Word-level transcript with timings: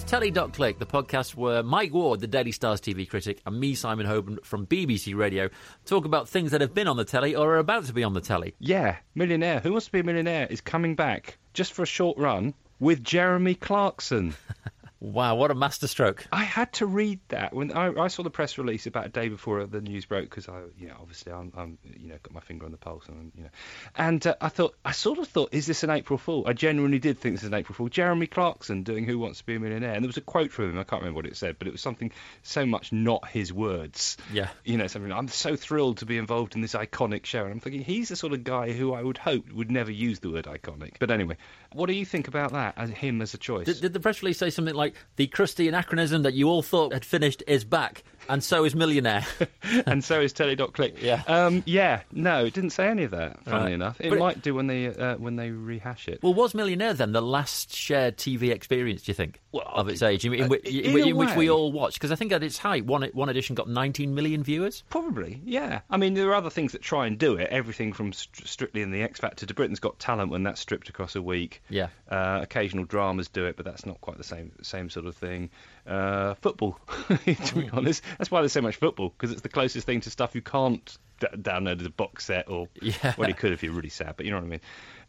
It's 0.00 0.54
click. 0.54 0.78
the 0.78 0.86
podcast 0.86 1.34
where 1.34 1.64
Mike 1.64 1.92
Ward, 1.92 2.20
the 2.20 2.28
Daily 2.28 2.52
Stars 2.52 2.80
TV 2.80 3.06
critic, 3.08 3.42
and 3.44 3.58
me, 3.58 3.74
Simon 3.74 4.06
Hoban 4.06 4.42
from 4.44 4.64
BBC 4.64 5.16
Radio, 5.16 5.50
talk 5.86 6.04
about 6.04 6.28
things 6.28 6.52
that 6.52 6.60
have 6.60 6.72
been 6.72 6.86
on 6.86 6.96
the 6.96 7.04
telly 7.04 7.34
or 7.34 7.54
are 7.54 7.58
about 7.58 7.84
to 7.86 7.92
be 7.92 8.04
on 8.04 8.14
the 8.14 8.20
telly. 8.20 8.54
Yeah, 8.60 8.96
Millionaire. 9.16 9.58
Who 9.58 9.72
Wants 9.72 9.86
to 9.86 9.92
Be 9.92 9.98
a 9.98 10.04
Millionaire 10.04 10.46
is 10.46 10.60
coming 10.60 10.94
back 10.94 11.36
just 11.52 11.72
for 11.72 11.82
a 11.82 11.86
short 11.86 12.16
run 12.16 12.54
with 12.78 13.02
Jeremy 13.02 13.56
Clarkson. 13.56 14.34
Wow, 15.00 15.36
what 15.36 15.52
a 15.52 15.54
masterstroke. 15.54 16.26
I 16.32 16.42
had 16.42 16.72
to 16.74 16.86
read 16.86 17.20
that 17.28 17.54
when 17.54 17.70
I, 17.70 17.92
I 17.92 18.08
saw 18.08 18.24
the 18.24 18.30
press 18.30 18.58
release 18.58 18.86
about 18.86 19.06
a 19.06 19.08
day 19.08 19.28
before 19.28 19.64
the 19.64 19.80
news 19.80 20.06
broke 20.06 20.24
because 20.24 20.48
I, 20.48 20.62
you 20.76 20.88
know, 20.88 20.96
obviously 21.00 21.32
I'm, 21.32 21.52
I'm, 21.56 21.78
you 21.84 22.08
know, 22.08 22.16
got 22.20 22.32
my 22.32 22.40
finger 22.40 22.66
on 22.66 22.72
the 22.72 22.78
pulse 22.78 23.06
and 23.06 23.30
you 23.36 23.44
know, 23.44 23.50
and 23.96 24.26
uh, 24.26 24.34
I 24.40 24.48
thought, 24.48 24.74
I 24.84 24.90
sort 24.90 25.18
of 25.18 25.28
thought, 25.28 25.50
is 25.52 25.66
this 25.66 25.84
an 25.84 25.90
April 25.90 26.18
Fool? 26.18 26.44
I 26.48 26.52
genuinely 26.52 26.98
did 26.98 27.18
think 27.18 27.36
this 27.36 27.42
is 27.42 27.48
an 27.48 27.54
April 27.54 27.74
Fool. 27.74 27.88
Jeremy 27.88 28.26
Clarkson 28.26 28.82
doing 28.82 29.04
Who 29.04 29.20
Wants 29.20 29.38
to 29.38 29.46
Be 29.46 29.54
a 29.54 29.60
Millionaire, 29.60 29.92
and 29.92 30.02
there 30.02 30.08
was 30.08 30.16
a 30.16 30.22
quote 30.22 30.50
from 30.50 30.70
him. 30.70 30.78
I 30.78 30.84
can't 30.84 31.02
remember 31.02 31.18
what 31.18 31.26
it 31.26 31.36
said, 31.36 31.56
but 31.60 31.68
it 31.68 31.72
was 31.72 31.80
something 31.80 32.10
so 32.42 32.66
much 32.66 32.92
not 32.92 33.28
his 33.28 33.52
words. 33.52 34.16
Yeah. 34.32 34.48
You 34.64 34.78
know, 34.78 34.88
something. 34.88 35.12
I'm 35.12 35.28
so 35.28 35.54
thrilled 35.54 35.98
to 35.98 36.06
be 36.06 36.18
involved 36.18 36.56
in 36.56 36.60
this 36.60 36.74
iconic 36.74 37.24
show, 37.24 37.44
and 37.44 37.52
I'm 37.52 37.60
thinking 37.60 37.82
he's 37.82 38.08
the 38.08 38.16
sort 38.16 38.32
of 38.32 38.42
guy 38.42 38.72
who 38.72 38.94
I 38.94 39.02
would 39.02 39.18
hope 39.18 39.52
would 39.52 39.70
never 39.70 39.92
use 39.92 40.18
the 40.18 40.30
word 40.30 40.46
iconic. 40.46 40.94
But 40.98 41.12
anyway, 41.12 41.36
what 41.72 41.86
do 41.86 41.92
you 41.92 42.04
think 42.04 42.26
about 42.26 42.52
that? 42.52 42.74
As 42.76 42.90
him 42.90 43.22
as 43.22 43.34
a 43.34 43.38
choice? 43.38 43.66
Did, 43.66 43.80
did 43.80 43.92
the 43.92 44.00
press 44.00 44.22
release 44.22 44.38
say 44.38 44.50
something 44.50 44.74
like 44.74 44.87
the 45.16 45.26
crusty 45.26 45.68
anachronism 45.68 46.22
that 46.22 46.34
you 46.34 46.48
all 46.48 46.62
thought 46.62 46.92
had 46.92 47.04
finished 47.04 47.42
is 47.46 47.64
back, 47.64 48.04
and 48.28 48.42
so 48.42 48.64
is 48.64 48.74
Millionaire? 48.74 49.24
and 49.86 50.02
so 50.04 50.20
is 50.20 50.32
Telly.click. 50.32 51.02
Yeah. 51.02 51.22
Um, 51.26 51.62
yeah. 51.66 52.02
No, 52.12 52.44
it 52.44 52.54
didn't 52.54 52.70
say 52.70 52.88
any 52.88 53.04
of 53.04 53.10
that. 53.12 53.44
Funnily 53.44 53.64
Right. 53.66 53.72
enough, 53.74 54.00
it 54.00 54.10
But 54.10 54.16
it- 54.16 54.20
might 54.20 54.42
do 54.42 54.54
when 54.54 54.66
they 54.66 54.86
uh, 54.88 55.16
when 55.16 55.36
they 55.36 55.50
rehash 55.50 56.08
it. 56.08 56.20
well, 56.22 56.34
was 56.34 56.54
Millionaire 56.54 56.94
then 56.94 57.12
the 57.12 57.22
last 57.22 57.74
shared 57.74 58.16
TV 58.16 58.50
experience, 58.50 59.02
do 59.02 59.10
you 59.10 59.14
think, 59.14 59.40
Well, 59.52 59.64
of 59.66 59.88
its 59.88 60.02
age, 60.02 60.24
in, 60.24 60.34
in, 60.34 60.44
uh, 60.44 60.48
which- 60.48 60.64
in 60.66 60.98
in, 61.08 61.16
which- 61.16 61.34
we 61.36 61.50
all 61.50 61.72
watched? 61.72 61.96
Because 61.98 62.12
I 62.12 62.16
think 62.16 62.32
at 62.32 62.42
its 62.42 62.58
height, 62.58 62.84
one, 62.86 63.02
one 63.12 63.28
edition 63.28 63.54
got 63.54 63.68
19 63.68 64.14
million 64.14 64.42
viewers. 64.42 64.82
Probably, 64.90 65.40
yeah. 65.44 65.80
I 65.90 65.96
mean, 65.96 66.14
there 66.14 66.28
are 66.28 66.34
other 66.34 66.50
things 66.50 66.72
that 66.72 66.82
try 66.82 67.06
and 67.06 67.18
do 67.18 67.34
it. 67.36 67.48
Everything 67.50 67.92
from 67.92 68.12
st- 68.12 68.46
Strictly 68.48 68.82
in 68.82 68.90
the 68.90 69.02
X 69.02 69.20
Factor 69.20 69.46
to 69.46 69.54
Britain's 69.54 69.80
Got 69.80 69.98
Talent 69.98 70.30
when 70.30 70.42
that's 70.42 70.60
stripped 70.60 70.88
across 70.88 71.14
a 71.16 71.22
week. 71.22 71.62
Yeah. 71.68 71.88
Uh, 72.10 72.40
occasional 72.42 72.84
dramas 72.84 73.28
do 73.28 73.44
it, 73.46 73.56
but 73.56 73.64
that's 73.64 73.84
not 73.86 74.00
quite 74.00 74.16
the 74.16 74.24
same 74.24 74.50
same 74.62 74.88
sort 74.90 75.06
of 75.06 75.14
thing. 75.16 75.50
Uh, 75.88 76.34
football, 76.34 76.78
to 77.24 77.54
be 77.54 77.70
honest, 77.72 78.02
that's 78.18 78.30
why 78.30 78.40
there's 78.42 78.52
so 78.52 78.60
much 78.60 78.76
football 78.76 79.08
because 79.16 79.32
it's 79.32 79.40
the 79.40 79.48
closest 79.48 79.86
thing 79.86 80.00
to 80.02 80.10
stuff 80.10 80.34
you 80.34 80.42
can't 80.42 80.98
d- 81.20 81.26
download 81.36 81.80
as 81.80 81.86
a 81.86 81.90
box 81.90 82.26
set 82.26 82.48
or 82.50 82.68
Yeah. 82.82 83.14
well, 83.16 83.26
you 83.28 83.34
could 83.34 83.52
if 83.52 83.62
you're 83.62 83.72
really 83.72 83.88
sad, 83.88 84.14
but 84.16 84.26
you 84.26 84.30
know 84.32 84.36
what 84.38 84.44
I 84.44 84.48
mean. 84.48 84.60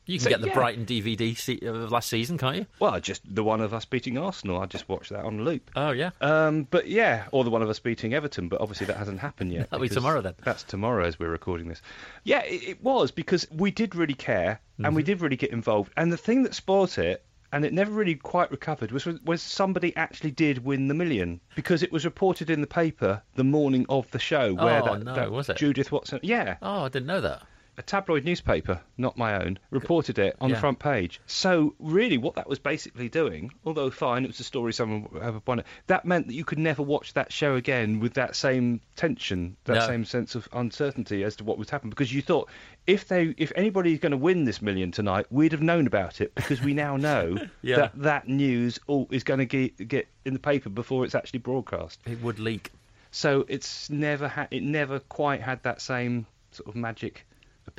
You 0.06 0.18
can 0.18 0.24
So, 0.24 0.30
get 0.32 0.42
the 0.42 0.48
yeah. 0.48 0.54
Brighton 0.56 0.86
DVD 0.88 1.38
se- 1.38 1.60
of 1.68 1.92
last 1.92 2.10
season, 2.10 2.38
can't 2.40 2.56
you? 2.56 2.66
Well, 2.80 3.00
just 3.00 3.22
the 3.32 3.44
one 3.44 3.62
of 3.62 3.76
us 3.76 3.86
beating 3.86 4.18
Arsenal. 4.18 4.60
I 4.60 4.66
just 4.66 4.90
watched 4.90 5.12
that 5.12 5.24
on 5.24 5.44
loop. 5.44 5.70
Oh, 5.76 5.92
yeah. 5.92 6.12
Um, 6.22 6.64
but 6.64 6.88
yeah, 6.88 7.26
or 7.32 7.44
the 7.44 7.52
one 7.52 7.62
of 7.62 7.70
us 7.70 7.78
beating 7.78 8.14
Everton, 8.16 8.48
but 8.48 8.60
obviously 8.60 8.88
that 8.88 8.98
hasn't 8.98 9.20
happened 9.20 9.52
yet. 9.52 9.70
That'll 9.72 9.84
be 9.84 9.90
tomorrow 9.90 10.22
then. 10.22 10.34
That's 10.44 10.64
tomorrow 10.64 11.06
as 11.06 11.20
we're 11.20 11.30
recording 11.30 11.68
this. 11.68 11.82
Yeah, 12.24 12.40
it, 12.44 12.64
it 12.70 12.84
was 12.84 13.12
because 13.12 13.46
we 13.52 13.70
did 13.70 13.94
really 13.96 14.14
care 14.16 14.62
and 14.78 14.86
Mm-hmm. 14.88 14.96
we 14.96 15.04
did 15.04 15.22
really 15.22 15.36
get 15.36 15.52
involved. 15.52 15.92
And 15.98 16.12
the 16.12 16.18
thing 16.18 16.44
that 16.44 16.56
spoilt 16.56 16.98
it, 16.98 17.24
and 17.52 17.66
it 17.66 17.74
never 17.74 17.92
really 17.92 18.16
quite 18.16 18.52
recovered, 18.52 18.92
was 18.92 19.06
was 19.06 19.42
somebody 19.42 19.96
actually 19.96 20.32
did 20.32 20.64
win 20.64 20.88
the 20.88 20.94
million 20.94 21.40
because 21.56 21.84
it 21.84 21.92
was 21.92 22.06
reported 22.06 22.50
in 22.50 22.62
the 22.62 22.68
paper 22.68 23.22
the 23.36 23.44
morning 23.44 23.86
of 23.90 24.10
the 24.12 24.20
show 24.20 24.54
where 24.54 24.82
Oh, 24.84 24.96
that, 24.96 25.04
no, 25.04 25.16
that 25.16 25.32
was 25.32 25.50
it? 25.50 25.58
Judith 25.58 25.92
Watson, 25.92 26.20
yeah, 26.24 26.58
Oh, 26.62 26.84
I 26.86 26.90
didn't 26.90 27.08
know 27.08 27.22
that. 27.22 27.42
A 27.80 27.82
tabloid 27.82 28.26
newspaper, 28.26 28.82
not 28.98 29.18
my 29.18 29.42
own, 29.42 29.58
reported 29.72 30.20
it 30.20 30.36
on 30.42 30.50
Yeah. 30.50 30.56
the 30.56 30.60
front 30.60 30.80
page. 30.80 31.22
So 31.28 31.74
really, 31.80 32.18
what 32.18 32.36
that 32.36 32.50
was 32.50 32.60
basically 32.60 33.08
doing, 33.08 33.54
although 33.66 33.90
fine, 33.90 34.26
it 34.26 34.28
was 34.28 34.40
a 34.42 34.44
story 34.44 34.74
someone 34.74 35.08
would 35.12 35.24
have 35.24 35.36
upon 35.36 35.60
it. 35.60 35.66
That 35.88 36.04
meant 36.04 36.28
that 36.28 36.34
you 36.34 36.44
could 36.44 36.60
never 36.60 36.84
watch 36.84 37.14
that 37.14 37.32
show 37.32 37.56
again 37.56 38.02
with 38.02 38.16
that 38.16 38.36
same 38.36 38.82
tension, 38.98 39.56
that 39.64 39.76
No. 39.76 39.88
same 39.88 40.04
sense 40.04 40.36
of 40.36 40.50
uncertainty 40.52 41.24
as 41.24 41.38
to 41.38 41.46
what 41.46 41.58
would 41.58 41.70
happen, 41.70 41.90
because 41.90 42.14
you 42.14 42.22
thought 42.22 42.50
if 42.86 43.08
they, 43.08 43.34
if 43.38 43.52
anybody's 43.56 44.00
going 44.00 44.12
to 44.12 44.18
win 44.18 44.44
this 44.44 44.62
million 44.62 44.92
tonight, 44.92 45.26
we'd 45.30 45.54
have 45.54 45.62
known 45.62 45.88
about 45.88 46.20
it 46.20 46.36
because 46.36 46.62
we 46.62 46.74
now 46.74 46.98
know 46.98 47.38
Yeah. 47.62 47.78
that 47.78 47.92
that 48.02 48.28
news 48.28 48.78
all 48.88 49.08
is 49.10 49.24
going 49.24 49.40
to 49.40 49.46
get 49.46 49.88
get 49.88 50.08
in 50.26 50.34
the 50.34 50.40
paper 50.40 50.70
before 50.70 51.06
it's 51.06 51.16
actually 51.16 51.40
broadcast. 51.40 52.00
It 52.06 52.22
would 52.22 52.40
leak. 52.40 52.72
So 53.12 53.46
it's 53.48 53.90
never 53.90 54.28
had 54.28 54.50
it 54.52 54.64
never 54.64 55.00
quite 55.00 55.42
had 55.42 55.64
that 55.64 55.80
same 55.82 56.26
sort 56.52 56.68
of 56.68 56.76
magic 56.76 57.26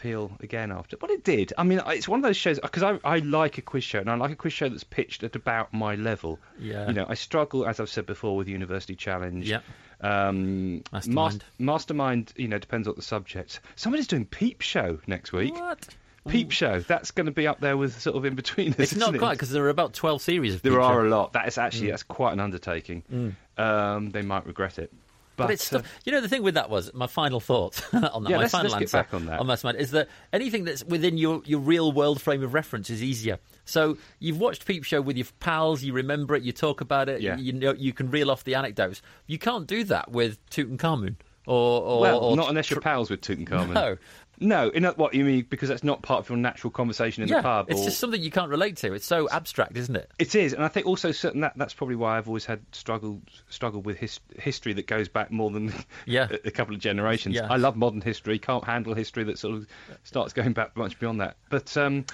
appeal 0.00 0.30
again 0.40 0.72
after. 0.72 0.96
But 0.96 1.10
it 1.10 1.24
did. 1.24 1.52
I 1.58 1.62
mean, 1.62 1.80
it's 1.88 2.08
one 2.08 2.18
of 2.20 2.24
those 2.24 2.36
shows 2.36 2.58
because 2.58 2.82
I, 2.82 2.98
I 3.04 3.18
like 3.18 3.58
a 3.58 3.62
quiz 3.62 3.84
show 3.84 3.98
and 4.00 4.08
I 4.10 4.14
like 4.16 4.30
a 4.30 4.36
quiz 4.36 4.52
show 4.52 4.68
that's 4.68 4.84
pitched 4.84 5.22
at 5.22 5.36
about 5.36 5.72
my 5.74 5.94
level. 5.94 6.38
Yeah. 6.58 6.86
You 6.88 6.94
know, 6.94 7.06
I 7.08 7.14
struggle 7.14 7.66
as 7.66 7.80
I've 7.80 7.90
said 7.90 8.06
before 8.06 8.36
with 8.36 8.48
University 8.48 8.94
Challenge. 8.94 9.48
Yep. 9.48 9.62
Um, 10.00 10.82
Mastermind. 10.92 11.44
Mastermind. 11.58 12.32
You 12.36 12.48
know, 12.48 12.58
depends 12.58 12.88
on 12.88 12.94
the 12.96 13.02
subject. 13.02 13.60
Somebody's 13.76 14.06
doing 14.06 14.24
Peep 14.24 14.62
Show 14.62 14.98
next 15.06 15.32
week. 15.32 15.54
What? 15.54 15.88
Peep 16.28 16.50
Show. 16.50 16.80
That's 16.80 17.10
going 17.10 17.26
to 17.26 17.32
be 17.32 17.46
up 17.46 17.60
there 17.60 17.76
with 17.76 18.00
sort 18.00 18.16
of 18.16 18.24
in 18.24 18.34
between. 18.34 18.74
It's 18.78 18.96
not 18.96 19.16
quite 19.18 19.32
because 19.34 19.50
there 19.50 19.64
are 19.64 19.70
about 19.70 19.92
12 19.94 20.22
series 20.22 20.54
of 20.54 20.62
There 20.62 20.72
Peep 20.72 20.80
are 20.80 21.02
Show. 21.02 21.06
a 21.06 21.08
lot. 21.08 21.32
That 21.34 21.46
is 21.48 21.58
actually 21.58 21.90
that's 21.90 22.02
quite 22.02 22.32
an 22.32 22.40
undertaking. 22.40 23.36
Um, 23.58 24.10
they 24.10 24.22
might 24.22 24.46
regret 24.46 24.78
it. 24.78 24.92
But, 25.40 25.46
But, 25.48 25.52
it's 25.54 25.72
uh, 25.72 25.80
stuff, 25.80 25.92
you 26.04 26.12
know 26.12 26.20
the 26.20 26.28
thing 26.28 26.42
with 26.42 26.54
that 26.54 26.70
was 26.70 26.92
my 26.94 27.06
final 27.06 27.40
thought 27.40 27.82
on 27.94 28.00
that. 28.24 28.30
Yeah, 28.30 28.36
my 28.36 28.42
let's- 28.42 28.52
final 28.52 28.70
let's 28.70 28.74
get 28.74 28.82
answer 28.82 28.96
back 28.98 29.14
on 29.14 29.26
that. 29.26 29.44
Mastermind 29.44 29.78
is 29.78 29.90
that 29.92 30.08
anything 30.32 30.64
that's 30.64 30.84
within 30.84 31.18
your, 31.18 31.42
your 31.44 31.60
real 31.60 31.92
world 31.92 32.20
frame 32.20 32.42
of 32.42 32.54
reference 32.54 32.90
is 32.90 33.02
easier. 33.02 33.38
So 33.64 33.98
you've 34.18 34.38
watched 34.38 34.66
Peep 34.66 34.84
Show 34.84 35.00
with 35.00 35.16
your 35.16 35.26
pals, 35.40 35.82
you 35.82 35.92
remember 35.92 36.34
it, 36.34 36.42
you 36.42 36.52
talk 36.52 36.80
about 36.80 37.08
it, 37.08 37.20
Yeah. 37.20 37.36
you 37.36 37.52
know 37.52 37.72
you 37.72 37.92
can 37.92 38.10
reel 38.10 38.30
off 38.30 38.44
the 38.44 38.54
anecdotes. 38.54 39.02
You 39.26 39.38
can't 39.38 39.66
do 39.66 39.84
that 39.84 40.10
with 40.10 40.44
Tutankhamun 40.50 41.16
or 41.46 41.82
or, 41.82 42.00
well, 42.00 42.18
or 42.20 42.36
not 42.36 42.48
unless 42.48 42.70
you're 42.70 42.80
pals 42.80 43.10
with 43.10 43.20
Tutankhamun. 43.22 43.72
No. 43.72 43.96
No, 44.40 44.68
in 44.70 44.84
what 44.84 45.12
you 45.14 45.24
mean 45.24 45.46
because 45.48 45.68
that's 45.68 45.84
not 45.84 46.02
part 46.02 46.20
of 46.20 46.28
your 46.30 46.38
natural 46.38 46.70
conversation 46.70 47.22
in 47.22 47.28
yeah, 47.28 47.36
the 47.36 47.42
pub. 47.42 47.70
it's 47.70 47.82
or- 47.82 47.84
just 47.84 47.98
something 47.98 48.22
you 48.22 48.30
can't 48.30 48.50
relate 48.50 48.76
to. 48.78 48.92
It's 48.94 49.04
so 49.06 49.28
abstract, 49.30 49.76
isn't 49.76 49.94
it? 49.94 50.10
It 50.18 50.34
is, 50.34 50.54
and 50.54 50.64
I 50.64 50.68
think 50.68 50.86
also 50.86 51.12
certain 51.12 51.42
that 51.42 51.52
that's 51.56 51.74
probably 51.74 51.96
why 51.96 52.16
I've 52.16 52.26
always 52.26 52.46
had 52.46 52.60
struggled 52.72 53.22
struggled 53.50 53.84
with 53.84 53.98
his, 53.98 54.18
history 54.38 54.72
that 54.72 54.86
goes 54.86 55.08
back 55.08 55.30
more 55.30 55.50
than 55.50 55.72
Yeah. 56.06 56.28
a, 56.30 56.48
a 56.48 56.50
couple 56.50 56.74
of 56.74 56.80
generations. 56.80 57.34
Yeah. 57.34 57.48
I 57.50 57.56
love 57.56 57.76
modern 57.76 58.00
history, 58.00 58.38
can't 58.38 58.64
handle 58.64 58.94
history 58.94 59.24
that 59.24 59.38
sort 59.38 59.56
of 59.56 59.66
starts 60.04 60.32
going 60.32 60.52
back 60.54 60.76
much 60.76 60.98
beyond 60.98 61.20
that. 61.20 61.36
But 61.50 61.76
um, 61.76 62.06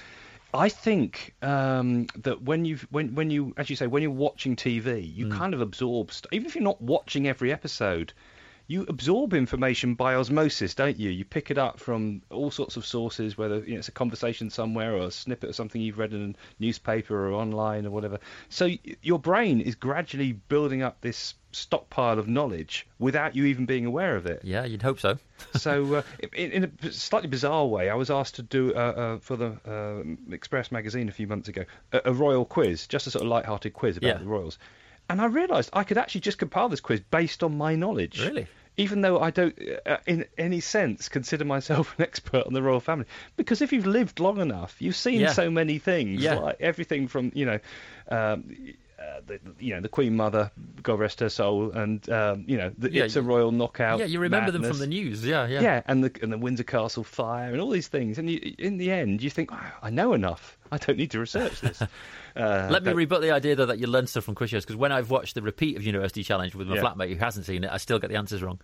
I 0.53 0.69
think 0.69 1.34
um, 1.42 2.06
that 2.16 2.42
when 2.42 2.65
you 2.65 2.78
when 2.91 3.15
when 3.15 3.31
you 3.31 3.54
as 3.56 3.70
you 3.70 3.76
say 3.76 3.86
when 3.86 4.03
you're 4.03 4.10
watching 4.10 4.56
TV, 4.56 5.15
you 5.15 5.26
Mm. 5.26 5.38
kind 5.38 5.54
of 5.54 5.60
absorb 5.60 6.12
st- 6.12 6.32
even 6.32 6.47
if 6.47 6.54
you're 6.54 6.65
not 6.65 6.81
watching 6.82 7.28
every 7.28 7.53
episode. 7.53 8.12
You 8.69 8.84
absorb 8.88 9.32
information 9.32 9.94
by 9.94 10.16
osmosis, 10.16 10.75
don't 10.75 10.99
you? 10.99 11.10
You 11.10 11.25
pick 11.25 11.50
it 11.53 11.59
up 11.59 11.78
from 11.78 12.22
all 12.31 12.50
sorts 12.50 12.77
of 12.77 12.84
sources, 12.84 13.38
whether 13.38 13.59
you 13.60 13.75
know, 13.75 13.78
it's 13.78 13.88
a 13.88 13.93
conversation 13.93 14.50
somewhere 14.50 14.94
or 14.94 15.06
a 15.06 15.10
snippet 15.12 15.50
of 15.50 15.54
something 15.54 15.81
you've 15.81 15.99
read 15.99 16.12
in 16.12 16.34
a 16.34 16.62
newspaper 16.62 17.28
or 17.28 17.32
online 17.32 17.87
or 17.87 17.91
whatever. 17.91 18.19
So 18.49 18.66
y- 18.66 18.78
your 19.03 19.21
brain 19.21 19.60
is 19.60 19.77
gradually 19.77 20.32
building 20.32 20.82
up 20.82 21.00
this 21.00 21.34
stockpile 21.53 22.19
of 22.19 22.27
knowledge 22.28 22.87
without 22.99 23.37
you 23.37 23.44
even 23.44 23.66
being 23.66 23.87
aware 23.87 24.16
of 24.16 24.27
it. 24.27 24.41
Yeah, 24.43 24.65
you'd 24.65 24.83
hope 24.83 24.98
so. 24.98 25.16
so, 25.54 25.94
uh, 25.94 26.03
in, 26.33 26.50
in 26.50 26.72
a 26.83 26.93
slightly 26.93 27.28
bizarre 27.28 27.66
way, 27.66 27.88
I 27.88 27.94
was 27.94 28.10
asked 28.10 28.34
to 28.37 28.43
do 28.43 28.75
uh, 28.75 28.78
uh, 28.78 29.19
for 29.19 29.37
the 29.37 29.56
uh, 29.65 30.34
Express 30.34 30.72
magazine 30.72 31.09
a 31.09 31.12
few 31.12 31.28
months 31.28 31.48
ago 31.48 31.65
a, 31.93 32.00
a 32.06 32.12
royal 32.12 32.44
quiz, 32.44 32.87
just 32.88 33.06
a 33.06 33.10
sort 33.12 33.22
of 33.22 33.28
light-hearted 33.28 33.75
quiz 33.75 33.97
about 33.97 34.09
Yeah. 34.09 34.19
the 34.19 34.25
royals, 34.25 34.59
and 35.09 35.21
I 35.21 35.27
realised 35.27 35.71
I 35.72 35.84
could 35.84 35.99
actually 35.99 36.22
just 36.22 36.39
compile 36.39 36.69
this 36.69 36.81
quiz 36.81 37.00
based 37.00 37.43
on 37.43 37.56
my 37.56 37.75
knowledge. 37.75 38.21
Really? 38.21 38.47
Even 38.78 39.00
though 39.00 39.19
I 39.21 39.31
don't, 39.31 39.59
uh, 39.87 39.97
in 40.06 40.27
any 40.37 40.61
sense, 40.61 41.09
consider 41.09 41.44
myself 41.47 41.94
an 41.99 42.05
expert 42.05 42.47
on 42.47 42.53
the 42.53 42.62
royal 42.62 42.81
family, 42.81 43.06
because 43.37 43.62
if 43.62 43.72
you've 43.72 43.87
lived 43.87 44.21
long 44.21 44.39
enough, 44.39 44.77
you've 44.81 44.97
seen 44.97 45.21
Yeah. 45.21 45.33
so 45.33 45.51
many 45.51 45.78
things, 45.78 46.22
Yeah. 46.22 46.34
like 46.34 46.57
everything 46.60 47.09
from 47.09 47.33
you 47.34 47.47
know, 47.47 47.59
um, 48.10 48.54
uh, 48.98 49.21
the, 49.27 49.39
you 49.59 49.75
know, 49.75 49.81
the 49.81 49.89
Queen 49.89 50.16
Mother, 50.16 50.51
God 50.83 50.98
rest 50.98 51.21
her 51.21 51.28
soul, 51.28 51.71
and 51.72 52.09
um, 52.10 52.45
you 52.47 52.57
know, 52.57 52.72
the, 52.78 52.91
Yeah, 52.91 53.04
it's 53.04 53.16
a 53.16 53.22
royal 53.22 53.53
knockout. 53.53 53.98
yeah, 53.98 54.07
you 54.07 54.19
remember 54.21 54.51
them 54.51 54.63
from 54.63 54.78
the 54.78 54.87
news. 54.87 55.25
Yeah, 55.25 55.47
yeah. 55.47 55.60
Yeah, 55.60 55.83
and 55.87 56.03
the 56.03 56.10
and 56.22 56.33
the 56.33 56.39
Windsor 56.39 56.65
Castle 56.65 57.04
fire 57.04 57.51
and 57.53 57.60
all 57.60 57.71
these 57.71 57.89
things, 57.89 58.19
and 58.19 58.31
you, 58.31 58.54
in 58.59 58.78
the 58.78 58.91
end, 58.91 59.22
you 59.22 59.31
think, 59.31 59.51
"Oh, 59.53 59.72
I 59.83 59.91
know 59.91 60.13
enough. 60.15 60.57
I 60.72 60.78
don't 60.78 60.97
need 60.97 61.10
to 61.13 61.21
research 61.21 61.60
this. 61.60 61.83
Uh, 62.37 62.69
Let 62.71 62.83
me 62.83 62.91
don't- 62.91 62.97
rebut 62.98 63.22
the 63.22 63.31
idea 63.31 63.57
though 63.57 63.65
that 63.65 63.78
you 63.78 63.87
learn 63.87 64.07
stuff 64.07 64.25
from 64.25 64.34
quiz 64.34 64.51
shows 64.51 64.63
because 64.63 64.77
when 64.77 64.93
I've 64.93 65.09
watched 65.09 65.34
the 65.37 65.41
repeat 65.41 65.78
of 65.78 65.83
University 65.84 66.22
Challenge 66.22 66.54
with 66.54 66.69
my 66.69 66.75
Yeah. 66.77 66.83
flatmate 66.83 67.09
who 67.09 67.16
hasn't 67.16 67.47
seen 67.47 67.65
it, 67.65 67.71
I 67.72 67.78
still 67.78 67.99
get 67.99 68.10
the 68.10 68.16
answers 68.16 68.42
wrong. 68.42 68.60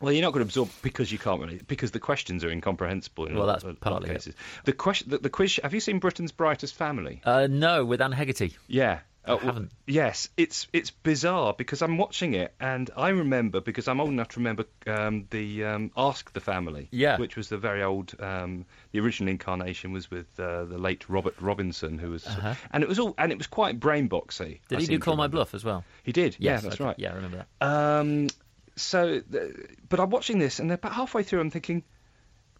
Well, 0.00 0.12
you're 0.12 0.22
not 0.22 0.32
going 0.32 0.44
to 0.44 0.48
absorb 0.48 0.70
because 0.82 1.10
you 1.10 1.18
can't 1.18 1.40
really 1.40 1.60
because 1.66 1.90
the 1.90 1.98
questions 1.98 2.44
are 2.44 2.48
incomprehensible. 2.50 3.26
In 3.26 3.34
Well, 3.34 3.48
that's 3.48 3.64
a 3.64 3.66
lot 3.66 3.72
of 3.74 3.80
partly 3.80 4.10
it. 4.10 4.28
The 4.66 4.72
question, 4.72 5.10
the, 5.10 5.18
the 5.18 5.30
quiz. 5.30 5.58
Have 5.64 5.74
you 5.74 5.80
seen 5.80 5.98
Britain's 5.98 6.30
Brightest 6.30 6.76
Family? 6.76 7.20
Uh, 7.24 7.48
no, 7.50 7.84
with 7.84 8.00
Anne 8.00 8.12
Hegarty. 8.12 8.54
Yeah, 8.68 9.00
Uh. 9.24 9.62
Yes, 9.86 10.30
it's 10.38 10.68
it's 10.72 10.90
bizarre 10.90 11.52
because 11.56 11.82
I'm 11.82 11.98
watching 11.98 12.32
it 12.34 12.54
and 12.60 12.90
I 12.96 13.10
remember 13.10 13.60
because 13.60 13.86
I'm 13.86 14.00
old 14.00 14.08
enough 14.10 14.28
to 14.28 14.40
remember 14.40 14.64
um, 14.86 15.26
the 15.30 15.64
um, 15.64 15.90
Ask 15.96 16.32
the 16.32 16.40
Family, 16.40 16.88
Yeah. 16.92 17.18
which 17.18 17.36
was 17.36 17.48
the 17.50 17.58
very 17.58 17.82
old. 17.82 18.14
Um, 18.20 18.64
the 18.92 19.00
original 19.00 19.30
incarnation 19.30 19.92
was 19.92 20.10
with 20.10 20.26
uh, 20.40 20.64
the 20.64 20.78
late 20.78 21.08
Robert 21.10 21.34
Robinson, 21.40 21.98
who 21.98 22.10
was, 22.10 22.26
Uh-huh. 22.26 22.54
and 22.70 22.82
it 22.82 22.88
was 22.88 22.98
all 22.98 23.14
and 23.18 23.30
it 23.30 23.36
was 23.38 23.46
quite 23.48 23.78
brain 23.78 24.08
boxy. 24.08 24.60
Did 24.68 24.78
I 24.78 24.80
he 24.80 24.86
do 24.86 24.98
Call 24.98 25.16
My. 25.16 25.26
Bluff 25.26 25.52
as 25.54 25.62
well? 25.64 25.84
He 26.04 26.12
did. 26.12 26.36
yeah, 26.38 26.56
that's 26.60 26.76
okay. 26.76 26.84
right. 26.84 26.98
Yeah, 26.98 27.12
I 27.12 27.16
remember 27.16 27.44
that. 27.60 27.66
Um, 27.66 28.28
so, 28.76 29.20
th- 29.20 29.52
but 29.88 30.00
I'm 30.00 30.08
watching 30.10 30.38
this, 30.38 30.58
and 30.60 30.70
about 30.72 30.92
halfway 30.92 31.22
through, 31.22 31.40
I'm 31.40 31.50
thinking, 31.50 31.82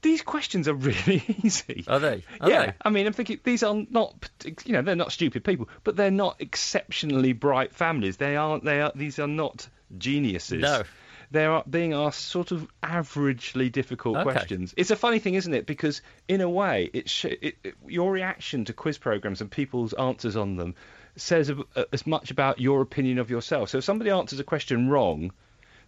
these 0.03 0.23
questions 0.23 0.69
are 0.69 0.75
really 0.75 1.23
easy. 1.43 1.85
Are 1.89 1.99
they? 1.99 2.23
Are 2.41 2.51
yeah, 2.51 2.67
they? 2.67 2.73
I 2.83 2.91
mean, 2.91 3.07
I'm 3.07 3.13
thinking 3.13 3.41
these 3.43 3.63
are 3.63 3.75
not, 3.91 4.31
you 4.65 4.73
know, 4.73 4.83
they're 4.83 4.97
not 4.97 5.13
stupid 5.13 5.45
people, 5.45 5.69
but 5.85 5.97
they're 5.97 6.11
not 6.11 6.37
exceptionally 6.41 7.33
bright 7.33 7.75
families. 7.75 8.17
They 8.17 8.37
aren't. 8.37 8.65
They 8.65 8.81
are. 8.81 8.93
These 8.95 9.19
are 9.19 9.27
not 9.27 9.69
geniuses. 9.97 10.63
No. 10.63 10.83
They 11.31 11.45
are 11.45 11.63
being 11.69 11.93
asked 11.93 12.25
sort 12.25 12.53
of 12.53 12.67
averagely 12.83 13.71
difficult 13.71 14.17
Okay. 14.17 14.31
questions. 14.33 14.73
It's 14.79 14.91
a 14.91 14.97
funny 14.97 15.19
thing, 15.19 15.35
isn't 15.35 15.53
it? 15.53 15.67
Because 15.67 16.01
in 16.27 16.41
a 16.41 16.49
way, 16.49 16.89
it, 16.93 17.11
sh- 17.11 17.27
it, 17.27 17.59
it 17.63 17.75
your 17.87 18.11
reaction 18.11 18.65
to 18.67 18.73
quiz 18.73 18.97
programs 18.97 19.43
and 19.43 19.51
people's 19.51 19.93
answers 19.93 20.37
on 20.37 20.57
them 20.57 20.75
says 21.17 21.51
a, 21.51 21.59
uh, 21.77 21.85
as 21.93 22.07
much 22.07 22.31
about 22.31 22.61
your 22.61 22.81
opinion 22.81 23.19
of 23.19 23.29
yourself. 23.29 23.69
So 23.71 23.79
if 23.79 23.85
somebody 23.85 24.11
answers 24.11 24.41
a 24.41 24.45
question 24.45 24.89
wrong 24.89 25.33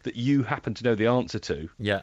that 0.03 0.17
you 0.17 0.43
happen 0.43 0.75
to 0.75 0.85
know 0.85 0.95
the 0.95 1.07
answer 1.07 1.39
to, 1.39 1.71
Yeah. 1.79 2.03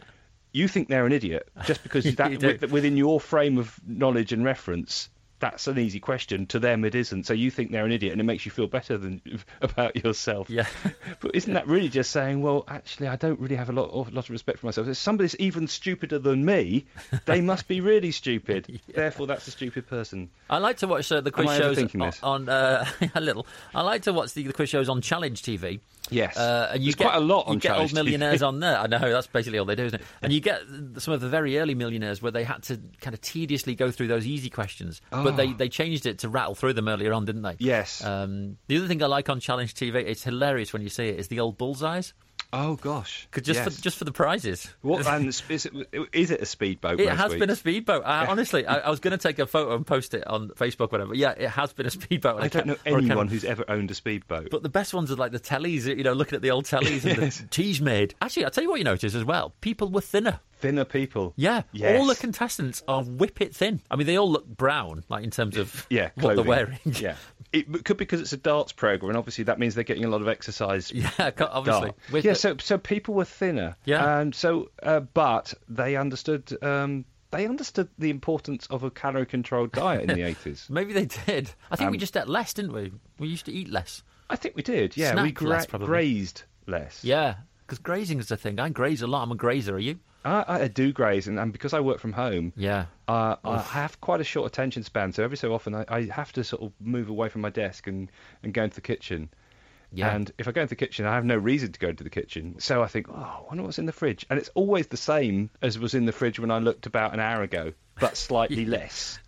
You 0.57 0.67
think 0.67 0.87
they're 0.87 1.05
an 1.05 1.11
idiot 1.11 1.47
just 1.65 1.83
because 1.83 2.03
that 2.15 2.41
with, 2.41 2.71
within 2.71 2.97
your 2.97 3.19
frame 3.19 3.57
of 3.57 3.79
knowledge 3.85 4.33
and 4.33 4.43
reference 4.43 5.09
that's 5.39 5.67
an 5.67 5.77
easy 5.77 5.99
question. 5.99 6.45
To 6.47 6.59
them 6.59 6.83
it 6.83 6.95
isn't. 6.95 7.25
So 7.25 7.33
you 7.33 7.51
think 7.51 7.71
they're 7.71 7.85
an 7.85 7.91
idiot 7.91 8.11
and 8.11 8.21
it 8.21 8.23
makes 8.23 8.45
you 8.45 8.51
feel 8.51 8.67
better 8.67 8.97
than 8.97 9.21
about 9.61 9.95
yourself. 9.95 10.49
Yeah. 10.49 10.67
but 11.19 11.35
isn't 11.35 11.53
that 11.53 11.67
really 11.67 11.89
just 11.89 12.11
saying 12.11 12.41
well 12.41 12.63
actually 12.67 13.07
i 13.07 13.15
don't 13.15 13.39
really 13.39 13.55
have 13.55 13.69
a 13.69 13.73
lot, 13.73 13.93
lot 13.93 14.25
of 14.25 14.29
respect 14.29 14.59
for 14.59 14.65
myself. 14.65 14.87
If 14.87 14.97
somebody's 14.97 15.35
even 15.37 15.67
stupider 15.67 16.19
than 16.19 16.45
me 16.45 16.85
they 17.25 17.41
must 17.41 17.67
be 17.67 17.81
really 17.81 18.11
stupid. 18.11 18.81
Therefore 18.93 19.27
that's 19.27 19.47
a 19.47 19.51
stupid 19.51 19.87
person. 19.87 20.29
I 20.49 20.57
like 20.57 20.77
to 20.77 20.87
watch 20.87 21.11
uh, 21.11 21.21
the 21.21 21.31
quiz 21.31 21.55
shows 21.55 21.95
on, 21.95 22.13
on 22.23 22.49
uh, 22.49 22.85
a 23.15 23.21
little. 23.21 23.45
I 23.75 23.81
like 23.81 24.03
to 24.03 24.13
watch 24.13 24.33
the, 24.33 24.43
the 24.43 24.53
quiz 24.53 24.69
shows 24.69 24.89
on 24.89 25.01
Challenge 25.01 25.41
TV. 25.41 25.79
Yes 26.09 26.37
Uh, 26.37 26.69
and 26.73 26.81
you 26.81 26.87
there's 26.87 26.95
get, 26.95 27.03
quite 27.09 27.17
a 27.17 27.19
lot 27.25 27.47
on 27.47 27.53
you 27.55 27.59
get 27.59 27.77
old 27.77 27.93
millionaires 27.93 28.41
on 28.43 28.59
there. 28.59 28.77
I 28.77 28.87
know 28.87 28.99
that's 28.99 29.27
basically 29.27 29.59
all 29.59 29.65
they 29.65 29.75
do, 29.75 29.85
isn't 29.85 29.99
it? 30.01 30.07
And 30.21 30.31
you 30.33 30.39
get 30.39 30.61
some 30.97 31.13
of 31.13 31.21
the 31.21 31.29
very 31.29 31.57
early 31.59 31.75
millionaires 31.75 32.21
where 32.21 32.31
they 32.31 32.43
had 32.43 32.63
to 32.63 32.79
kind 33.01 33.13
of 33.13 33.21
tediously 33.21 33.75
go 33.75 33.91
through 33.91 34.07
those 34.07 34.25
easy 34.25 34.49
questions, 34.49 35.01
but 35.11 35.35
they, 35.37 35.47
Oh. 35.49 35.53
they 35.53 35.69
changed 35.69 36.05
it 36.05 36.19
to 36.19 36.29
rattle 36.29 36.55
through 36.55 36.73
them 36.73 36.87
earlier 36.87 37.13
on, 37.13 37.25
didn't 37.25 37.41
they? 37.43 37.55
yes 37.59 38.03
Um, 38.03 38.57
the 38.67 38.77
other 38.77 38.87
thing 38.87 39.01
I 39.03 39.07
like 39.07 39.29
on 39.29 39.39
Challenge 39.39 39.73
TV, 39.73 39.95
it's 40.05 40.23
hilarious 40.23 40.73
when 40.73 40.81
you 40.81 40.89
see 40.89 41.07
it, 41.09 41.19
is 41.19 41.27
the 41.27 41.39
old 41.39 41.57
bullseyes. 41.57 42.13
Oh 42.53 42.75
gosh 42.75 43.27
just 43.35 43.59
yes. 43.59 43.75
for 43.75 43.81
just 43.81 43.97
for 43.97 44.05
the 44.05 44.11
prizes. 44.11 44.69
what 44.81 45.05
and 45.07 45.27
is 45.27 45.43
it, 45.49 45.73
is 46.13 46.31
it 46.31 46.41
a 46.41 46.45
speedboat 46.45 46.99
It 46.99 47.09
has 47.09 47.33
been 47.35 47.49
a 47.49 47.55
speedboat. 47.55 48.03
I, 48.05 48.25
honestly, 48.25 48.65
I, 48.65 48.77
I 48.79 48.89
was 48.89 48.99
going 48.99 49.11
to 49.11 49.17
take 49.17 49.39
a 49.39 49.45
photo 49.45 49.75
and 49.75 49.85
post 49.85 50.13
it 50.13 50.25
on 50.27 50.49
Facebook, 50.49 50.91
whatever. 50.91 51.13
Yeah, 51.13 51.31
it 51.31 51.49
has 51.49 51.73
been 51.73 51.85
a 51.85 51.89
speedboat. 51.89 52.41
I 52.41 52.47
don't 52.47 52.67
know 52.67 52.77
anyone 52.85 53.27
who's 53.27 53.43
ever 53.43 53.65
owned 53.67 53.91
a 53.91 53.93
speedboat. 53.93 54.49
But 54.49 54.63
the 54.63 54.69
best 54.69 54.93
ones 54.93 55.11
are 55.11 55.15
like 55.15 55.31
the 55.31 55.39
tellies, 55.39 55.85
you 55.85 56.03
know, 56.03 56.13
looking 56.13 56.35
at 56.35 56.41
the 56.41 56.51
old 56.51 56.65
tellies 56.65 57.05
and 57.05 57.21
Yes. 57.21 57.37
the 57.39 57.47
teas 57.47 57.81
made. 57.81 58.15
Actually, 58.21 58.45
I'll 58.45 58.51
tell 58.51 58.63
you 58.63 58.69
what 58.69 58.79
you 58.79 58.85
notice 58.85 59.15
as 59.15 59.23
well. 59.23 59.53
People 59.61 59.89
were 59.89 60.01
thinner. 60.01 60.39
Thinner 60.59 60.85
people. 60.85 61.33
Yeah, 61.35 61.63
Yes. 61.71 61.99
all 61.99 62.07
the 62.07 62.15
contestants 62.15 62.81
are 62.87 63.03
whip 63.03 63.41
it 63.41 63.55
thin. 63.55 63.81
I 63.91 63.95
mean, 63.95 64.07
they 64.07 64.17
all 64.17 64.31
look 64.31 64.47
brown, 64.47 65.03
like 65.09 65.23
in 65.23 65.29
terms 65.31 65.57
of 65.57 65.85
yeah, 65.89 66.09
what 66.15 66.35
they're 66.35 66.43
wearing. 66.45 66.79
yeah. 66.85 67.15
It 67.53 67.85
could 67.85 67.97
be 67.97 68.03
because 68.05 68.19
it's 68.21 68.33
a 68.33 68.37
darts 68.37 68.71
program, 68.73 69.09
and 69.11 69.17
obviously 69.17 69.45
that 69.45 69.57
means 69.57 69.73
they're 69.75 69.83
getting 69.85 70.03
a 70.05 70.09
lot 70.09 70.21
of 70.21 70.27
exercise. 70.27 70.91
yeah, 70.91 71.09
obviously. 71.39 71.93
With 72.11 72.25
yeah, 72.25 72.33
the- 72.33 72.39
so 72.39 72.57
so 72.57 72.77
people 72.77 73.13
were 73.13 73.25
thinner. 73.25 73.75
Yeah. 73.85 74.19
And 74.19 74.35
so, 74.35 74.69
uh, 74.83 74.99
but 74.99 75.53
they 75.69 75.95
understood. 75.95 76.51
Um, 76.61 77.05
they 77.31 77.45
understood 77.45 77.89
the 77.99 78.09
importance 78.09 78.67
of 78.67 78.83
a 78.83 78.89
calorie-controlled 78.89 79.71
diet 79.73 80.01
in 80.01 80.07
the 80.07 80.21
80s. 80.35 80.69
maybe 80.69 80.93
they 80.93 81.05
did. 81.05 81.49
I 81.71 81.75
think 81.75 81.91
we 81.91 81.97
Um, 81.97 81.99
just 81.99 82.15
ate 82.15 82.27
less, 82.27 82.53
didn't 82.53 82.71
we? 82.73 82.91
We 83.19 83.27
used 83.27 83.45
to 83.47 83.51
eat 83.51 83.69
less. 83.69 84.01
I 84.29 84.35
think 84.37 84.55
we 84.55 84.61
did. 84.63 84.95
Yeah, 84.95 85.13
we 85.21 85.29
Snack 85.31 85.41
less, 85.41 85.65
gra- 85.65 85.69
probably. 85.69 85.87
grazed 85.87 86.43
less. 86.67 87.03
Yeah, 87.03 87.35
because 87.65 87.79
grazing 87.79 88.19
is 88.19 88.27
the 88.27 88.37
thing. 88.37 88.59
I 88.59 88.69
graze 88.69 89.01
a 89.01 89.07
lot. 89.07 89.23
I'm 89.23 89.31
a 89.31 89.35
grazer. 89.35 89.75
Are 89.75 89.79
you? 89.79 89.99
I, 90.27 90.63
I 90.63 90.67
do 90.67 90.91
graze, 90.91 91.27
and, 91.27 91.39
and 91.39 91.51
because 91.51 91.73
I 91.73 91.79
work 91.79 91.99
from 91.99 92.13
home, 92.13 92.53
Yeah. 92.55 92.85
Uh, 93.07 93.37
I 93.43 93.59
have 93.59 94.01
quite 94.01 94.19
a 94.19 94.25
short 94.25 94.47
attention 94.47 94.83
span, 94.83 95.13
so 95.13 95.23
every 95.23 95.37
so 95.37 95.53
often 95.53 95.73
I, 95.73 95.85
I 95.87 96.03
have 96.05 96.33
to 96.33 96.43
sort 96.43 96.61
of 96.61 96.73
move 96.79 97.09
away 97.09 97.29
from 97.29 97.41
my 97.41 97.49
desk 97.49 97.87
and, 97.87 98.11
and 98.43 98.53
go 98.53 98.63
into 98.63 98.75
the 98.75 98.81
kitchen. 98.81 99.29
Yeah. 99.93 100.13
And 100.13 100.31
if 100.37 100.47
I 100.47 100.51
go 100.51 100.61
into 100.61 100.71
the 100.71 100.75
kitchen, 100.75 101.05
I 101.05 101.15
have 101.15 101.23
no 101.23 101.37
reason 101.37 101.71
to 101.71 101.79
go 101.79 101.87
into 101.87 102.03
the 102.03 102.09
kitchen. 102.09 102.59
So 102.59 102.83
I 102.83 102.87
think, 102.87 103.07
oh, 103.09 103.13
I 103.13 103.41
wonder 103.47 103.63
what's 103.63 103.79
in 103.79 103.85
the 103.85 103.93
fridge. 103.93 104.25
And 104.29 104.37
it's 104.37 104.49
always 104.53 104.87
the 104.87 104.97
same 104.97 105.49
as 105.61 105.79
was 105.79 105.93
in 105.93 106.05
the 106.05 106.11
fridge 106.11 106.39
when 106.39 106.51
I 106.51 106.59
looked 106.59 106.85
about 106.87 107.13
an 107.13 107.21
hour 107.21 107.41
ago, 107.41 107.71
but 107.99 108.17
slightly 108.17 108.65
less. 108.77 109.19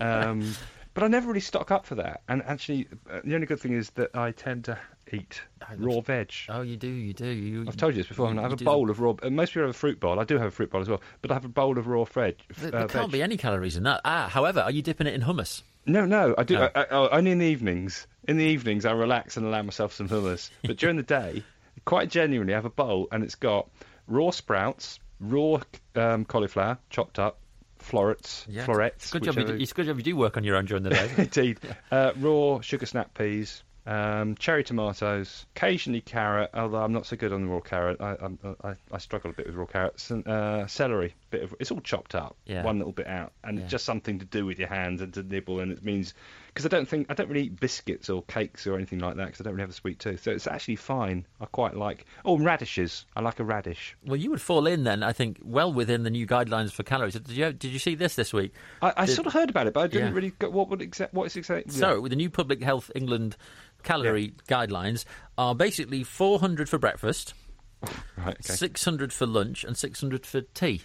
Um, 0.00 0.54
but 0.94 1.02
I 1.02 1.08
never 1.08 1.26
really 1.26 1.40
stock 1.40 1.72
up 1.72 1.86
for 1.86 1.96
that. 1.96 2.22
And 2.28 2.42
actually, 2.44 2.86
uh, 3.10 3.20
the 3.24 3.34
only 3.34 3.48
good 3.48 3.58
thing 3.58 3.72
is 3.72 3.90
that 3.90 4.14
I 4.14 4.30
tend 4.30 4.66
to 4.66 4.78
eat 5.14 5.40
I 5.66 5.74
raw 5.76 6.00
veg. 6.00 6.32
Oh, 6.48 6.62
you 6.62 6.76
do. 6.76 6.88
You 6.88 7.12
do. 7.14 7.26
You, 7.26 7.64
I've 7.66 7.76
told 7.76 7.94
you 7.94 8.00
this 8.02 8.08
before. 8.08 8.32
you- 8.32 8.38
I 8.38 8.42
have 8.42 8.52
a 8.52 8.56
bowl 8.56 8.90
of 8.90 9.00
raw. 9.00 9.14
uh, 9.22 9.30
Most 9.30 9.50
people 9.54 9.62
have 9.62 9.70
a 9.74 9.78
fruit 9.78 9.98
bowl. 10.00 10.20
I 10.20 10.24
do 10.24 10.36
have 10.38 10.48
a 10.48 10.50
fruit 10.50 10.70
bowl 10.70 10.80
as 10.82 10.88
well, 10.88 11.00
but 11.22 11.30
I 11.30 11.34
have 11.34 11.44
a 11.44 11.48
bowl 11.48 11.78
of 11.78 11.86
raw 11.86 12.04
veg. 12.04 12.36
There, 12.58 12.68
uh, 12.68 12.78
there 12.80 12.88
can't 12.88 13.06
veg. 13.06 13.12
be 13.12 13.22
any 13.22 13.36
calories 13.36 13.76
in 13.76 13.82
that. 13.84 14.00
Ah, 14.04 14.28
however, 14.28 14.60
are 14.60 14.70
you 14.70 14.82
dipping 14.82 15.06
it 15.06 15.14
in 15.14 15.22
hummus? 15.22 15.62
No, 15.86 16.04
no, 16.04 16.34
I 16.38 16.44
do. 16.44 16.54
No. 16.54 16.70
I, 16.74 16.82
I, 16.84 17.08
only 17.16 17.30
in 17.30 17.38
the 17.38 17.46
evenings. 17.46 18.06
In 18.26 18.36
the 18.38 18.44
evenings, 18.44 18.84
I 18.86 18.92
relax 18.92 19.36
and 19.36 19.44
allow 19.46 19.62
myself 19.62 19.92
some 19.92 20.08
hummus. 20.08 20.50
But 20.66 20.76
during 20.78 20.96
the 20.96 21.02
day, 21.02 21.42
quite 21.84 22.08
genuinely, 22.10 22.54
I 22.54 22.56
have 22.56 22.64
a 22.64 22.70
bowl 22.70 23.08
and 23.12 23.22
it's 23.22 23.34
got 23.34 23.68
raw 24.06 24.30
sprouts, 24.30 24.98
raw 25.20 25.58
um, 25.94 26.24
cauliflower 26.24 26.78
chopped 26.88 27.18
up, 27.18 27.38
florets, 27.78 28.46
florets. 28.64 29.10
Good 29.10 29.24
job. 29.24 29.36
You, 29.36 29.44
do- 29.44 29.54
it's 29.54 29.72
good 29.74 29.84
job 29.86 29.98
you 29.98 30.02
do 30.02 30.16
work 30.16 30.38
on 30.38 30.44
your 30.44 30.56
own 30.56 30.64
during 30.64 30.82
the 30.84 30.90
day. 30.90 31.10
Indeed. 31.18 31.58
Uh, 31.90 32.12
raw 32.16 32.60
sugar 32.60 32.86
snap 32.86 33.12
peas, 33.12 33.62
um, 33.86 34.34
cherry 34.36 34.64
tomatoes, 34.64 35.46
occasionally 35.54 36.00
carrot, 36.00 36.50
although 36.54 36.82
I'm 36.82 36.92
not 36.92 37.06
so 37.06 37.16
good 37.16 37.32
on 37.32 37.42
the 37.42 37.48
raw 37.52 37.60
carrot. 37.60 38.00
I, 38.00 38.16
I, 38.64 38.74
I 38.90 38.98
struggle 38.98 39.30
a 39.30 39.34
bit 39.34 39.46
with 39.46 39.56
raw 39.56 39.66
carrots. 39.66 40.10
And, 40.10 40.26
uh, 40.26 40.66
celery, 40.66 41.14
bit 41.30 41.42
of 41.42 41.54
it's 41.60 41.70
all 41.70 41.80
chopped 41.80 42.14
up, 42.14 42.36
Yeah. 42.46 42.64
one 42.64 42.78
little 42.78 42.92
bit 42.92 43.06
out, 43.06 43.32
and 43.42 43.58
Yeah. 43.58 43.66
just 43.66 43.84
something 43.84 44.18
to 44.20 44.24
do 44.24 44.46
with 44.46 44.58
your 44.58 44.68
hands 44.68 45.00
and 45.02 45.12
to 45.14 45.22
nibble. 45.22 45.60
And 45.60 45.70
it 45.70 45.84
means 45.84 46.14
because 46.54 46.64
I 46.64 46.68
don't 46.68 46.88
think 46.88 47.08
I 47.10 47.14
don't 47.14 47.28
really 47.28 47.46
eat 47.46 47.58
biscuits 47.58 48.08
or 48.08 48.22
cakes 48.22 48.64
or 48.66 48.76
anything 48.76 49.00
like 49.00 49.16
that 49.16 49.26
because 49.26 49.40
I 49.40 49.44
don't 49.44 49.54
really 49.54 49.62
have 49.64 49.70
a 49.70 49.74
sweet 49.74 49.98
tooth. 49.98 50.22
So 50.22 50.30
it's 50.30 50.46
actually 50.46 50.76
fine. 50.76 51.26
I 51.40 51.46
quite 51.46 51.74
like. 51.76 52.06
Oh, 52.24 52.38
radishes. 52.38 53.04
I 53.16 53.20
like 53.22 53.40
a 53.40 53.44
radish. 53.44 53.96
well, 54.06 54.16
you 54.16 54.30
would 54.30 54.40
fall 54.40 54.66
in 54.68 54.84
then, 54.84 55.02
I 55.02 55.12
think, 55.12 55.40
well 55.42 55.72
within 55.72 56.04
the 56.04 56.10
new 56.10 56.26
guidelines 56.28 56.70
for 56.70 56.84
calories. 56.84 57.14
Did 57.14 57.28
you 57.30 57.52
did 57.52 57.72
you 57.72 57.78
see 57.80 57.96
this 57.96 58.14
this 58.14 58.32
week? 58.32 58.52
I, 58.80 58.92
I 58.96 59.06
Did- 59.06 59.16
sort 59.16 59.26
of 59.26 59.32
heard 59.32 59.50
about 59.50 59.66
it, 59.66 59.74
but 59.74 59.80
I 59.80 59.86
didn't 59.88 60.08
Yeah. 60.10 60.14
really. 60.14 60.30
Go, 60.38 60.50
what 60.50 60.68
would 60.70 60.80
exact? 60.80 61.12
What 61.12 61.24
is 61.26 61.36
exactly? 61.36 61.72
So, 61.72 62.00
with 62.00 62.10
the 62.10 62.16
new 62.16 62.30
Public 62.30 62.62
Health 62.62 62.90
England 62.94 63.36
calorie 63.82 64.32
guidelines 64.48 65.04
are 65.36 65.54
basically 65.54 66.04
400 66.04 66.68
for 66.68 66.78
breakfast, 66.78 67.34
right. 68.16 68.28
Okay. 68.28 68.54
600 68.54 69.12
for 69.12 69.26
lunch, 69.26 69.64
and 69.64 69.76
600 69.76 70.24
for 70.24 70.40
tea. 70.40 70.82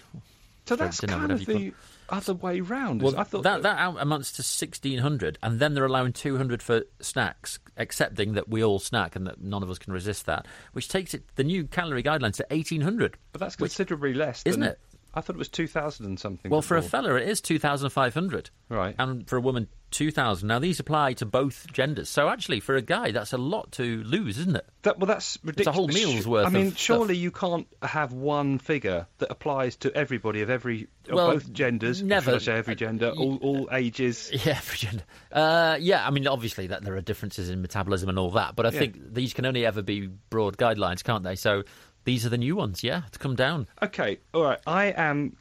So 0.66 0.76
that's 0.76 1.00
kind 1.00 1.32
of 1.32 1.46
the 1.46 1.74
other 2.12 2.34
way 2.34 2.60
round. 2.62 3.02
Well, 3.02 3.18
I 3.18 3.24
thought 3.24 3.44
that 3.44 3.64
that 3.64 3.78
out- 3.78 3.98
amounts 4.00 4.32
to 4.34 4.42
1600, 4.44 5.38
and 5.42 5.60
then 5.60 5.74
they're 5.74 5.86
allowing 5.86 6.14
200 6.14 6.62
for 6.62 6.84
snacks, 7.00 7.60
accepting 7.78 8.34
that 8.34 8.50
we 8.50 8.64
all 8.64 8.80
snack 8.80 9.16
and 9.16 9.26
that 9.28 9.42
none 9.42 9.64
of 9.64 9.70
us 9.70 9.80
can 9.80 9.94
resist 9.94 10.26
that, 10.26 10.48
which 10.74 10.88
takes 10.88 11.14
it 11.14 11.24
the 11.36 11.44
new 11.44 11.66
calorie 11.66 12.04
guidelines 12.04 12.36
to 12.36 12.46
1800. 12.50 13.18
But 13.32 13.42
that's 13.42 13.56
considerably 13.56 14.14
less, 14.14 14.44
Isn't 14.46 14.64
it? 14.64 14.80
I 15.14 15.22
thought 15.22 15.36
it 15.36 15.40
was 15.40 15.50
two 15.50 15.68
thousand 15.68 16.06
and 16.06 16.20
something. 16.20 16.52
Well, 16.52 16.62
for 16.62 16.78
a 16.78 16.82
fella, 16.82 17.16
it 17.16 17.28
is 17.28 17.42
2,500. 17.42 18.50
Right. 18.70 18.96
And 19.00 19.28
for 19.28 19.38
a 19.38 19.42
woman, 19.42 19.68
2,000. 19.92 20.48
Now, 20.48 20.60
these 20.60 20.80
apply 20.80 21.14
to 21.14 21.26
both 21.26 21.66
genders. 21.74 22.10
So, 22.10 22.30
actually, 22.30 22.60
for 22.60 22.76
a 22.76 22.82
guy, 22.84 23.10
that's 23.10 23.34
a 23.34 23.38
lot 23.40 23.72
to 23.74 24.04
lose, 24.04 24.38
isn't 24.38 24.56
it? 24.56 24.68
That, 24.84 25.00
well, 25.00 25.08
that's 25.08 25.40
ridiculous. 25.44 25.76
whole 25.76 25.88
meal's 25.88 26.28
worth 26.28 26.46
I 26.46 26.50
mean, 26.52 26.68
of 26.68 26.74
stuff. 26.74 26.80
surely 26.80 27.18
you 27.18 27.32
can't 27.32 27.66
have 27.82 28.14
one 28.14 28.60
figure 28.60 29.08
that 29.18 29.32
applies 29.32 29.78
to 29.78 29.92
everybody 29.96 30.42
of 30.44 30.52
every 30.52 30.88
of 31.08 31.16
Well, 31.16 31.32
both 31.34 31.52
genders. 31.52 32.04
never. 32.04 32.34
Should 32.40 32.42
I 32.42 32.46
say 32.54 32.58
every 32.60 32.76
gender, 32.76 33.10
all, 33.10 33.38
all 33.38 33.70
ages. 33.72 34.30
Yeah, 34.46 34.58
every 34.58 34.78
gender. 34.78 35.04
Uh, 35.32 35.78
yeah, 35.80 36.06
I 36.06 36.12
mean, 36.12 36.28
obviously 36.28 36.68
that 36.68 36.84
there 36.84 36.96
are 36.96 37.02
differences 37.02 37.50
in 37.50 37.64
metabolism 37.64 38.10
and 38.10 38.20
all 38.20 38.30
that, 38.32 38.56
but 38.56 38.68
I 38.68 38.70
Yeah. 38.70 38.80
think 38.80 39.14
these 39.16 39.34
can 39.34 39.48
only 39.48 39.66
ever 39.66 39.82
be 39.82 40.06
broad 40.30 40.58
guidelines, 40.58 41.04
can't 41.04 41.24
they? 41.24 41.36
So 41.36 41.64
these 42.06 42.26
are 42.26 42.30
the 42.30 42.38
new 42.38 42.56
ones, 42.56 42.84
yeah, 42.84 43.04
to 43.12 43.20
come 43.20 43.36
down. 43.36 43.68
Okay, 43.82 44.20
all 44.34 44.44
right. 44.44 44.60
I 44.66 44.86
am 44.88 45.36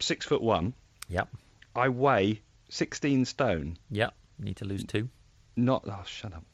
six 0.00 0.26
foot 0.26 0.42
one. 0.42 0.74
Yep, 1.08 1.28
I 1.76 1.88
weigh 1.88 2.40
sixteen 2.68 3.24
stone. 3.24 3.76
yep. 3.90 4.14
Need 4.38 4.56
to 4.56 4.64
lose 4.64 4.84
two. 4.84 5.08
Not. 5.56 5.84
Oh, 5.86 6.02
shut 6.06 6.32
up. 6.34 6.44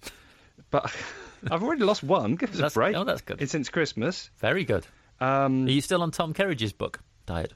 But 0.71 0.95
I've 1.51 1.63
already 1.63 1.83
lost 1.83 2.03
one. 2.03 2.37
Give 2.37 2.51
us 2.51 2.57
That's- 2.57 2.73
a 2.73 2.79
break. 2.79 2.95
oh, 2.97 3.05
that's 3.05 3.23
good. 3.23 3.41
It's 3.41 3.53
since 3.53 3.71
Christmas. 3.71 4.29
Very 4.39 4.65
good. 4.65 4.87
Um, 5.21 5.67
Are 5.67 5.71
you 5.71 5.81
still 5.81 6.03
on 6.03 6.11
Tom 6.11 6.35
Kerridge's 6.35 6.73
book 6.75 7.01
diet? 7.27 7.55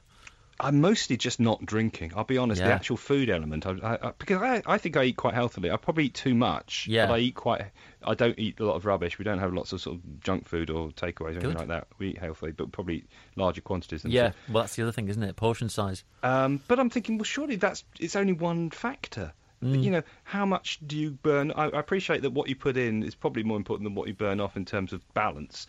I'm 0.59 0.79
mostly 0.79 1.17
just 1.17 1.39
not 1.39 1.65
drinking. 1.65 2.13
I'll 2.15 2.23
be 2.23 2.37
honest. 2.37 2.61
The 2.61 2.71
actual 2.71 2.95
food 2.97 3.29
element, 3.29 3.65
I, 3.65 3.71
I, 4.01 4.11
because 4.17 4.41
I, 4.41 4.61
I 4.65 4.77
think 4.77 4.95
I 4.95 5.03
eat 5.03 5.17
quite 5.17 5.33
healthily. 5.33 5.69
I 5.69 5.77
probably 5.77 6.05
eat 6.05 6.13
too 6.13 6.33
much, 6.33 6.87
Yeah. 6.87 7.07
but 7.07 7.15
I 7.15 7.17
eat 7.19 7.35
quite. 7.35 7.63
I 8.03 8.13
don't 8.13 8.37
eat 8.39 8.59
a 8.59 8.65
lot 8.65 8.75
of 8.75 8.85
rubbish. 8.85 9.17
We 9.19 9.25
don't 9.25 9.39
have 9.39 9.53
lots 9.53 9.73
of 9.73 9.81
sort 9.81 9.97
of 9.97 10.19
junk 10.21 10.47
food 10.47 10.69
or 10.69 10.89
takeaways 10.89 11.35
or 11.35 11.39
anything 11.39 11.57
like 11.57 11.67
that. 11.67 11.87
We 11.97 12.09
eat 12.09 12.19
healthily, 12.19 12.51
but 12.53 12.71
probably 12.71 13.03
larger 13.35 13.61
quantities. 13.61 14.03
Than 14.03 14.11
Yeah, 14.11 14.31
well, 14.49 14.63
that's 14.63 14.75
the 14.75 14.83
other 14.83 14.91
thing, 14.93 15.09
isn't 15.09 15.23
it? 15.23 15.35
Portion 15.35 15.67
size. 15.67 16.03
Um, 16.23 16.61
but 16.67 16.79
I'm 16.79 16.89
thinking, 16.89 17.17
well, 17.17 17.25
surely 17.25 17.57
that's 17.57 17.83
it's 17.99 18.15
only 18.15 18.33
one 18.33 18.69
factor. 18.69 19.33
Mm. 19.63 19.83
You 19.83 19.91
know, 19.91 20.03
how 20.23 20.45
much 20.45 20.79
do 20.85 20.97
you 20.97 21.11
burn? 21.11 21.51
I, 21.51 21.65
I 21.65 21.79
appreciate 21.79 22.21
that 22.21 22.31
what 22.31 22.47
you 22.49 22.55
put 22.55 22.77
in 22.77 23.03
is 23.03 23.15
probably 23.15 23.43
more 23.43 23.57
important 23.57 23.85
than 23.85 23.95
what 23.95 24.07
you 24.07 24.13
burn 24.13 24.39
off 24.39 24.55
in 24.55 24.65
terms 24.65 24.93
of 24.93 25.01
balance. 25.13 25.67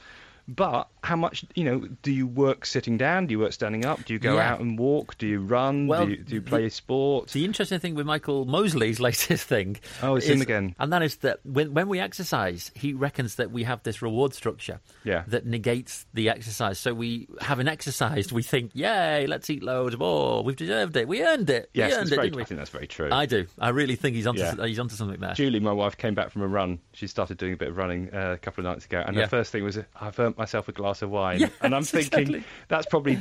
But 0.48 0.88
how 1.02 1.16
much, 1.16 1.44
you 1.54 1.64
know, 1.64 1.88
do 2.02 2.12
you 2.12 2.26
work 2.26 2.66
sitting 2.66 2.96
down? 2.96 3.26
Do 3.26 3.32
you 3.32 3.38
work 3.40 3.52
standing 3.52 3.84
up? 3.84 4.04
Do 4.04 4.12
you 4.12 4.18
go 4.20 4.36
Yeah. 4.36 4.52
out 4.52 4.60
and 4.60 4.78
walk? 4.78 5.18
Do 5.18 5.26
you 5.26 5.40
run? 5.40 5.86
Well, 5.88 6.04
do, 6.06 6.12
you, 6.12 6.16
do 6.18 6.34
you 6.34 6.40
the- 6.40 6.48
play 6.48 6.68
sport? 6.68 7.28
The 7.30 7.44
interesting 7.44 7.80
thing 7.80 7.94
with 7.96 8.06
Michael 8.06 8.44
Mosley's 8.44 9.00
latest 9.08 9.44
thing. 9.48 9.78
Oh, 10.02 10.14
it's 10.16 10.26
is, 10.26 10.32
him 10.36 10.40
again. 10.42 10.74
And 10.78 10.92
that 10.92 11.02
is 11.02 11.16
that 11.18 11.40
when, 11.44 11.74
when 11.74 11.88
we 11.88 11.98
exercise, 11.98 12.70
he 12.74 12.92
reckons 12.92 13.36
that 13.36 13.50
we 13.50 13.64
have 13.64 13.82
this 13.82 14.02
reward 14.02 14.34
structure 14.34 14.80
Yeah. 15.04 15.24
that 15.28 15.46
negates 15.46 16.06
the 16.14 16.28
exercise. 16.28 16.78
So 16.78 16.94
we, 16.94 17.28
having 17.40 17.66
exercised, 17.66 18.30
we 18.32 18.42
think, 18.42 18.70
yay, 18.74 19.26
let's 19.26 19.50
eat 19.50 19.62
loads 19.64 19.98
more. 19.98 20.44
We've 20.44 20.54
deserved 20.56 20.96
it. 20.96 21.08
We 21.08 21.24
earned 21.24 21.50
it. 21.50 21.70
yes, 21.74 21.90
we 21.90 21.96
earned 21.96 22.12
it, 22.12 22.20
didn't 22.20 22.36
we? 22.36 22.42
I 22.42 22.44
think 22.44 22.58
that's 22.58 22.70
very 22.70 22.86
true. 22.86 23.08
I 23.10 23.26
do. 23.26 23.46
I 23.58 23.70
really 23.70 23.96
think 23.96 24.14
he's 24.14 24.26
onto, 24.26 24.42
Yeah. 24.42 24.64
he's 24.66 24.78
onto 24.78 24.94
something 24.94 25.18
there. 25.20 25.34
Julie, 25.34 25.60
my 25.60 25.72
wife, 25.72 25.96
came 25.96 26.14
back 26.14 26.30
from 26.30 26.42
a 26.42 26.46
run. 26.46 26.78
She 26.92 27.08
started 27.08 27.36
doing 27.38 27.52
a 27.52 27.56
bit 27.56 27.68
of 27.68 27.76
running 27.76 28.14
uh, 28.14 28.32
a 28.34 28.38
couple 28.38 28.64
of 28.64 28.72
nights 28.72 28.84
ago, 28.84 29.02
and 29.04 29.16
Yeah. 29.16 29.22
her 29.22 29.28
first 29.28 29.50
thing 29.52 29.64
was, 29.64 29.78
"I've 30.00 30.18
earned 30.36 30.38
myself 30.38 30.68
a 30.68 30.72
glass 30.72 31.02
of 31.02 31.10
wine." 31.10 31.40
Yeah, 31.40 31.48
and 31.60 31.74
I'm 31.74 31.82
that's 31.82 31.90
thinking 31.90 32.20
exactly- 32.36 32.44
that's 32.68 32.86
probably 32.86 33.18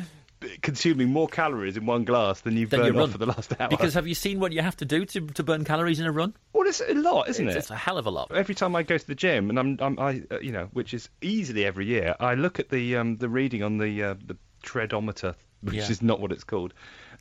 consuming 0.61 1.09
more 1.09 1.27
calories 1.27 1.75
in 1.77 1.85
one 1.85 2.03
glass 2.03 2.41
than 2.41 2.55
you've 2.57 2.69
Then 2.69 2.81
you 2.85 2.93
burned 2.93 3.01
off 3.03 3.11
for 3.13 3.17
the 3.17 3.25
last 3.25 3.53
hour. 3.59 3.69
Because 3.69 3.93
have 3.95 4.05
you 4.05 4.13
seen 4.13 4.39
what 4.39 4.51
you 4.51 4.61
have 4.61 4.75
to 4.77 4.85
do 4.85 5.05
to, 5.05 5.21
to 5.21 5.43
burn 5.43 5.63
calories 5.63 5.99
in 5.99 6.05
a 6.05 6.11
run? 6.11 6.35
well, 6.53 6.67
it's 6.67 6.81
a 6.81 6.93
lot, 6.93 7.29
isn't 7.29 7.47
it's, 7.47 7.55
it? 7.55 7.59
it's 7.59 7.71
a 7.71 7.75
hell 7.75 7.97
of 7.97 8.05
a 8.05 8.11
lot. 8.11 8.31
Every 8.31 8.53
time 8.53 8.75
I 8.75 8.83
go 8.83 8.97
to 8.97 9.07
the 9.07 9.15
gym, 9.15 9.49
and 9.49 9.57
I'm, 9.57 9.77
I'm 9.79 9.99
I, 9.99 10.21
uh, 10.29 10.39
you 10.39 10.51
know, 10.51 10.67
which 10.73 10.93
is 10.93 11.09
easily 11.21 11.65
every 11.65 11.85
year, 11.87 12.15
I 12.19 12.35
look 12.35 12.59
at 12.59 12.69
the 12.69 12.97
um, 12.97 13.17
the 13.17 13.29
reading 13.29 13.63
on 13.63 13.77
the 13.77 14.03
uh, 14.03 14.15
the 14.25 14.37
treadometer, 14.61 15.35
which 15.61 15.75
Yeah. 15.75 15.89
is 15.89 16.01
not 16.01 16.19
what 16.19 16.31
it's 16.31 16.43
called. 16.43 16.73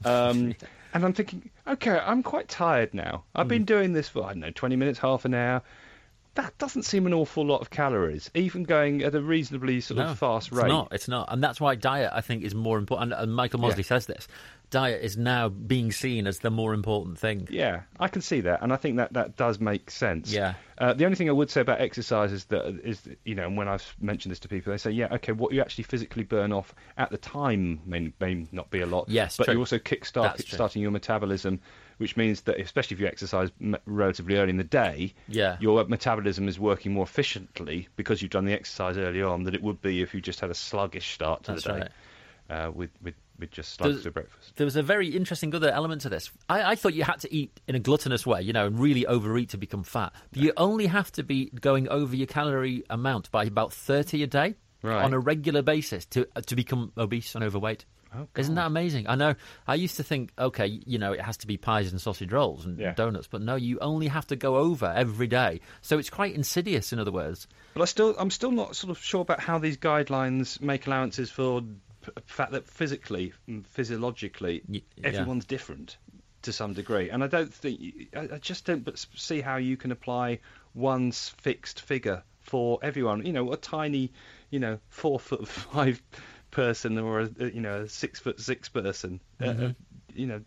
Um, 0.04 0.54
and 0.92 1.04
I'm 1.04 1.12
thinking, 1.12 1.50
okay, 1.66 1.98
I'm 1.98 2.22
quite 2.22 2.48
tired 2.48 2.92
now. 2.94 3.24
I've 3.34 3.46
Hmm. 3.46 3.48
been 3.50 3.64
doing 3.64 3.92
this 3.92 4.08
for 4.08 4.24
I 4.24 4.30
don't 4.32 4.40
know, 4.40 4.50
20 4.50 4.76
minutes, 4.76 4.98
half 4.98 5.24
an 5.24 5.34
hour. 5.34 5.62
That 6.35 6.57
doesn't 6.59 6.83
seem 6.83 7.07
an 7.07 7.14
awful 7.14 7.47
lot 7.47 7.61
of 7.61 7.71
calories, 7.71 8.29
even 8.35 8.64
going 8.64 9.03
at 9.05 9.14
a 9.14 9.21
reasonably 9.21 9.81
sort 9.81 9.99
No, 9.99 10.07
of 10.07 10.19
fast 10.19 10.50
rate. 10.50 10.64
it's 10.64 10.69
not. 10.69 10.88
It's 10.93 11.09
not, 11.09 11.33
and 11.33 11.43
that's 11.43 11.61
why 11.61 11.76
diet, 11.76 12.11
I 12.12 12.23
think, 12.23 12.43
is 12.43 12.55
more 12.57 12.76
important. 12.79 13.12
And, 13.12 13.33
Michael 13.35 13.61
Mosley 13.61 13.83
Yeah. 13.83 13.87
says 13.88 14.07
this: 14.07 14.26
diet 14.71 15.03
is 15.05 15.17
now 15.17 15.49
being 15.49 15.93
seen 15.93 16.26
as 16.26 16.41
the 16.41 16.50
more 16.50 16.75
important 16.75 17.19
thing. 17.21 17.47
Yeah, 17.50 17.83
I 18.00 18.09
can 18.09 18.21
see 18.21 18.41
that, 18.41 18.62
and 18.62 18.73
I 18.73 18.76
think 18.76 18.97
that 18.97 19.12
that 19.12 19.37
does 19.37 19.61
make 19.61 19.93
sense. 19.93 20.33
Yeah. 20.33 20.55
Uh, 20.76 20.93
the 20.93 21.05
only 21.05 21.14
thing 21.14 21.29
I 21.29 21.33
would 21.33 21.50
say 21.50 21.61
about 21.61 21.81
exercise 21.81 22.33
is 22.33 22.47
that 22.47 22.67
is 22.83 23.09
you 23.25 23.37
know, 23.37 23.47
and 23.47 23.57
when 23.57 23.69
I've 23.69 23.95
mentioned 24.00 24.33
this 24.33 24.41
to 24.41 24.49
people, 24.49 24.73
they 24.73 24.76
say, 24.79 24.91
yeah, 24.91 25.07
okay, 25.12 25.31
what 25.31 25.53
you 25.53 25.61
actually 25.61 25.85
physically 25.85 26.25
burn 26.25 26.53
off 26.53 26.75
at 26.99 27.11
the 27.11 27.19
time 27.19 27.81
may, 27.87 28.12
may 28.21 28.45
not 28.50 28.71
be 28.71 28.81
a 28.81 28.87
lot. 28.87 29.09
Yes, 29.09 29.37
but 29.37 29.45
true. 29.45 29.55
you 29.55 29.61
also 29.61 29.79
kickstart 29.79 30.45
starting 30.53 30.83
your 30.83 30.91
metabolism, 30.91 31.61
which 31.98 32.16
means 32.16 32.42
that 32.42 32.58
especially 32.60 32.94
if 32.94 33.00
you 33.00 33.06
exercise 33.06 33.50
m- 33.60 33.76
relatively 33.86 34.36
early 34.36 34.50
in 34.50 34.56
the 34.56 34.64
day, 34.64 35.14
Yeah. 35.28 35.56
your 35.60 35.84
metabolism 35.84 36.48
is 36.48 36.58
working 36.58 36.92
more 36.92 37.04
efficiently 37.04 37.88
because 37.96 38.22
you've 38.22 38.30
done 38.32 38.44
the 38.44 38.52
exercise 38.52 38.96
early 38.98 39.22
on 39.22 39.44
than 39.44 39.54
it 39.54 39.62
would 39.62 39.80
be 39.80 40.02
if 40.02 40.14
you 40.14 40.20
just 40.20 40.40
had 40.40 40.50
a 40.50 40.54
sluggish 40.54 41.12
start 41.14 41.44
to 41.44 41.52
That's 41.52 41.64
the 41.64 41.72
day 41.72 41.88
right. 42.50 42.66
uh, 42.66 42.70
with 42.70 42.90
with 43.02 43.14
with 43.38 43.50
just 43.50 43.72
slugs 43.74 44.02
Does- 44.04 44.12
breakfast. 44.12 44.52
There 44.56 44.64
was 44.64 44.76
a 44.76 44.82
very 44.82 45.08
interesting 45.08 45.52
other 45.56 45.68
element 45.70 46.02
to 46.02 46.08
this. 46.08 46.30
I, 46.48 46.72
I 46.72 46.74
thought 46.76 46.94
you 46.94 47.02
had 47.02 47.18
to 47.20 47.34
eat 47.34 47.58
in 47.66 47.74
a 47.74 47.80
gluttonous 47.80 48.24
way, 48.24 48.42
you 48.42 48.52
know, 48.52 48.66
and 48.66 48.78
really 48.78 49.06
overeat 49.06 49.48
to 49.50 49.56
become 49.58 49.82
fat. 49.82 50.12
But 50.32 50.40
you 50.40 50.52
only 50.56 50.86
have 50.86 51.10
to 51.12 51.24
be 51.24 51.50
going 51.60 51.88
over 51.88 52.14
your 52.14 52.28
calorie 52.28 52.84
amount 52.90 53.32
by 53.32 53.42
about 53.44 53.72
30 53.72 54.22
a 54.22 54.26
day 54.28 54.54
Right. 54.82 55.02
on 55.02 55.14
a 55.14 55.18
regular 55.18 55.62
basis 55.62 56.04
to 56.06 56.28
uh, 56.36 56.42
to 56.42 56.54
become 56.54 56.92
obese 56.98 57.34
and 57.34 57.42
overweight. 57.42 57.86
Oh, 58.16 58.28
Isn't 58.37 58.54
that 58.54 58.66
amazing? 58.66 59.09
I 59.09 59.14
know. 59.14 59.35
I 59.66 59.75
used 59.75 59.97
to 59.97 60.02
think, 60.02 60.33
okay, 60.38 60.66
you 60.66 60.99
know, 60.99 61.12
it 61.12 61.21
has 61.21 61.37
to 61.38 61.47
be 61.47 61.56
pies 61.56 61.90
and 61.90 62.00
sausage 62.00 62.30
rolls 62.33 62.64
and 62.66 62.78
Yeah. 62.78 62.94
donuts, 62.94 63.26
but 63.26 63.42
no, 63.42 63.56
you 63.56 63.78
only 63.80 64.09
have 64.09 64.26
to 64.28 64.37
go 64.37 64.56
over 64.56 64.87
every 64.94 65.26
day. 65.26 65.61
So 65.83 65.99
it's 65.99 66.11
quite 66.11 66.35
insidious, 66.35 66.92
in 66.92 66.99
other 66.99 67.12
words. 67.12 67.47
But 67.75 67.83
I 67.83 67.87
still, 67.87 68.14
I'm 68.18 68.30
still 68.30 68.52
not 68.52 68.76
sort 68.76 68.90
of 68.90 68.99
sure 69.02 69.23
about 69.23 69.40
how 69.40 69.59
these 69.59 69.76
guidelines 69.76 70.61
make 70.61 70.87
allowances 70.87 71.30
for 71.30 71.61
the 71.61 72.12
fact 72.26 72.52
that 72.52 72.68
physically, 72.68 73.33
and 73.49 73.66
physiologically, 73.66 74.62
yeah. 74.68 74.80
everyone's 75.02 75.44
different 75.47 75.97
to 76.42 76.52
some 76.52 76.75
degree, 76.75 77.09
and 77.09 77.25
I 77.25 77.26
don't 77.26 77.52
think, 77.52 78.09
I, 78.14 78.37
just 78.38 78.66
don't 78.66 78.85
but 78.85 78.99
see 79.16 79.40
how 79.40 79.56
you 79.56 79.76
can 79.78 79.90
apply 79.90 80.40
one 80.75 81.09
s- 81.09 81.30
fixed 81.38 81.80
figure 81.80 82.23
for 82.42 82.78
everyone. 82.83 83.25
You 83.25 83.33
know, 83.33 83.50
a 83.52 83.56
tiny, 83.56 84.12
you 84.50 84.59
know, 84.59 84.78
four 84.90 85.18
foot 85.18 85.49
five 85.73 86.02
person 86.54 86.99
or 86.99 87.20
a, 87.20 87.28
you 87.52 87.61
know 87.61 87.82
a 87.82 87.88
six 87.88 88.18
foot 88.20 88.40
six 88.40 88.68
person. 88.70 89.20
uh, 89.40 89.44
Mm-hmm. 89.44 89.64
Uh, 89.66 89.68
you 90.16 90.26
know, 90.28 90.40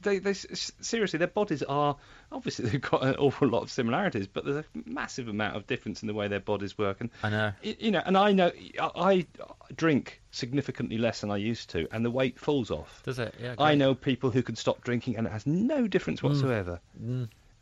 they, 0.00 0.18
they 0.18 0.32
seriously, 0.34 1.16
their 1.16 1.28
bodies 1.28 1.62
are 1.62 1.96
obviously 2.32 2.64
they've 2.68 2.80
got 2.80 3.04
an 3.04 3.14
awful 3.16 3.46
lot 3.46 3.62
of 3.62 3.70
similarities, 3.70 4.26
but 4.26 4.44
there's 4.44 4.56
a 4.56 4.64
massive 4.84 5.28
amount 5.28 5.54
of 5.54 5.64
difference 5.68 6.02
in 6.02 6.08
the 6.08 6.14
way 6.14 6.26
their 6.26 6.40
bodies 6.40 6.76
work. 6.76 7.00
And 7.00 7.08
I 7.22 7.30
know. 7.30 7.52
you 7.62 7.92
know, 7.92 8.02
and 8.04 8.18
I 8.18 8.32
know 8.32 8.50
I, 8.80 8.90
I 8.96 9.26
drink 9.76 10.20
significantly 10.32 10.98
less 10.98 11.20
than 11.20 11.30
I 11.30 11.36
used 11.36 11.70
to, 11.70 11.86
and 11.92 12.04
the 12.04 12.10
weight 12.10 12.40
falls 12.40 12.72
off. 12.72 13.00
Does 13.04 13.20
it? 13.20 13.32
Yeah. 13.40 13.54
I 13.58 13.76
know 13.76 13.94
people 13.94 14.30
who 14.32 14.42
can 14.42 14.56
stop 14.56 14.82
drinking, 14.82 15.16
and 15.16 15.26
it 15.28 15.30
has 15.32 15.46
no 15.46 15.86
difference 15.86 16.20
Mm. 16.20 16.24
whatsoever. 16.30 16.80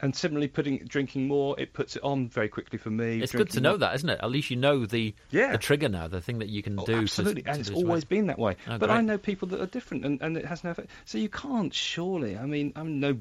And 0.03 0.15
similarly, 0.17 0.49
putting 0.49 0.79
drinking 0.79 1.29
more, 1.29 1.59
it 1.61 1.73
puts 1.73 1.97
it 1.97 2.03
on 2.03 2.29
very 2.29 2.49
quickly 2.49 2.79
for 2.79 2.91
me. 2.91 3.21
It's 3.21 3.33
good 3.33 3.51
to 3.51 3.61
know 3.61 3.71
more- 3.73 3.79
that, 3.79 3.95
isn't 3.97 4.09
it? 4.09 4.21
At 4.23 4.31
least 4.31 4.51
you 4.51 4.57
know 4.57 4.87
the 4.87 5.15
Yeah. 5.31 5.53
the 5.53 5.59
trigger 5.59 5.89
now, 5.89 6.09
the 6.09 6.21
thing 6.21 6.39
that 6.39 6.49
you 6.49 6.63
can 6.63 6.79
Oh, 6.79 6.87
do. 6.87 6.95
absolutely, 6.97 7.43
to 7.43 7.51
and 7.51 7.61
it's 7.61 7.69
lose 7.69 7.77
weight. 7.77 7.85
always 7.87 8.05
been 8.05 8.27
that 8.29 8.39
way. 8.39 8.57
Oh, 8.67 8.79
but 8.79 8.91
I 8.91 9.01
know 9.03 9.19
people 9.19 9.49
that 9.49 9.61
are 9.61 9.67
different, 9.67 10.05
and, 10.05 10.21
and 10.23 10.37
it 10.37 10.47
has 10.47 10.65
no 10.65 10.71
effect. 10.71 10.89
So 11.05 11.19
you 11.19 11.29
can't 11.29 11.73
surely. 11.75 12.37
I 12.39 12.47
mean, 12.47 12.73
I'm 12.77 12.99
no 13.01 13.19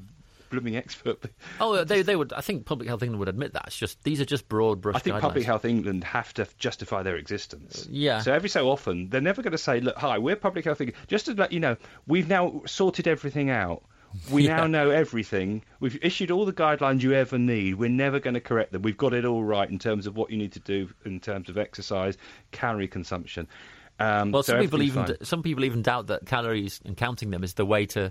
blooming 0.48 0.74
expert, 0.74 1.20
but 1.20 1.30
Oh, 1.60 1.74
uh, 1.74 1.84
they 1.84 2.02
they 2.02 2.16
would. 2.16 2.32
I 2.32 2.40
think 2.40 2.64
Public 2.66 2.88
Health 2.88 3.02
England 3.04 3.20
would 3.20 3.28
admit 3.28 3.52
that. 3.52 3.64
It's 3.68 3.76
just 3.76 4.02
these 4.02 4.20
are 4.20 4.24
just 4.24 4.48
broad 4.48 4.80
brush. 4.80 4.96
I 4.96 4.98
think 4.98 5.16
guidelines. 5.16 5.20
Public 5.20 5.44
Health 5.44 5.64
England 5.64 6.02
have 6.04 6.34
to 6.34 6.48
justify 6.58 7.02
their 7.04 7.16
existence. 7.16 7.84
Uh, 7.84 7.88
yeah. 7.90 8.20
So 8.20 8.32
every 8.32 8.48
so 8.48 8.68
often, 8.68 9.10
they're 9.10 9.20
never 9.20 9.42
going 9.42 9.52
to 9.52 9.58
say, 9.58 9.80
"Look, 9.80 9.96
hi, 9.96 10.18
we're 10.18 10.34
Public 10.36 10.64
Health 10.64 10.80
England." 10.80 10.98
Just 11.08 11.26
to 11.26 11.34
let 11.34 11.52
you 11.52 11.60
know, 11.60 11.76
we've 12.08 12.26
now 12.28 12.62
sorted 12.66 13.06
everything 13.06 13.48
out. 13.50 13.84
We 14.30 14.46
Yeah. 14.46 14.56
now 14.56 14.66
know 14.66 14.90
everything. 14.90 15.62
We've 15.78 15.98
issued 16.02 16.30
all 16.30 16.44
the 16.44 16.52
guidelines 16.52 17.02
you 17.02 17.12
ever 17.12 17.38
need. 17.38 17.76
We're 17.76 17.88
never 17.88 18.18
going 18.20 18.34
to 18.34 18.40
correct 18.40 18.72
them. 18.72 18.82
We've 18.82 18.96
got 18.96 19.14
it 19.14 19.24
all 19.24 19.44
right 19.44 19.68
in 19.70 19.78
terms 19.78 20.06
of 20.06 20.16
what 20.16 20.30
you 20.30 20.36
need 20.36 20.52
to 20.52 20.60
do 20.60 20.88
in 21.04 21.20
terms 21.20 21.48
of 21.48 21.56
exercise, 21.56 22.16
calorie 22.50 22.88
consumption. 22.88 23.46
Um, 23.98 24.32
Well, 24.32 24.42
so 24.42 24.54
some 24.54 24.60
people 24.62 24.82
even 24.82 25.06
fine. 25.06 25.16
some 25.22 25.42
people 25.42 25.64
even 25.64 25.82
doubt 25.82 26.08
that 26.08 26.26
calories 26.26 26.80
and 26.84 26.96
counting 26.96 27.30
them 27.30 27.44
is 27.44 27.54
the 27.54 27.66
way 27.66 27.86
to 27.86 28.10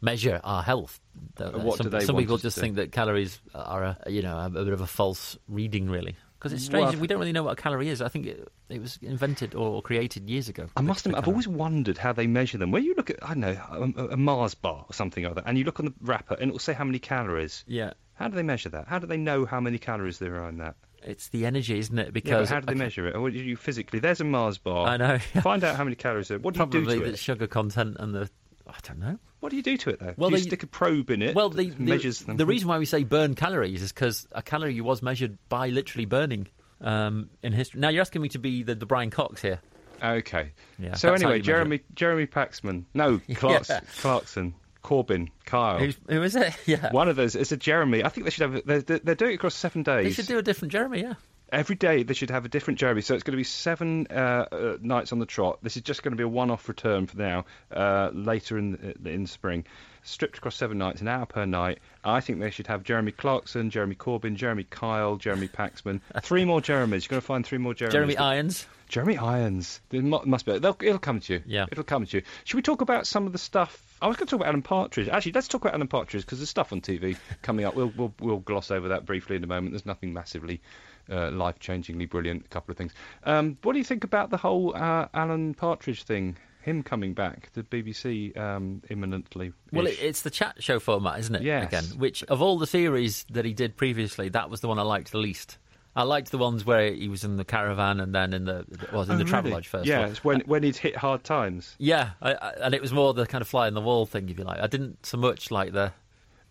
measure 0.00 0.40
our 0.44 0.62
health. 0.62 1.00
Uh, 1.38 1.50
what 1.50 1.78
some, 1.78 1.84
do 1.84 1.90
they 1.90 2.04
some 2.04 2.16
people 2.16 2.36
just 2.38 2.58
think 2.58 2.76
that 2.76 2.92
calories 2.92 3.40
are 3.54 3.82
a 4.04 4.10
you 4.10 4.22
know 4.22 4.38
a, 4.38 4.48
bit 4.50 4.68
of 4.68 4.80
a 4.80 4.86
false 4.86 5.38
reading, 5.48 5.88
really. 5.88 6.16
Because 6.38 6.52
it's 6.52 6.64
strange. 6.64 6.92
Well- 6.92 7.00
we 7.00 7.06
don't 7.08 7.18
really 7.18 7.32
know 7.32 7.42
what 7.42 7.58
a 7.58 7.62
calorie 7.62 7.88
is. 7.88 8.00
I 8.00 8.08
think 8.08 8.26
it, 8.26 8.46
it 8.68 8.80
was 8.80 8.98
invented 9.02 9.54
or 9.54 9.82
created 9.82 10.30
years 10.30 10.48
ago. 10.48 10.68
I 10.76 10.82
must 10.82 11.04
admit, 11.04 11.18
I've 11.18 11.26
always 11.28 11.48
wondered 11.48 11.98
how 11.98 12.12
they 12.12 12.26
measure 12.28 12.58
them. 12.58 12.70
Where 12.70 12.80
you 12.82 12.94
look 12.94 13.10
at, 13.10 13.16
I 13.22 13.28
don't 13.28 13.40
know, 13.40 13.92
a, 13.96 14.04
a 14.12 14.16
Mars 14.16 14.54
bar 14.54 14.84
or 14.88 14.92
something 14.92 15.24
like 15.24 15.34
that, 15.34 15.44
and 15.46 15.58
you 15.58 15.64
look 15.64 15.80
on 15.80 15.86
the 15.86 15.94
wrapper 16.00 16.34
and 16.34 16.50
it 16.50 16.52
will 16.52 16.58
say 16.60 16.72
how 16.74 16.84
many 16.84 16.98
calories. 17.00 17.64
Yeah, 17.66 17.92
How 18.14 18.28
do 18.28 18.36
they 18.36 18.42
measure 18.44 18.68
that? 18.68 18.86
How 18.86 18.98
do 19.00 19.06
they 19.08 19.16
know 19.16 19.46
how 19.46 19.60
many 19.60 19.78
calories 19.78 20.18
there 20.18 20.36
are 20.42 20.48
in 20.48 20.58
that? 20.58 20.76
it's 21.04 21.28
the 21.28 21.46
energy, 21.46 21.78
isn't 21.78 21.96
it? 21.98 22.06
Yeah, 22.06 22.10
Because 22.10 22.50
how 22.50 22.58
do 22.60 22.66
they 22.66 22.72
okay, 22.72 22.78
measure 22.78 23.06
it? 23.06 23.14
Or 23.14 23.30
do 23.30 23.38
you 23.38 23.56
physically? 23.56 24.00
There's 24.00 24.20
a 24.20 24.24
Mars 24.24 24.58
bar. 24.58 24.88
I 24.88 24.96
know. 24.96 25.18
Find 25.42 25.62
out 25.62 25.76
how 25.76 25.84
many 25.84 25.94
calories 25.96 26.26
there. 26.28 26.38
What 26.40 26.54
do 26.54 26.58
you 26.58 26.66
Probably 26.66 26.80
do 26.94 27.00
to 27.00 27.06
the 27.06 27.12
it? 27.12 27.18
sugar 27.20 27.46
content 27.46 27.96
and 28.00 28.12
the 28.14 28.28
I 28.68 28.74
don't 28.86 28.98
know. 28.98 29.18
What 29.40 29.50
do 29.50 29.56
you 29.56 29.62
do 29.62 29.76
to 29.78 29.90
it 29.90 30.00
though? 30.00 30.14
Well, 30.16 30.30
do 30.30 30.36
you 30.36 30.42
they- 30.42 30.48
stick 30.48 30.62
a 30.62 30.66
probe 30.66 31.10
in 31.10 31.22
it? 31.22 31.34
Well, 31.34 31.48
that 31.50 31.56
the, 31.56 31.70
the, 31.70 31.82
measures 31.82 32.20
them. 32.20 32.36
the 32.36 32.46
reason 32.46 32.68
why 32.68 32.78
we 32.78 32.84
say 32.86 33.04
burn 33.04 33.34
calories 33.34 33.82
is 33.82 33.92
because 33.92 34.26
a 34.32 34.42
calorie 34.42 34.80
was 34.80 35.00
measured 35.02 35.38
by 35.48 35.68
literally 35.68 36.04
burning 36.06 36.48
um, 36.80 37.30
in 37.42 37.52
history. 37.52 37.80
Now 37.80 37.88
you're 37.88 38.00
asking 38.02 38.22
me 38.22 38.28
to 38.30 38.38
be 38.38 38.62
the, 38.62 38.74
the 38.74 38.86
Brian 38.86 39.10
Cox 39.10 39.40
here. 39.42 39.60
Okay. 40.02 40.52
Yeah, 40.78 40.94
so 40.94 41.12
anyway, 41.12 41.40
Jeremy 41.40 41.80
Jeremy 41.94 42.26
Paxman. 42.26 42.84
No, 42.94 43.20
Clarks, 43.34 43.68
Yeah. 43.68 43.80
Clarkson, 44.00 44.54
Corbyn, 44.84 45.28
Kyle. 45.44 45.78
Who's, 45.78 45.96
who 46.08 46.22
is 46.22 46.36
it? 46.36 46.52
Yeah, 46.66 46.92
One 46.92 47.08
of 47.08 47.16
those. 47.16 47.34
It's 47.34 47.50
a 47.52 47.56
Jeremy. 47.56 48.04
I 48.04 48.08
think 48.10 48.24
they 48.24 48.30
should 48.30 48.52
have. 48.52 48.64
They're 48.64 48.98
they're 48.98 49.14
doing 49.16 49.32
it 49.32 49.34
across 49.36 49.54
seven 49.56 49.82
days. 49.82 50.04
they 50.04 50.12
should 50.12 50.28
do 50.28 50.38
a 50.38 50.42
different 50.42 50.70
Jeremy. 50.72 51.00
Yeah, 51.00 51.14
Every 51.50 51.76
day 51.76 52.02
they 52.02 52.14
should 52.14 52.30
have 52.30 52.44
a 52.44 52.48
different 52.48 52.78
Jeremy. 52.78 53.00
So 53.00 53.14
it's 53.14 53.22
going 53.22 53.32
to 53.32 53.38
be 53.38 53.44
seven 53.44 54.06
uh, 54.10 54.46
uh, 54.50 54.76
nights 54.80 55.12
on 55.12 55.18
the 55.18 55.26
trot. 55.26 55.58
This 55.62 55.76
is 55.76 55.82
just 55.82 56.02
going 56.02 56.12
to 56.12 56.16
be 56.16 56.24
a 56.24 56.28
one-off 56.28 56.68
return 56.68 57.06
for 57.06 57.16
now. 57.16 57.44
Uh, 57.70 58.10
later 58.12 58.58
in 58.58 58.96
the, 59.00 59.10
in 59.10 59.26
spring, 59.26 59.64
stripped 60.02 60.38
across 60.38 60.56
seven 60.56 60.78
nights, 60.78 61.00
an 61.00 61.08
hour 61.08 61.26
per 61.26 61.46
night. 61.46 61.78
I 62.04 62.20
think 62.20 62.40
they 62.40 62.50
should 62.50 62.66
have 62.66 62.82
Jeremy 62.82 63.12
Clarkson, 63.12 63.70
Jeremy 63.70 63.94
Corbyn, 63.94 64.36
Jeremy 64.36 64.64
Kyle, 64.64 65.16
Jeremy 65.16 65.48
Paxman. 65.48 66.00
three 66.22 66.44
more 66.44 66.60
Jeremys. 66.60 67.04
You're 67.04 67.10
going 67.10 67.20
to 67.20 67.26
find 67.26 67.46
three 67.46 67.58
more 67.58 67.74
Jeremys. 67.74 67.92
Jeremy 67.92 68.16
Irons. 68.16 68.66
Jeremy 68.88 69.18
Irons. 69.18 69.80
There 69.90 70.02
must 70.02 70.46
be. 70.46 70.58
They'll, 70.58 70.76
it'll 70.80 70.98
come 70.98 71.20
to 71.20 71.34
you. 71.34 71.42
Yeah. 71.46 71.66
It'll 71.70 71.84
come 71.84 72.06
to 72.06 72.16
you. 72.16 72.22
Should 72.44 72.56
we 72.56 72.62
talk 72.62 72.80
about 72.80 73.06
some 73.06 73.26
of 73.26 73.32
the 73.32 73.38
stuff? 73.38 73.84
I 74.00 74.08
was 74.08 74.16
going 74.16 74.26
to 74.26 74.30
talk 74.30 74.40
about 74.40 74.48
Alan 74.48 74.62
Partridge. 74.62 75.08
Actually, 75.08 75.32
let's 75.32 75.48
talk 75.48 75.62
about 75.62 75.74
Alan 75.74 75.88
Partridge 75.88 76.22
because 76.22 76.38
there's 76.38 76.48
stuff 76.48 76.72
on 76.72 76.80
TV 76.80 77.16
coming 77.42 77.66
up. 77.66 77.74
We'll, 77.74 77.92
we'll 77.96 78.14
we'll 78.20 78.38
gloss 78.38 78.70
over 78.70 78.88
that 78.88 79.04
briefly 79.04 79.36
in 79.36 79.44
a 79.44 79.46
moment. 79.46 79.72
There's 79.72 79.84
nothing 79.84 80.14
massively 80.14 80.62
uh, 81.10 81.30
life-changingly 81.30 82.08
brilliant. 82.08 82.44
A 82.44 82.48
couple 82.48 82.72
of 82.72 82.78
things. 82.78 82.92
Um, 83.24 83.58
what 83.62 83.72
do 83.72 83.78
you 83.78 83.84
think 83.84 84.04
about 84.04 84.30
the 84.30 84.36
whole 84.36 84.74
uh, 84.76 85.08
Alan 85.14 85.54
Partridge 85.54 86.02
thing? 86.04 86.36
Him 86.60 86.82
coming 86.82 87.14
back 87.14 87.50
to 87.54 87.62
BBC 87.62 88.36
um, 88.36 88.82
imminently. 88.90 89.52
Well, 89.72 89.86
it's 89.86 90.20
the 90.22 90.30
chat 90.30 90.62
show 90.62 90.78
format, 90.78 91.18
isn't 91.20 91.34
it? 91.36 91.42
Yes. 91.42 91.66
Again, 91.66 91.84
which 91.98 92.22
of 92.24 92.42
all 92.42 92.58
the 92.58 92.66
series 92.66 93.24
that 93.30 93.44
he 93.46 93.54
did 93.54 93.76
previously, 93.76 94.28
that 94.30 94.50
was 94.50 94.60
the 94.60 94.68
one 94.68 94.78
I 94.78 94.82
liked 94.82 95.12
the 95.12 95.18
least. 95.18 95.56
I 95.96 96.02
liked 96.02 96.30
the 96.30 96.36
ones 96.38 96.66
where 96.66 96.92
he 96.92 97.08
was 97.08 97.24
in 97.24 97.38
the 97.38 97.44
caravan 97.44 98.00
and 98.00 98.14
then 98.14 98.34
in 98.34 98.44
the 98.44 98.66
was 98.92 99.08
in 99.08 99.14
Oh, 99.14 99.18
the 99.18 99.24
travel 99.24 99.44
really? 99.48 99.54
lodge 99.54 99.68
first. 99.68 99.86
Yeah, 99.86 100.06
it's 100.08 100.22
when 100.22 100.40
when 100.40 100.62
he'd 100.62 100.76
hit 100.76 100.94
hard 100.96 101.24
times. 101.24 101.74
yeah, 101.78 102.10
I, 102.20 102.34
I, 102.34 102.50
and 102.60 102.74
it 102.74 102.82
was 102.82 102.92
more 102.92 103.14
the 103.14 103.26
kind 103.26 103.40
of 103.40 103.48
fly 103.48 103.66
in 103.66 103.74
the 103.74 103.80
wall 103.80 104.04
thing, 104.04 104.28
if 104.28 104.38
you 104.38 104.44
like. 104.44 104.60
I 104.60 104.66
didn't 104.66 105.06
so 105.06 105.16
much 105.16 105.50
like 105.50 105.72
the 105.72 105.92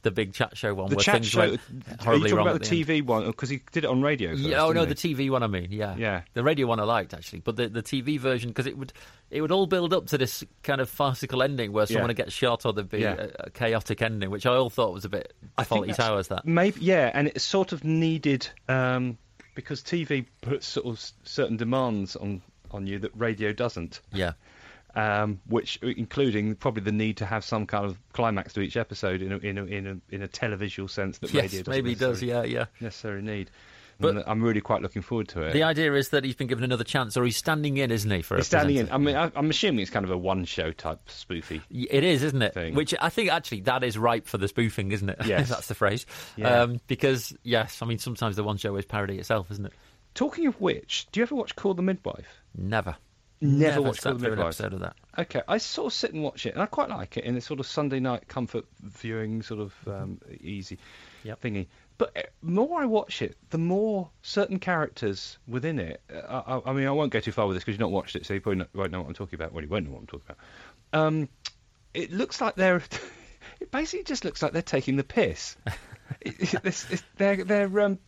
the 0.03 0.11
big 0.11 0.33
chat 0.33 0.55
show 0.55 0.73
one 0.73 0.89
The 0.89 0.95
where 0.97 1.03
chat 1.03 1.15
things 1.15 1.27
show. 1.27 1.39
went 1.39 1.53
Are 1.53 1.57
you 1.73 1.81
horribly 1.99 2.29
talking 2.29 2.37
wrong. 2.37 2.47
about 2.49 2.63
the 2.63 2.83
the. 2.83 2.83
TV 2.95 3.05
one 3.05 3.25
because 3.25 3.49
he 3.49 3.61
did 3.71 3.83
it 3.83 3.87
on 3.89 4.01
radio? 4.01 4.31
First, 4.31 4.43
Yeah, 4.43 4.63
oh 4.63 4.71
no, 4.71 4.85
didn't 4.85 4.99
the? 5.01 5.15
TV 5.15 5.29
one. 5.29 5.43
I 5.43 5.47
mean, 5.47 5.67
yeah, 5.71 5.95
Yeah. 5.97 6.21
The 6.33 6.43
radio 6.43 6.67
one 6.67 6.79
I 6.79 6.83
liked 6.83 7.13
actually, 7.13 7.39
but 7.39 7.55
the 7.55 7.67
the 7.67 7.83
TV 7.83 8.19
version 8.19 8.49
because 8.49 8.67
it 8.67 8.77
would 8.77 8.93
it 9.29 9.41
would 9.41 9.51
all 9.51 9.65
build 9.67 9.93
up 9.93 10.07
to 10.07 10.17
this 10.17 10.43
kind 10.63 10.79
of 10.79 10.89
farcical 10.89 11.41
ending 11.43 11.73
where 11.73 11.85
someone 11.85 12.03
Yeah. 12.03 12.07
would 12.07 12.15
get 12.17 12.31
shot 12.31 12.65
or 12.65 12.73
there'd 12.73 12.89
be 12.89 12.99
Yeah. 12.99 13.15
a, 13.15 13.29
a 13.45 13.49
chaotic 13.49 14.01
ending, 14.01 14.29
which 14.29 14.45
I 14.45 14.53
all 14.55 14.69
thought 14.69 14.93
was 14.93 15.03
a 15.05 15.09
bit 15.09 15.33
I 15.57 15.63
Fawlty 15.63 15.95
Towers. 15.95 16.27
That 16.29 16.45
Maybe, 16.45 16.79
yeah, 16.81 17.11
and 17.13 17.27
it 17.27 17.41
sort 17.41 17.71
of 17.73 17.83
needed 17.83 18.47
um, 18.69 19.17
because 19.55 19.81
TV 19.81 20.25
puts 20.41 20.67
sort 20.67 20.85
of 20.85 21.03
certain 21.23 21.57
demands 21.57 22.15
on 22.15 22.41
on 22.71 22.85
you 22.85 22.99
that 22.99 23.11
radio 23.15 23.51
doesn't. 23.53 24.01
yeah. 24.13 24.33
Um, 24.97 25.41
which, 25.45 25.77
including 25.83 26.55
probably 26.55 26.81
the 26.81 26.91
need 26.91 27.17
to 27.17 27.25
have 27.25 27.43
some 27.45 27.67
kind 27.67 27.85
of 27.85 27.99
climax 28.13 28.53
to 28.53 28.61
each 28.61 28.75
episode 28.77 29.21
in 29.21 29.31
a 29.31 29.37
in 29.37 29.57
a 29.59 29.65
in 29.65 29.87
a, 29.87 30.15
in 30.15 30.23
a 30.23 30.27
televisual 30.27 30.89
sense 30.89 31.19
that 31.19 31.27
radio 31.27 31.43
Yes, 31.43 31.51
doesn't 31.51 31.69
maybe 31.71 31.93
does. 31.93 32.23
Yeah, 32.23 32.43
yeah. 32.43 32.65
necessarily 32.81 33.21
need. 33.21 33.51
But- 33.99 34.15
And 34.15 34.23
I'm 34.27 34.43
really 34.43 34.61
quite 34.61 34.81
looking 34.81 35.01
forward 35.01 35.27
to 35.29 35.41
it. 35.41 35.53
The 35.53 35.63
idea 35.63 35.93
is 35.93 36.09
that 36.09 36.23
he's 36.23 36.35
been 36.35 36.47
given 36.47 36.63
another 36.63 36.83
chance, 36.83 37.17
or 37.17 37.25
he's 37.25 37.37
standing 37.37 37.77
in, 37.77 37.89
isn't 37.91 38.09
he? 38.09 38.21
For 38.21 38.37
He's 38.37 38.45
a 38.45 38.47
standing 38.47 38.75
in. 38.77 38.91
I 38.91 38.97
mean, 38.99 39.15
I, 39.15 39.31
I'm 39.35 39.49
assuming 39.49 39.79
it's 39.79 39.89
kind 39.89 40.05
of 40.05 40.11
a 40.11 40.17
one-show 40.17 40.71
type 40.71 40.99
spoofy. 41.07 41.61
It 41.71 42.03
is, 42.03 42.21
isn't 42.23 42.41
it? 42.43 42.53
thing. 42.53 42.75
Which 42.75 42.93
I 42.99 43.09
think 43.09 43.31
actually 43.31 43.61
that 43.61 43.83
is 43.83 43.97
ripe 43.97 44.27
for 44.27 44.37
the 44.37 44.47
spoofing, 44.47 44.91
isn't 44.91 45.09
it? 45.09 45.17
Yes. 45.25 45.49
that's 45.49 45.67
the 45.67 45.75
phrase. 45.75 46.05
Yeah. 46.35 46.61
Um, 46.61 46.79
because 46.87 47.35
yes, 47.43 47.81
I 47.81 47.85
mean 47.85 47.97
sometimes 47.97 48.35
the 48.35 48.43
one 48.43 48.57
show 48.57 48.75
is 48.75 48.85
parody 48.85 49.17
itself, 49.17 49.49
isn't 49.51 49.65
it? 49.65 49.73
Talking 50.13 50.45
of 50.47 50.59
which, 50.61 51.07
do 51.11 51.19
you 51.19 51.23
ever 51.23 51.35
watch 51.35 51.55
Call 51.55 51.73
the 51.73 51.81
Midwife? 51.83 52.41
Never. 52.55 52.95
Never 53.39 53.81
watched 53.81 54.03
the 54.03 54.17
through 54.17 54.33
an 54.33 54.39
episode 54.39 54.73
of 54.73 54.79
that. 54.79 54.95
Okay, 55.17 55.41
I 55.47 55.59
sort 55.59 55.87
of 55.87 55.93
sit 55.93 56.13
and 56.13 56.23
watch 56.23 56.45
it, 56.45 56.53
and 56.53 56.61
I 56.61 56.65
quite 56.65 56.89
like 56.89 57.17
it 57.17 57.23
in 57.23 57.35
a 57.37 57.41
sort 57.41 57.59
of 57.59 57.67
Sunday 57.67 57.99
night 57.99 58.27
comfort 58.27 58.65
viewing, 58.81 59.43
sort 59.43 59.59
of 59.59 59.73
um, 59.87 60.19
easy 60.41 60.79
Yep. 61.23 61.41
thingy. 61.41 61.67
But 61.97 62.17
uh, 62.17 62.21
more 62.41 62.81
I 62.81 62.85
watch 62.85 63.21
it, 63.21 63.37
the 63.49 63.57
more 63.57 64.09
certain 64.21 64.59
characters 64.59 65.37
within 65.47 65.77
it. 65.79 66.01
Uh, 66.11 66.59
I, 66.65 66.71
I 66.71 66.73
mean, 66.73 66.87
I 66.87 66.91
won't 66.91 67.11
go 67.11 67.19
too 67.19 67.31
far 67.31 67.47
with 67.47 67.55
this 67.55 67.63
because 67.63 67.73
you've 67.73 67.79
not 67.79 67.91
watched 67.91 68.15
it, 68.15 68.25
so 68.25 68.33
you 68.33 68.41
probably 68.41 68.59
not, 68.59 68.69
won't 68.73 68.91
know 68.91 69.01
what 69.01 69.07
I'm 69.07 69.13
talking 69.13 69.35
about. 69.35 69.53
Well, 69.53 69.63
you 69.63 69.69
won't 69.69 69.85
know 69.85 69.93
what 69.93 70.01
I'm 70.01 70.07
talking 70.07 70.25
about. 70.29 71.05
Um, 71.07 71.29
it 71.93 72.11
looks 72.11 72.41
like 72.41 72.55
they're. 72.55 72.81
it 73.59 73.71
basically 73.71 74.03
just 74.03 74.25
looks 74.25 74.41
like 74.41 74.51
they're 74.53 74.61
taking 74.61 74.95
the 74.95 75.03
piss. 75.03 75.57
it, 76.21 76.53
it, 76.53 76.61
it's, 76.63 76.89
it's, 76.91 77.03
they're 77.17 77.43
they're 77.43 77.79
um, 77.81 77.99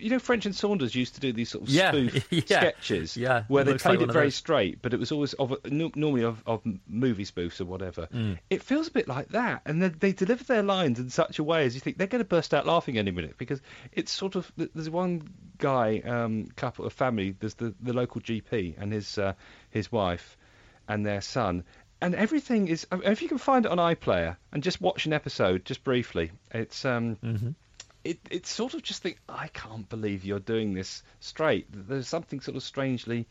you 0.00 0.10
know, 0.10 0.18
French 0.18 0.46
and 0.46 0.54
Saunders 0.54 0.94
used 0.94 1.14
to 1.14 1.20
do 1.20 1.32
these 1.32 1.48
sort 1.50 1.64
of 1.64 1.70
Yeah, 1.70 1.90
spoof 1.90 2.26
yeah, 2.32 2.40
sketches 2.42 3.16
yeah, 3.16 3.44
where 3.48 3.64
they 3.64 3.72
looks 3.72 3.84
like 3.84 3.98
played 3.98 4.08
it 4.08 4.12
very 4.12 4.26
those. 4.26 4.34
straight, 4.34 4.80
but 4.82 4.94
it 4.94 5.00
was 5.00 5.12
always 5.12 5.32
of 5.34 5.52
a, 5.52 5.58
normally 5.70 6.24
of, 6.24 6.42
of 6.46 6.62
movie 6.86 7.24
spoofs 7.24 7.60
or 7.60 7.64
whatever. 7.64 8.08
Mm. 8.14 8.38
It 8.50 8.62
feels 8.62 8.88
a 8.88 8.90
bit 8.90 9.08
like 9.08 9.28
that, 9.28 9.62
and 9.64 9.82
they, 9.82 9.88
they 9.88 10.12
deliver 10.12 10.44
their 10.44 10.62
lines 10.62 10.98
in 10.98 11.10
such 11.10 11.38
a 11.38 11.44
way 11.44 11.64
as 11.66 11.74
you 11.74 11.80
think 11.80 11.98
they're 11.98 12.06
going 12.06 12.22
to 12.22 12.28
burst 12.28 12.54
out 12.54 12.66
laughing 12.66 12.98
any 12.98 13.10
minute 13.10 13.36
because 13.38 13.60
it's 13.92 14.12
sort 14.12 14.36
of 14.36 14.50
there's 14.56 14.90
one 14.90 15.28
guy, 15.58 16.00
um, 16.00 16.46
couple, 16.56 16.86
of 16.86 16.92
family. 16.92 17.34
There's 17.38 17.54
the, 17.54 17.74
the 17.80 17.92
local 17.92 18.20
GP 18.20 18.74
and 18.80 18.92
his 18.92 19.18
uh, 19.18 19.34
his 19.70 19.90
wife 19.90 20.36
and 20.88 21.04
their 21.04 21.20
son. 21.20 21.64
And 22.00 22.14
everything 22.14 22.68
is. 22.68 22.86
If 22.92 23.22
you 23.22 23.28
can 23.28 23.38
find 23.38 23.66
it 23.66 23.72
on 23.72 23.78
iPlayer 23.78 24.36
and 24.52 24.62
just 24.62 24.80
watch 24.80 25.06
an 25.06 25.12
episode, 25.12 25.64
just 25.64 25.82
briefly, 25.82 26.30
it's 26.52 26.84
um, 26.84 27.16
Mm-hmm. 27.16 27.50
It, 28.04 28.18
it's 28.30 28.50
sort 28.50 28.74
of 28.74 28.82
just 28.82 29.02
think 29.02 29.18
I 29.28 29.48
can't 29.48 29.88
believe 29.88 30.24
you're 30.24 30.38
doing 30.38 30.74
this 30.74 31.02
straight. 31.20 31.66
There's 31.70 32.08
something 32.08 32.40
sort 32.40 32.56
of 32.56 32.62
strangely, 32.62 33.26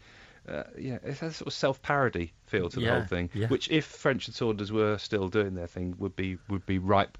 uh, 0.47 0.63
yeah, 0.77 0.95
it 1.03 1.17
has 1.19 1.21
a 1.21 1.33
sort 1.33 1.47
of 1.47 1.53
self-parody 1.53 2.33
feel 2.45 2.69
to 2.69 2.79
the 2.79 2.85
Yeah, 2.85 2.99
whole 2.99 3.07
thing, 3.07 3.29
yeah. 3.33 3.47
which 3.47 3.69
if 3.69 3.85
French 3.85 4.27
and 4.27 4.35
Saunders 4.35 4.71
were 4.71 4.97
still 4.97 5.29
doing 5.29 5.55
their 5.55 5.67
thing, 5.67 5.95
would 5.99 6.15
be 6.15 6.37
would 6.49 6.65
be 6.65 6.79
ripe 6.79 7.17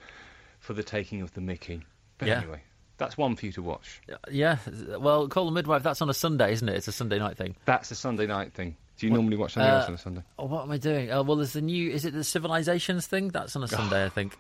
for 0.60 0.74
the 0.74 0.84
taking 0.84 1.22
of 1.22 1.34
the 1.34 1.42
Mickey. 1.42 1.82
But 2.18 2.28
Yeah. 2.30 2.40
anyway, 2.40 2.62
that's 2.98 3.18
one 3.18 3.36
for 3.36 3.46
you 3.46 3.52
to 3.54 3.62
watch. 3.62 4.02
Yeah. 4.32 4.58
Well, 5.00 5.28
Call 5.28 5.46
the 5.46 5.52
Midwife. 5.52 5.84
That's 5.84 6.02
on 6.02 6.10
a 6.10 6.14
Sunday, 6.14 6.52
isn't 6.54 6.68
it? 6.68 6.76
It's 6.76 6.88
a 6.88 6.92
Sunday 6.92 7.20
night 7.20 7.38
thing. 7.38 7.56
That's 7.66 7.92
a 7.92 7.96
Sunday 7.96 8.26
night 8.28 8.54
thing. 8.54 8.76
Do 8.98 9.06
you 9.06 9.14
normally 9.14 9.38
watch 9.38 9.54
something 9.54 9.70
uh, 9.72 9.76
else 9.76 9.88
on 9.90 9.94
a 9.94 9.98
Sunday? 10.00 10.24
Oh, 10.40 10.46
what 10.46 10.64
am 10.64 10.72
I 10.72 10.78
doing? 10.78 11.12
Oh, 11.12 11.22
well, 11.22 11.38
there's 11.38 11.54
the 11.54 11.62
new. 11.62 11.92
Is 11.92 12.06
it 12.06 12.14
the 12.14 12.24
Civilizations 12.24 13.06
thing? 13.06 13.28
That's 13.30 13.56
on 13.56 13.64
a 13.64 13.68
Sunday, 13.68 14.04
I 14.04 14.10
think, 14.10 14.36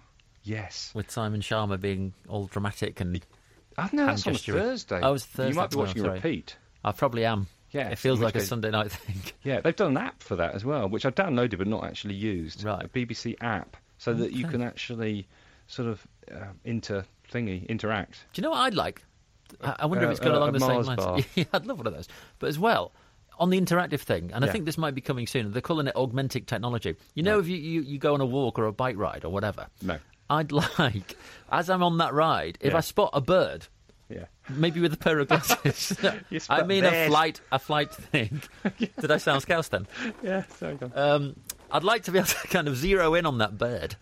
Yes. 0.47 0.91
with 0.95 1.11
Simon 1.11 1.41
Schama 1.41 1.79
being 1.79 2.13
all 2.27 2.45
dramatic 2.47 2.99
and. 3.01 3.21
I 3.77 3.89
know 3.93 4.07
that's 4.07 4.25
on. 4.25 4.33
Thursday. 4.35 4.99
I 5.01 5.09
was 5.09 5.23
Thursday 5.25 5.49
You 5.51 5.55
might 5.55 5.69
be 5.69 5.75
watching 5.77 6.03
a 6.05 6.11
repeat. 6.11 6.55
I 6.83 6.91
probably 6.93 7.25
am. 7.25 7.47
Yeah, 7.71 7.89
It 7.89 7.99
feels 7.99 8.19
like 8.19 8.35
a 8.35 8.39
Sunday 8.39 8.71
night 8.71 8.91
thing. 8.91 9.17
Yeah, 9.43 9.59
they've 9.61 9.75
done 9.75 9.91
an 9.91 9.97
app 9.97 10.23
for 10.23 10.37
that 10.37 10.55
as 10.55 10.63
well, 10.65 10.87
which 10.89 11.05
I've 11.05 11.13
downloaded 11.15 11.57
but 11.57 11.67
not 11.67 11.83
actually 11.83 12.15
used. 12.15 12.63
Right. 12.63 12.85
A 12.85 12.87
BBC 12.87 13.35
app, 13.41 13.77
so 13.97 14.13
that 14.13 14.31
you 14.31 14.47
can 14.47 14.61
actually 14.61 15.27
sort 15.67 15.89
of 15.89 16.07
uh, 16.33 16.45
inter 16.63 17.03
thingy 17.31 17.67
interact. 17.67 18.25
Do 18.33 18.39
you 18.39 18.43
know 18.43 18.51
what 18.51 18.59
I'd 18.61 18.73
like? 18.73 19.03
I 19.61 19.75
I 19.79 19.85
wonder 19.85 20.05
Uh, 20.05 20.07
if 20.07 20.11
it's 20.11 20.19
going 20.21 20.33
uh, 20.35 20.39
along 20.39 20.53
the 20.53 20.59
Mars 20.59 20.87
same 20.87 20.95
bar. 20.95 21.11
lines. 21.13 21.25
yeah, 21.35 21.43
I'd 21.53 21.65
love 21.65 21.77
one 21.77 21.87
of 21.87 21.93
those. 21.93 22.07
But 22.39 22.47
as 22.47 22.57
well, 22.57 22.93
on 23.37 23.49
the 23.51 23.59
interactive 23.61 23.99
thing, 23.99 24.31
and 24.33 24.43
I 24.43 24.47
think 24.47 24.65
this 24.65 24.77
might 24.77 24.95
be 24.95 25.01
coming 25.01 25.27
soon. 25.27 25.51
They're 25.51 25.61
calling 25.61 25.87
it 25.87 25.95
augmented 25.95 26.47
technology. 26.47 26.95
You 27.13 27.21
know, 27.23 27.35
Right. 27.35 27.41
if 27.43 27.47
you, 27.49 27.57
you, 27.57 27.81
you 27.81 27.99
go 27.99 28.13
on 28.15 28.21
a 28.21 28.25
walk 28.25 28.57
or 28.57 28.65
a 28.65 28.71
bike 28.73 28.97
ride 28.97 29.23
or 29.25 29.29
whatever, 29.29 29.67
No. 29.83 29.99
I'd 30.29 30.51
like, 30.79 31.15
as 31.51 31.69
I'm 31.69 31.83
on 31.83 31.97
that 31.99 32.13
ride, 32.13 32.57
if 32.61 32.71
Yeah. 32.71 32.77
I 32.77 32.81
spot 32.81 33.11
a 33.13 33.21
bird, 33.21 33.67
Yeah. 34.09 34.25
maybe 34.49 34.79
with 34.79 34.93
a 34.93 34.97
pair 34.97 35.19
of 35.19 35.27
glasses. 35.27 35.97
I 36.49 36.63
mean, 36.63 36.83
a 36.85 37.07
flight, 37.07 37.41
a 37.51 37.59
flight 37.59 37.91
thing. 37.93 38.41
Did 38.99 39.11
I 39.11 39.17
sound 39.17 39.41
scouse 39.41 39.67
then? 39.69 39.87
Yeah. 40.23 40.43
Sorry. 40.57 40.77
Um, 40.95 41.35
I'd 41.71 41.83
like 41.83 42.03
to 42.03 42.11
be 42.11 42.19
able 42.19 42.27
to 42.27 42.47
kind 42.47 42.67
of 42.67 42.75
zero 42.77 43.13
in 43.13 43.25
on 43.25 43.39
that 43.39 43.57
bird, 43.57 43.95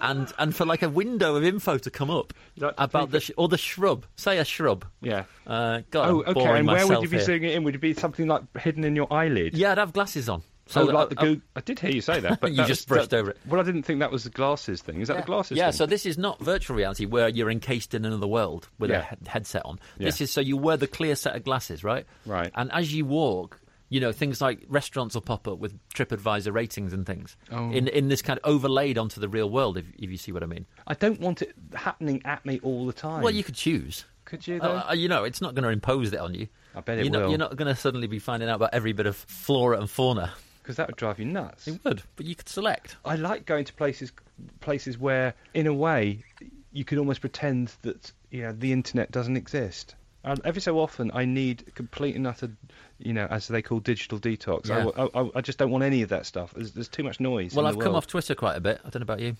and 0.00 0.32
and 0.38 0.54
for 0.54 0.64
like 0.66 0.82
a 0.82 0.88
window 0.88 1.36
of 1.36 1.44
info 1.44 1.78
to 1.78 1.88
come 1.90 2.10
up 2.10 2.34
like 2.56 2.74
about 2.76 3.12
the 3.12 3.20
sh- 3.20 3.30
or 3.36 3.46
the 3.46 3.56
shrub. 3.56 4.04
Say 4.16 4.38
a 4.38 4.44
shrub. 4.44 4.84
yeah. 5.00 5.24
Uh, 5.46 5.82
God, 5.92 6.08
Oh, 6.10 6.22
okay. 6.24 6.58
And 6.58 6.66
where 6.66 6.86
would 6.88 7.02
you 7.02 7.08
be 7.08 7.18
here. 7.18 7.24
seeing 7.26 7.44
it 7.44 7.52
in? 7.54 7.62
Would 7.62 7.76
it 7.76 7.80
be 7.80 7.94
something 7.94 8.26
like 8.26 8.42
hidden 8.58 8.82
in 8.82 8.96
your 8.96 9.12
eyelid? 9.12 9.54
Yeah, 9.54 9.70
I'd 9.72 9.78
have 9.78 9.92
glasses 9.92 10.28
on. 10.28 10.42
So 10.66 10.82
oh, 10.82 10.84
like 10.92 11.10
the 11.10 11.20
uh, 11.20 11.24
Goog- 11.24 11.42
I 11.56 11.60
did 11.60 11.78
hear 11.78 11.90
you 11.90 12.00
say 12.00 12.20
that, 12.20 12.40
but 12.42 12.52
You 12.52 12.64
just 12.64 12.88
brushed 12.88 13.10
that- 13.10 13.18
over 13.18 13.30
it. 13.30 13.38
Well, 13.46 13.60
I 13.60 13.64
didn't 13.64 13.82
think 13.82 14.00
that 14.00 14.10
was 14.10 14.24
the 14.24 14.30
glasses 14.30 14.80
thing. 14.82 15.00
Is 15.00 15.08
that 15.08 15.14
yeah. 15.14 15.20
the 15.20 15.26
glasses? 15.26 15.56
Yeah, 15.58 15.70
thing? 15.70 15.76
so 15.78 15.86
this 15.86 16.06
is 16.06 16.16
not 16.16 16.40
virtual 16.40 16.76
reality 16.76 17.04
where 17.06 17.28
you're 17.28 17.50
encased 17.50 17.92
in 17.94 18.04
another 18.04 18.26
world 18.26 18.68
with 18.78 18.90
Yeah. 18.90 19.00
a 19.00 19.02
he- 19.16 19.28
headset 19.28 19.62
on. 19.66 19.78
Yeah. 19.98 20.06
This 20.06 20.20
is 20.22 20.30
so 20.30 20.40
you 20.40 20.56
wear 20.56 20.76
the 20.76 20.86
clear 20.86 21.16
set 21.16 21.36
of 21.36 21.44
glasses, 21.44 21.84
right? 21.84 22.06
Right. 22.24 22.50
And 22.54 22.72
as 22.72 22.94
you 22.94 23.04
walk, 23.04 23.60
you 23.90 24.00
know 24.00 24.10
things 24.10 24.40
like 24.40 24.64
restaurants 24.68 25.14
will 25.14 25.20
pop 25.22 25.46
up 25.46 25.58
with 25.58 25.78
TripAdvisor 25.90 26.52
ratings 26.52 26.92
and 26.94 27.04
things 27.06 27.36
Oh. 27.52 27.70
in 27.70 27.86
in 27.88 28.08
this 28.08 28.22
kind 28.22 28.38
of 28.42 28.50
overlaid 28.50 28.96
onto 28.96 29.20
the 29.20 29.28
real 29.28 29.50
world. 29.50 29.76
If, 29.76 29.84
if 29.98 30.10
you 30.10 30.16
see 30.16 30.32
what 30.32 30.42
I 30.42 30.46
mean. 30.46 30.64
I 30.86 30.94
don't 30.94 31.20
want 31.20 31.42
it 31.42 31.52
happening 31.74 32.22
at 32.24 32.44
me 32.46 32.58
all 32.62 32.86
the 32.86 32.92
time. 32.94 33.22
Well, 33.22 33.34
you 33.34 33.44
could 33.44 33.54
choose. 33.54 34.06
could 34.24 34.46
you 34.48 34.58
though? 34.60 34.82
Uh, 34.88 34.94
you 34.94 35.08
know, 35.08 35.24
it's 35.24 35.42
not 35.42 35.54
going 35.54 35.64
to 35.64 35.68
impose 35.68 36.12
it 36.14 36.18
on 36.18 36.34
you. 36.34 36.48
I 36.74 36.80
bet 36.80 36.98
it 36.98 37.04
you're 37.04 37.12
Not, 37.12 37.22
will. 37.24 37.28
you're 37.28 37.38
not 37.38 37.54
going 37.54 37.72
to 37.72 37.78
suddenly 37.78 38.08
be 38.08 38.18
finding 38.18 38.48
out 38.48 38.56
about 38.56 38.70
every 38.72 38.92
bit 38.94 39.06
of 39.06 39.14
flora 39.16 39.78
and 39.78 39.88
fauna. 39.88 40.32
Because 40.64 40.76
that 40.76 40.86
would 40.86 40.96
drive 40.96 41.18
you 41.18 41.26
nuts. 41.26 41.68
It 41.68 41.78
would, 41.84 42.02
but 42.16 42.24
you 42.24 42.34
could 42.34 42.48
select. 42.48 42.96
I 43.04 43.16
like 43.16 43.44
going 43.44 43.66
to 43.66 43.72
places 43.74 44.12
places 44.60 44.96
where, 44.98 45.34
in 45.52 45.66
a 45.66 45.74
way, 45.74 46.24
you 46.72 46.86
could 46.86 46.96
almost 46.96 47.20
pretend 47.20 47.70
that 47.82 48.10
you 48.30 48.42
know 48.42 48.52
the 48.52 48.72
internet 48.72 49.10
doesn't 49.10 49.36
exist. 49.36 49.94
And 50.24 50.40
every 50.42 50.62
so 50.62 50.80
often, 50.80 51.10
I 51.12 51.26
need 51.26 51.74
complete 51.74 52.16
and 52.16 52.26
utter, 52.26 52.50
you 52.98 53.12
know, 53.12 53.26
as 53.26 53.46
they 53.46 53.60
call 53.60 53.78
digital 53.80 54.18
detox. 54.18 54.70
I 54.70 54.84
Yeah. 54.84 54.90
I, 55.14 55.20
I, 55.20 55.30
I 55.34 55.40
just 55.42 55.58
don't 55.58 55.70
want 55.70 55.84
any 55.84 56.00
of 56.00 56.08
that 56.08 56.24
stuff. 56.24 56.54
There's, 56.54 56.72
there's 56.72 56.88
too 56.88 57.02
much 57.02 57.20
noise. 57.20 57.54
Well, 57.54 57.66
I've 57.66 57.78
come 57.78 57.94
off 57.94 58.06
Twitter 58.06 58.34
quite 58.34 58.56
a 58.56 58.60
bit. 58.60 58.80
I 58.86 58.88
don't 58.88 59.00
know 59.00 59.14
about 59.14 59.20
you. 59.20 59.36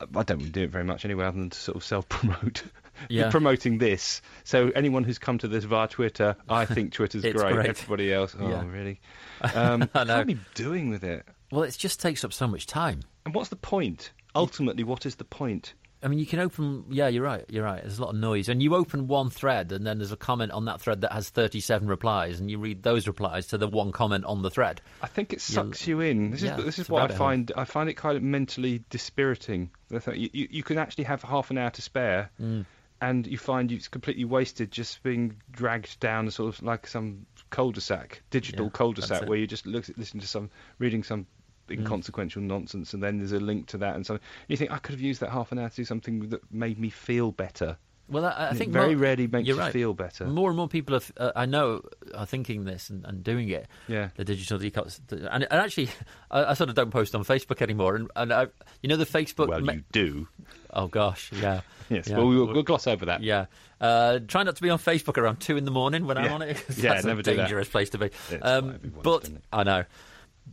Uh, 0.00 0.06
I 0.16 0.24
don't 0.24 0.38
really 0.38 0.50
do 0.50 0.62
it 0.64 0.70
very 0.70 0.82
much 0.82 1.04
anyway, 1.04 1.26
other 1.26 1.38
than 1.38 1.50
to 1.50 1.58
sort 1.58 1.76
of 1.76 1.84
self-promote. 1.84 2.64
Yeah. 3.08 3.30
promoting 3.30 3.78
this. 3.78 4.22
So 4.44 4.70
anyone 4.74 5.04
who's 5.04 5.18
come 5.18 5.38
to 5.38 5.48
this 5.48 5.64
via 5.64 5.88
Twitter, 5.88 6.36
I 6.48 6.64
think 6.64 6.92
Twitter's 6.94 7.22
great. 7.22 7.34
great. 7.34 7.66
Everybody 7.68 8.12
else, 8.12 8.36
oh 8.38 8.48
Yeah. 8.48 8.64
really? 8.66 9.00
Um, 9.54 9.88
I 9.94 10.04
know. 10.04 10.18
What 10.18 10.26
are 10.26 10.30
you 10.30 10.38
doing 10.54 10.90
with 10.90 11.02
it? 11.02 11.24
Well, 11.50 11.62
it 11.62 11.74
just 11.78 11.98
takes 12.00 12.24
up 12.24 12.32
so 12.32 12.46
much 12.46 12.66
time. 12.66 13.00
And 13.24 13.34
what's 13.34 13.48
the 13.48 13.56
point? 13.56 14.12
Ultimately, 14.34 14.84
what 14.84 15.06
is 15.06 15.14
the 15.16 15.24
point? 15.24 15.72
I 16.02 16.08
mean, 16.08 16.18
you 16.18 16.24
can 16.26 16.38
open. 16.40 16.84
Yeah, 16.90 17.08
you're 17.08 17.22
right. 17.24 17.44
You're 17.50 17.64
right. 17.64 17.82
There's 17.82 17.98
a 17.98 18.02
lot 18.02 18.10
of 18.14 18.16
noise, 18.16 18.48
and 18.48 18.62
you 18.62 18.74
open 18.74 19.06
one 19.06 19.28
thread, 19.28 19.70
and 19.72 19.86
then 19.86 19.98
there's 19.98 20.12
a 20.12 20.16
comment 20.16 20.50
on 20.52 20.64
that 20.66 20.80
thread 20.80 21.00
that 21.02 21.12
has 21.12 21.28
37 21.30 21.88
replies, 21.88 22.40
and 22.40 22.50
you 22.50 22.58
read 22.58 22.82
those 22.82 23.06
replies 23.06 23.48
to 23.48 23.58
the 23.58 23.66
one 23.68 23.92
comment 23.92 24.24
on 24.24 24.40
the 24.42 24.50
thread. 24.50 24.80
I 25.02 25.08
think 25.08 25.32
it 25.34 25.40
sucks 25.42 25.86
you 25.86 26.00
in. 26.00 26.30
This 26.30 26.40
Yeah, 26.42 26.56
is 26.58 26.64
this 26.64 26.78
is 26.78 26.88
what 26.88 27.10
I 27.10 27.14
find. 27.14 27.52
I 27.56 27.64
find 27.64 27.90
it 27.90 27.94
kind 27.98 28.16
of 28.16 28.22
mentally 28.22 28.82
dispiriting. 28.88 29.70
You, 29.90 30.30
you, 30.32 30.48
you 30.50 30.62
can 30.62 30.78
actually 30.78 31.04
have 31.04 31.22
half 31.22 31.50
an 31.50 31.58
hour 31.58 31.70
to 31.70 31.82
spare, 31.82 32.30
Mm. 32.40 32.64
And 33.00 33.26
you 33.26 33.38
find 33.38 33.72
it's 33.72 33.88
completely 33.88 34.24
wasted 34.24 34.70
just 34.70 35.02
being 35.02 35.36
dragged 35.50 35.98
down 36.00 36.28
a 36.28 36.30
sort 36.30 36.54
of 36.54 36.62
like 36.62 36.86
some 36.86 37.26
cul-de-sac, 37.50 38.22
digital 38.30 38.66
Yeah, 38.66 38.70
cul-de-sac. 38.72 39.22
Mm. 39.22 39.28
where 39.28 39.38
you 39.38 39.46
just 39.46 39.66
look, 39.66 39.86
listen 39.96 40.20
to 40.20 40.26
some, 40.26 40.50
reading 40.78 41.02
some 41.02 41.26
inconsequential 41.70 42.42
nonsense, 42.42 42.94
and 42.94 43.02
then 43.02 43.18
there's 43.18 43.32
a 43.32 43.40
link 43.40 43.68
to 43.68 43.78
that, 43.78 43.94
and 43.94 44.04
so 44.04 44.18
you 44.48 44.56
think 44.56 44.70
I 44.70 44.78
could 44.78 44.92
have 44.92 45.00
used 45.00 45.20
that 45.20 45.30
half 45.30 45.52
an 45.52 45.58
hour 45.58 45.68
to 45.68 45.76
do 45.76 45.84
something 45.84 46.28
that 46.30 46.52
made 46.52 46.78
me 46.78 46.90
feel 46.90 47.32
better. 47.32 47.76
Well, 48.10 48.24
I, 48.26 48.48
I 48.50 48.52
think 48.54 48.70
it 48.70 48.72
very 48.72 48.94
mo- 48.94 49.02
rarely 49.02 49.26
makes 49.26 49.46
you're 49.46 49.56
right. 49.56 49.72
feel 49.72 49.94
better. 49.94 50.26
More 50.26 50.50
and 50.50 50.56
more 50.56 50.68
people, 50.68 50.96
are, 50.96 51.00
uh, 51.16 51.32
I 51.36 51.46
know, 51.46 51.82
are 52.14 52.26
thinking 52.26 52.64
this 52.64 52.90
and, 52.90 53.04
and 53.04 53.22
doing 53.22 53.48
it. 53.48 53.66
Yeah. 53.88 54.08
the 54.16 54.24
digital 54.24 54.58
detox. 54.58 54.98
And, 55.12 55.44
and 55.44 55.52
actually, 55.52 55.88
I, 56.30 56.44
I 56.46 56.54
sort 56.54 56.68
of 56.70 56.74
don't 56.76 56.90
post 56.90 57.14
on 57.14 57.24
Facebook 57.24 57.62
anymore. 57.62 57.94
And, 57.96 58.10
and 58.16 58.32
I, 58.32 58.46
you 58.82 58.88
know, 58.88 58.96
the 58.96 59.06
Facebook. 59.06 59.48
Well, 59.48 59.60
me- 59.60 59.74
you 59.74 59.84
do. 59.92 60.28
Oh 60.72 60.86
gosh, 60.88 61.30
yeah. 61.32 61.60
Yes. 61.90 62.06
Yeah. 62.06 62.18
Well, 62.18 62.28
we'll, 62.28 62.46
we'll 62.46 62.62
gloss 62.62 62.86
over 62.86 63.06
that. 63.06 63.20
Yeah. 63.20 63.46
Uh, 63.80 64.20
try 64.28 64.44
not 64.44 64.54
to 64.54 64.62
be 64.62 64.70
on 64.70 64.78
Facebook 64.78 65.18
around 65.18 65.40
two 65.40 65.56
in 65.56 65.64
the 65.64 65.72
morning 65.72 66.06
when 66.06 66.16
I'm 66.18 66.32
on 66.32 66.42
it. 66.42 66.64
Yeah, 66.76 66.94
that's 66.94 67.04
never 67.04 67.18
a 67.18 67.22
do 67.24 67.34
that. 67.34 67.42
dangerous 67.42 67.68
place 67.68 67.90
to 67.90 67.98
be. 67.98 68.10
Um, 68.40 68.78
but. 69.02 69.28
I 69.52 69.64
know. 69.64 69.84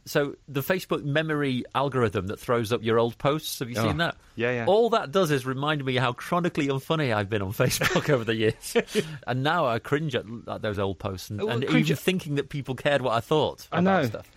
So 0.05 0.35
the 0.47 0.61
Facebook 0.61 1.03
memory 1.03 1.63
algorithm 1.75 2.27
that 2.27 2.39
throws 2.39 2.71
up 2.73 2.83
your 2.83 2.99
old 2.99 3.17
posts. 3.17 3.59
Have 3.59 3.69
you 3.69 3.75
Oh, 3.77 3.83
seen 3.87 3.97
that? 3.97 4.15
yeah, 4.35 4.51
yeah. 4.51 4.65
All 4.67 4.89
that 4.91 5.11
does 5.11 5.31
is 5.31 5.45
remind 5.45 5.83
me 5.83 5.95
how 5.95 6.13
chronically 6.13 6.67
unfunny 6.67 7.13
I've 7.15 7.29
been 7.29 7.41
on 7.41 7.51
Facebook 7.53 8.09
over 8.13 8.23
the 8.23 8.35
years, 8.35 8.75
and 9.27 9.43
now 9.43 9.65
I 9.67 9.79
cringe 9.79 10.15
at, 10.15 10.25
at 10.47 10.61
those 10.61 10.79
old 10.79 10.99
posts 10.99 11.29
and, 11.29 11.41
Well, 11.41 11.49
and 11.49 11.63
even 11.63 11.91
at- 11.91 11.99
thinking 11.99 12.35
that 12.35 12.49
people 12.49 12.75
cared 12.75 13.01
what 13.01 13.13
I 13.13 13.19
thought 13.19 13.67
I 13.71 13.79
about 13.79 14.03
know. 14.03 14.09
stuff. 14.09 14.31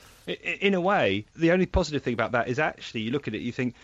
In 0.61 0.75
a 0.75 0.81
way, 0.81 1.25
the 1.35 1.51
only 1.53 1.67
positive 1.67 2.03
thing 2.03 2.15
about 2.15 2.33
that 2.33 2.49
is 2.49 2.59
actually 2.59 3.01
you 3.03 3.11
look 3.11 3.27
at 3.27 3.35
it, 3.35 3.41
you 3.41 3.53
think 3.53 3.75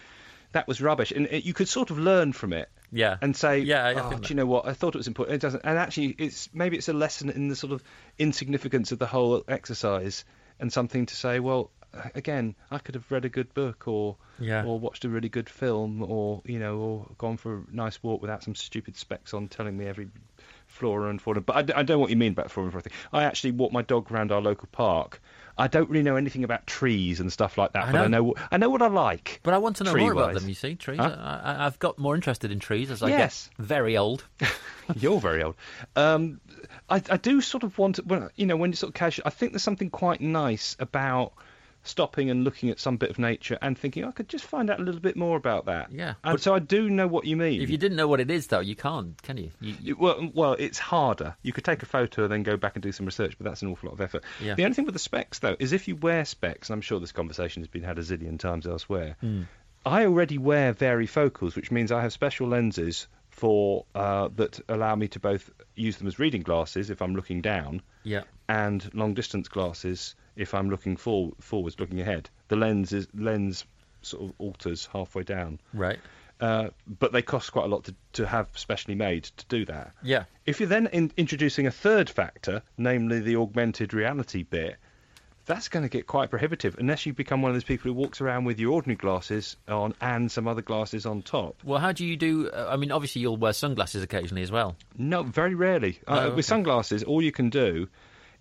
that 0.52 0.68
was 0.68 0.80
rubbish, 0.80 1.10
and 1.12 1.28
you 1.30 1.52
could 1.52 1.68
sort 1.68 1.90
of 1.90 1.98
learn 1.98 2.32
from 2.32 2.52
it. 2.52 2.68
Yeah. 2.92 3.16
And 3.20 3.34
say, 3.36 3.58
Yeah, 3.58 3.84
I 3.84 3.94
oh, 3.94 4.16
do 4.18 4.28
you 4.28 4.36
know 4.36 4.46
what? 4.46 4.64
I 4.66 4.72
thought 4.72 4.94
it 4.94 4.98
was 4.98 5.08
important. 5.08 5.34
It 5.34 5.40
doesn't. 5.40 5.62
And 5.64 5.76
actually, 5.76 6.14
it's 6.18 6.48
maybe 6.54 6.76
it's 6.76 6.88
a 6.88 6.92
lesson 6.92 7.30
in 7.30 7.48
the 7.48 7.56
sort 7.56 7.72
of 7.72 7.82
insignificance 8.16 8.92
of 8.92 8.98
the 9.00 9.06
whole 9.06 9.42
exercise, 9.48 10.24
and 10.60 10.72
something 10.72 11.06
to 11.06 11.16
say. 11.16 11.40
Well, 11.40 11.70
again, 12.14 12.54
I 12.70 12.78
could 12.78 12.94
have 12.94 13.10
read 13.10 13.24
a 13.24 13.28
good 13.28 13.52
book, 13.54 13.88
or 13.88 14.16
Yeah. 14.38 14.64
or 14.64 14.78
watched 14.78 15.04
a 15.04 15.08
really 15.08 15.28
good 15.28 15.48
film, 15.48 16.02
or 16.02 16.42
you 16.44 16.58
know, 16.58 16.78
or 16.78 17.10
gone 17.18 17.36
for 17.36 17.58
a 17.58 17.64
nice 17.70 18.02
walk 18.02 18.20
without 18.20 18.42
some 18.42 18.54
stupid 18.54 18.96
specs 18.96 19.34
on 19.34 19.48
telling 19.48 19.76
me 19.76 19.86
every 19.86 20.08
flora 20.66 21.10
and 21.10 21.20
fauna. 21.20 21.40
But 21.40 21.70
I, 21.70 21.80
I 21.80 21.82
know 21.82 21.98
what 21.98 22.10
you 22.10 22.16
mean 22.16 22.32
about 22.32 22.50
flora 22.50 22.70
and 22.70 22.72
fauna. 22.82 22.94
I 23.12 23.24
actually 23.24 23.52
walk 23.52 23.72
my 23.72 23.82
dog 23.82 24.10
around 24.10 24.32
our 24.32 24.40
local 24.40 24.68
park. 24.72 25.20
I 25.58 25.68
don't 25.68 25.88
really 25.88 26.02
know 26.02 26.16
anything 26.16 26.44
about 26.44 26.66
trees 26.66 27.18
and 27.20 27.32
stuff 27.32 27.56
like 27.56 27.72
that, 27.72 27.84
I 27.86 27.92
but 27.92 28.00
I 28.02 28.06
know. 28.08 28.34
I 28.50 28.58
know 28.58 28.68
what 28.68 28.82
I 28.82 28.88
like. 28.88 29.40
But 29.42 29.54
I 29.54 29.58
want 29.58 29.76
to 29.76 29.84
know 29.84 29.94
more 29.94 30.12
about 30.12 30.34
them. 30.34 30.48
You 30.48 30.54
see, 30.54 30.74
trees. 30.74 30.98
Huh? 30.98 31.16
I, 31.18 31.64
I've 31.66 31.78
got 31.78 31.98
more 31.98 32.14
interested 32.14 32.50
in 32.52 32.58
trees 32.58 32.90
as 32.90 33.02
I 33.02 33.08
Yes. 33.08 33.48
get 33.56 33.66
very 33.66 33.96
old. 33.96 34.24
You're 34.96 35.20
very 35.20 35.42
old. 35.42 35.54
Um, 35.96 36.40
I, 36.90 37.02
I 37.10 37.16
do 37.16 37.40
sort 37.40 37.62
of 37.64 37.78
want 37.78 37.96
to, 37.96 38.02
well, 38.04 38.30
you 38.36 38.46
know, 38.46 38.56
when 38.56 38.70
you 38.70 38.76
sort 38.76 38.90
of 38.90 38.94
casual, 38.94 39.22
I 39.26 39.30
think 39.30 39.52
there's 39.52 39.62
something 39.62 39.88
quite 39.90 40.20
nice 40.20 40.76
about 40.78 41.32
stopping 41.88 42.30
and 42.30 42.44
looking 42.44 42.70
at 42.70 42.78
some 42.80 42.96
bit 42.96 43.10
of 43.10 43.18
nature 43.18 43.58
and 43.62 43.76
thinking 43.78 44.04
I 44.04 44.10
could 44.10 44.28
just 44.28 44.44
find 44.44 44.70
out 44.70 44.80
a 44.80 44.82
little 44.82 45.00
bit 45.00 45.16
more 45.16 45.36
about 45.36 45.66
that. 45.66 45.90
Yeah. 45.92 46.14
And 46.24 46.34
But- 46.34 46.40
so 46.40 46.54
I 46.54 46.58
do 46.58 46.88
know 46.90 47.06
what 47.06 47.24
you 47.24 47.36
mean. 47.36 47.60
If 47.62 47.70
you 47.70 47.78
didn't 47.78 47.96
know 47.96 48.08
what 48.08 48.20
it 48.20 48.30
is, 48.30 48.46
though, 48.48 48.60
you 48.60 48.76
can't, 48.76 49.20
can 49.22 49.36
you? 49.36 49.50
you, 49.60 49.74
you 49.80 49.96
well, 49.96 50.30
well, 50.34 50.52
it's 50.54 50.78
harder. 50.78 51.36
You 51.42 51.52
could 51.52 51.64
take 51.64 51.82
a 51.82 51.86
photo 51.86 52.24
and 52.24 52.32
then 52.32 52.42
go 52.42 52.56
back 52.56 52.76
and 52.76 52.82
do 52.82 52.92
some 52.92 53.06
research, 53.06 53.36
but 53.38 53.44
that's 53.44 53.62
an 53.62 53.68
awful 53.68 53.88
lot 53.88 53.94
of 53.94 54.00
effort. 54.00 54.24
Yeah. 54.42 54.54
The 54.54 54.64
only 54.64 54.74
thing 54.74 54.84
with 54.84 54.94
the 54.94 54.98
specs, 55.00 55.38
though, 55.38 55.56
is 55.58 55.72
if 55.72 55.88
you 55.88 55.96
wear 55.96 56.24
specs, 56.24 56.68
and 56.70 56.74
I'm 56.74 56.80
sure 56.82 57.00
this 57.00 57.12
conversation 57.12 57.62
has 57.62 57.68
been 57.68 57.82
had 57.82 57.98
a 57.98 58.02
zillion 58.02 58.38
times 58.38 58.66
elsewhere. 58.66 59.16
Hmm. 59.20 59.42
I 59.84 60.06
already 60.06 60.38
wear 60.38 60.74
varifocals, 60.74 61.54
which 61.54 61.70
means 61.70 61.92
I 61.92 62.02
have 62.02 62.12
special 62.12 62.48
lenses 62.48 63.06
for 63.30 63.84
uh, 63.94 64.30
that 64.36 64.58
allow 64.68 64.96
me 64.96 65.08
to 65.08 65.20
both 65.20 65.50
use 65.74 65.98
them 65.98 66.06
as 66.06 66.18
reading 66.18 66.40
glasses 66.42 66.90
if 66.90 67.02
I'm 67.02 67.14
looking 67.14 67.42
down, 67.42 67.82
yeah. 68.02 68.22
And 68.48 68.88
long 68.94 69.14
distance 69.14 69.48
glasses 69.48 70.14
if 70.36 70.54
I'm 70.54 70.68
looking 70.70 70.96
for, 70.96 71.32
forwards, 71.40 71.78
looking 71.80 72.00
ahead. 72.00 72.28
The 72.48 72.56
lens 72.56 72.92
is 72.92 73.08
lens 73.14 73.64
sort 74.02 74.24
of 74.24 74.32
alters 74.38 74.86
halfway 74.92 75.22
down, 75.24 75.58
Right. 75.72 75.98
uh, 76.40 76.68
but 76.86 77.12
they 77.12 77.22
cost 77.22 77.50
quite 77.52 77.64
a 77.64 77.68
lot 77.68 77.84
to, 77.84 77.94
to 78.14 78.26
have 78.26 78.48
specially 78.54 78.94
made 78.94 79.24
to 79.24 79.46
do 79.48 79.64
that. 79.64 79.92
Yeah. 80.02 80.24
If 80.44 80.60
you're 80.60 80.68
then 80.68 80.86
in, 80.88 81.10
introducing 81.16 81.66
a 81.66 81.70
third 81.70 82.08
factor, 82.10 82.62
namely 82.76 83.20
the 83.20 83.36
augmented 83.36 83.92
reality 83.94 84.42
bit, 84.44 84.76
that's 85.46 85.68
going 85.68 85.84
to 85.84 85.88
get 85.88 86.06
quite 86.08 86.28
prohibitive 86.30 86.76
unless 86.78 87.06
you 87.06 87.12
become 87.12 87.40
one 87.40 87.50
of 87.50 87.54
those 87.54 87.64
people 87.64 87.88
who 87.90 87.94
walks 87.94 88.20
around 88.20 88.44
with 88.44 88.58
your 88.58 88.72
ordinary 88.72 88.96
glasses 88.96 89.56
on 89.68 89.94
and 90.00 90.30
some 90.30 90.46
other 90.48 90.60
glasses 90.62 91.06
on 91.06 91.22
top. 91.22 91.56
Well, 91.64 91.78
how 91.78 91.92
do 91.92 92.04
you 92.04 92.16
do? 92.16 92.50
Uh, 92.50 92.68
I 92.68 92.76
mean, 92.76 92.90
obviously, 92.92 93.22
you'll 93.22 93.36
wear 93.36 93.52
sunglasses 93.52 94.02
occasionally 94.02 94.42
as 94.42 94.50
well. 94.50 94.76
No, 94.98 95.22
very 95.22 95.54
rarely. 95.54 96.00
Oh, 96.08 96.14
uh, 96.14 96.20
okay. 96.26 96.36
With 96.36 96.44
sunglasses, 96.46 97.04
all 97.04 97.22
you 97.22 97.30
can 97.32 97.48
do 97.50 97.88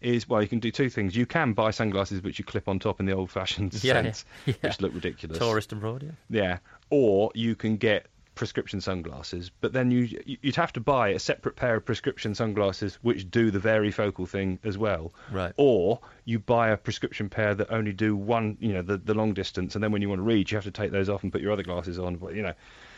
is 0.02 0.28
well, 0.28 0.42
you 0.42 0.48
can 0.48 0.60
do 0.60 0.72
two 0.72 0.90
things. 0.90 1.16
You 1.16 1.26
can 1.26 1.54
buy 1.54 1.72
sunglasses 1.72 2.22
which 2.22 2.40
you 2.40 2.46
clip 2.46 2.68
on 2.68 2.80
top 2.80 3.00
in 3.00 3.06
the 3.06 3.14
old-fashioned 3.14 3.74
Yeah, 3.84 3.94
sense, 4.02 4.26
yeah. 4.46 4.54
which 4.62 4.82
look 4.82 4.94
ridiculous. 4.94 5.38
Tourist 5.38 5.72
abroad, 5.72 6.04
yeah. 6.04 6.42
Yeah, 6.42 6.58
or 6.90 7.32
you 7.34 7.56
can 7.56 7.78
get 7.78 8.08
prescription 8.36 8.82
sunglasses, 8.82 9.50
but 9.62 9.72
then 9.72 9.92
you 9.92 10.22
you'd 10.26 10.58
have 10.58 10.74
to 10.74 10.82
buy 10.82 11.08
a 11.08 11.20
separate 11.20 11.56
pair 11.56 11.76
of 11.76 11.86
prescription 11.86 12.36
sunglasses 12.36 12.96
which 13.02 13.32
do 13.32 13.50
the 13.50 13.60
varifocal 13.60 14.28
thing 14.28 14.60
as 14.66 14.78
well. 14.78 15.14
Right. 15.32 15.54
Or 15.56 16.02
you 16.26 16.40
buy 16.40 16.70
a 16.70 16.76
prescription 16.78 17.30
pair 17.30 17.56
that 17.56 17.72
only 17.72 17.94
do 17.94 18.14
one, 18.14 18.58
you 18.60 18.74
know, 18.74 18.82
the, 18.82 18.98
the 18.98 19.14
long 19.14 19.34
distance, 19.34 19.76
and 19.76 19.82
then 19.84 19.94
when 19.94 20.02
you 20.02 20.10
want 20.10 20.20
to 20.20 20.24
read, 20.24 20.52
you 20.52 20.58
have 20.58 20.66
to 20.66 20.72
take 20.72 20.92
those 20.92 21.08
off 21.08 21.24
and 21.24 21.32
put 21.32 21.40
your 21.40 21.54
other 21.54 21.64
glasses 21.64 21.98
on. 21.98 22.18
But 22.18 22.36
you 22.36 22.42
know, 22.42 22.54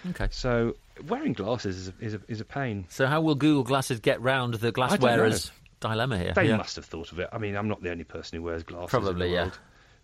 Okay. 0.10 0.28
so 0.32 0.76
wearing 1.08 1.34
glasses 1.34 1.78
is 1.78 1.88
a, 1.90 1.94
is 2.04 2.14
a, 2.16 2.22
is 2.28 2.42
a 2.42 2.46
pain. 2.46 2.86
So, 2.90 3.06
how 3.06 3.22
will 3.22 3.36
Google 3.36 3.64
Glasses 3.64 4.00
get 4.00 4.20
round 4.22 4.56
the 4.56 4.72
glass 4.72 4.98
wearers? 5.00 5.48
know. 5.48 5.52
Dilemma 5.80 6.18
here? 6.18 6.34
They 6.34 6.48
yeah. 6.50 6.58
must 6.58 6.76
have 6.76 6.86
thought 6.86 7.12
of 7.12 7.20
it. 7.20 7.30
I 7.32 7.38
mean, 7.38 7.56
I'm 7.56 7.68
not 7.68 7.82
the 7.82 7.92
only 7.92 8.04
person 8.04 8.38
who 8.38 8.44
wears 8.44 8.64
glasses. 8.64 8.90
Probably, 8.90 9.12
in 9.12 9.20
the 9.20 9.28
yeah. 9.30 9.42
world. 9.44 9.60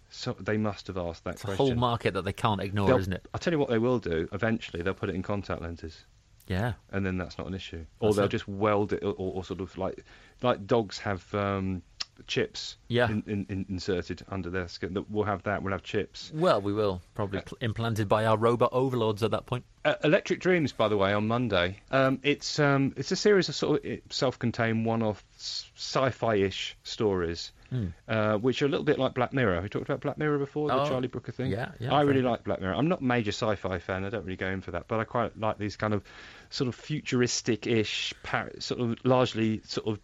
So 0.09 0.35
they 0.39 0.57
must 0.57 0.87
have 0.87 0.97
asked 0.97 1.23
that 1.23 1.35
It's 1.35 1.43
a 1.45 1.55
whole 1.55 1.73
market 1.75 2.13
that 2.13 2.23
they 2.23 2.33
can't 2.33 2.61
ignore, 2.61 2.87
They'll- 2.87 2.97
isn't 2.99 3.13
it? 3.13 3.27
I'll 3.33 3.39
tell 3.39 3.51
you 3.53 3.59
what 3.59 3.69
they 3.69 3.79
will 3.79 3.99
do. 3.99 4.27
Eventually, 4.31 4.83
they'll 4.83 4.93
put 4.93 5.09
it 5.09 5.15
in 5.15 5.23
contact 5.23 5.61
lenses. 5.61 6.05
Yeah. 6.45 6.73
and 6.91 7.05
then 7.05 7.17
that's 7.17 7.37
not 7.37 7.47
an 7.47 7.53
issue. 7.53 7.85
Or 7.99 8.09
That's 8.09 8.17
they'll 8.17 8.25
it. 8.25 8.29
just 8.29 8.47
weld 8.49 8.91
it, 8.93 9.01
or, 9.03 9.13
or 9.17 9.43
sort 9.45 9.61
of 9.61 9.77
like 9.77 10.03
like 10.41 10.67
dogs 10.67 10.99
have 10.99 11.33
um, 11.33 11.81
chips 12.27 12.77
Yeah. 12.87 13.09
in, 13.09 13.23
in, 13.27 13.45
in, 13.49 13.65
inserted 13.69 14.23
under 14.29 14.49
their 14.49 14.67
skin. 14.67 14.93
That 14.93 15.09
we'll 15.09 15.25
have 15.25 15.43
that. 15.43 15.63
We'll 15.63 15.73
have 15.73 15.83
chips. 15.83 16.31
Well, 16.33 16.61
we 16.61 16.73
will 16.73 17.01
probably 17.15 17.41
pl- 17.41 17.57
implanted 17.61 18.07
by 18.07 18.25
our 18.25 18.37
robot 18.37 18.69
overlords 18.73 19.23
at 19.23 19.31
that 19.31 19.45
point. 19.45 19.65
Uh, 19.85 19.95
Electric 20.03 20.39
Dreams, 20.39 20.71
by 20.71 20.87
the 20.87 20.95
way, 20.97 21.11
on 21.13 21.27
Monday. 21.27 21.79
Um, 21.91 22.19
it's 22.23 22.57
um, 22.59 22.93
it's 22.95 23.11
a 23.11 23.17
series 23.17 23.49
of 23.49 23.55
sort 23.55 23.79
of 23.79 23.91
eh, 23.91 23.97
self-contained, 24.09 24.85
one-off 24.85 25.23
sci-fi-ish 25.37 26.77
stories, 26.83 27.51
Hmm. 27.69 27.87
uh, 28.07 28.37
which 28.37 28.61
are 28.61 28.67
a 28.67 28.69
little 28.69 28.83
bit 28.85 28.99
like 28.99 29.13
Black 29.15 29.33
Mirror. 29.33 29.61
We 29.61 29.67
talked 29.69 29.85
about 29.85 29.99
Black 30.01 30.17
Mirror 30.17 30.37
before, 30.37 30.67
the 30.69 30.75
Oh, 30.81 30.87
Charlie 30.87 31.07
Brooker 31.07 31.31
thing. 31.31 31.51
yeah, 31.51 31.71
yeah, 31.79 31.91
I 31.93 32.01
really 32.01 32.21
very 32.21 32.31
like 32.31 32.43
Black 32.43 32.61
Mirror. 32.61 32.75
I'm 32.75 32.87
not 32.87 33.01
a 33.01 33.03
major 33.03 33.31
sci-fi 33.31 33.79
fan. 33.79 34.05
I 34.05 34.09
don't 34.09 34.23
really 34.25 34.37
go 34.37 34.47
in 34.47 34.61
for 34.61 34.71
that, 34.71 34.87
but 34.87 34.99
I 34.99 35.03
quite 35.05 35.37
like 35.37 35.57
these 35.57 35.75
kind 35.75 35.93
of 35.93 36.03
sort 36.49 36.67
of 36.67 36.75
futuristic-ish, 36.75 38.13
sort 38.59 38.79
of 38.79 38.95
largely 39.03 39.61
sort 39.65 39.87
of 39.87 39.99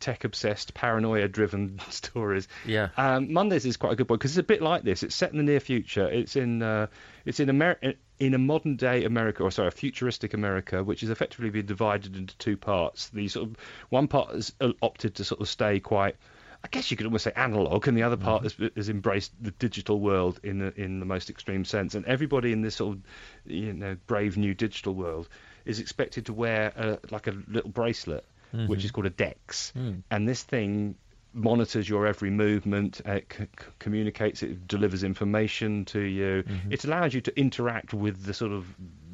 tech-obsessed, 0.00 0.74
paranoia-driven 0.74 1.80
stories. 1.90 2.48
Yeah. 2.66 2.88
Um, 2.96 3.32
Mondays 3.32 3.66
is 3.66 3.76
quite 3.76 3.92
a 3.92 3.96
good 3.96 4.08
one 4.08 4.18
because 4.18 4.32
it's 4.32 4.38
a 4.38 4.42
bit 4.42 4.62
like 4.62 4.82
this. 4.82 5.02
It's 5.02 5.14
set 5.14 5.30
in 5.32 5.38
the 5.38 5.42
near 5.42 5.60
future. 5.60 6.08
It's 6.08 6.36
in 6.36 6.62
uh, 6.62 6.88
it's 7.24 7.40
in 7.40 7.48
America 7.48 7.94
in 8.18 8.34
a 8.34 8.38
modern 8.38 8.76
day 8.76 9.04
America, 9.04 9.42
or 9.42 9.50
sorry, 9.50 9.68
a 9.68 9.72
futuristic 9.72 10.34
America, 10.34 10.84
which 10.84 11.02
is 11.02 11.10
effectively 11.10 11.50
been 11.50 11.66
divided 11.66 12.16
into 12.16 12.36
two 12.38 12.56
parts. 12.56 13.08
The 13.10 13.28
sort 13.28 13.48
of 13.48 13.56
one 13.88 14.08
part 14.08 14.30
has 14.30 14.54
uh, 14.60 14.72
opted 14.82 15.16
to 15.16 15.24
sort 15.24 15.40
of 15.40 15.48
stay 15.48 15.80
quite. 15.80 16.16
I 16.62 16.68
guess 16.68 16.90
you 16.90 16.96
could 16.96 17.04
almost 17.04 17.24
say 17.24 17.32
analog, 17.36 17.86
and 17.88 17.96
the 17.96 18.04
other 18.04 18.16
part 18.16 18.42
has, 18.44 18.56
has 18.74 18.88
embraced 18.88 19.32
the 19.38 19.50
digital 19.50 20.00
world 20.00 20.40
in 20.42 20.60
the, 20.60 20.72
in 20.80 20.98
the 20.98 21.04
most 21.04 21.28
extreme 21.28 21.66
sense. 21.66 21.94
And 21.94 22.06
everybody 22.06 22.52
in 22.52 22.62
this 22.62 22.76
sort 22.76 22.96
of 22.96 23.02
you 23.44 23.72
know 23.74 23.96
brave 24.06 24.38
new 24.38 24.54
digital 24.54 24.94
world 24.94 25.28
is 25.66 25.80
expected 25.80 26.26
to 26.26 26.32
wear 26.32 26.72
a, 26.76 26.98
like 27.10 27.26
a 27.26 27.34
little 27.48 27.70
bracelet, 27.70 28.24
which 28.68 28.84
is 28.84 28.90
called 28.90 29.06
a 29.06 29.10
DEX, 29.10 29.72
and 30.10 30.28
this 30.28 30.42
thing 30.42 30.96
monitors 31.36 31.88
your 31.88 32.06
every 32.06 32.30
movement, 32.30 33.00
uh, 33.06 33.12
it 33.14 33.32
c- 33.36 33.46
communicates, 33.80 34.42
it 34.42 34.68
delivers 34.68 35.02
information 35.02 35.84
to 35.86 36.00
you. 36.00 36.44
It 36.70 36.84
allows 36.84 37.12
you 37.12 37.20
to 37.22 37.36
interact 37.38 37.92
with 37.92 38.24
the 38.24 38.32
sort 38.32 38.52
of 38.52 38.66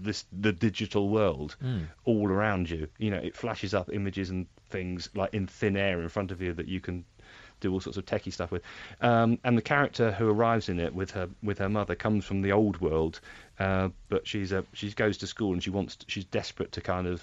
this 0.03 0.25
the 0.33 0.53
digital 0.53 1.09
world 1.09 1.57
all 2.05 2.29
around 2.29 2.69
you. 2.71 2.89
You 2.99 3.11
know, 3.11 3.19
it 3.19 3.37
flashes 3.37 3.73
up 3.75 3.91
images 3.93 4.31
and 4.31 4.47
things 4.69 5.09
like 5.15 5.33
in 5.35 5.47
thin 5.47 5.77
air 5.77 6.01
in 6.03 6.09
front 6.09 6.31
of 6.31 6.41
you 6.43 6.53
that 6.55 6.69
you 6.69 6.81
can 6.81 7.05
do 7.61 7.73
all 7.73 7.81
sorts 7.81 7.99
of 7.99 8.07
techie 8.07 8.33
stuff 8.33 8.51
with. 8.51 8.63
Um, 9.03 9.39
and 9.45 9.57
the 9.57 9.63
character 9.63 10.13
who 10.13 10.29
arrives 10.31 10.69
in 10.71 10.79
it 10.81 10.95
with 10.95 11.11
her 11.13 11.29
with 11.43 11.59
her 11.59 11.69
mother 11.69 11.95
comes 11.95 12.25
from 12.25 12.43
the 12.43 12.53
old 12.53 12.81
world, 12.81 13.21
uh, 13.59 13.89
but 14.09 14.27
she's 14.27 14.53
a 14.53 14.65
she 14.73 14.91
goes 14.93 15.19
to 15.19 15.27
school 15.27 15.53
and 15.53 15.63
she 15.63 15.71
wants 15.71 15.97
to, 15.97 16.07
she's 16.09 16.25
desperate 16.27 16.73
to 16.73 16.81
kind 16.81 17.07
of 17.07 17.23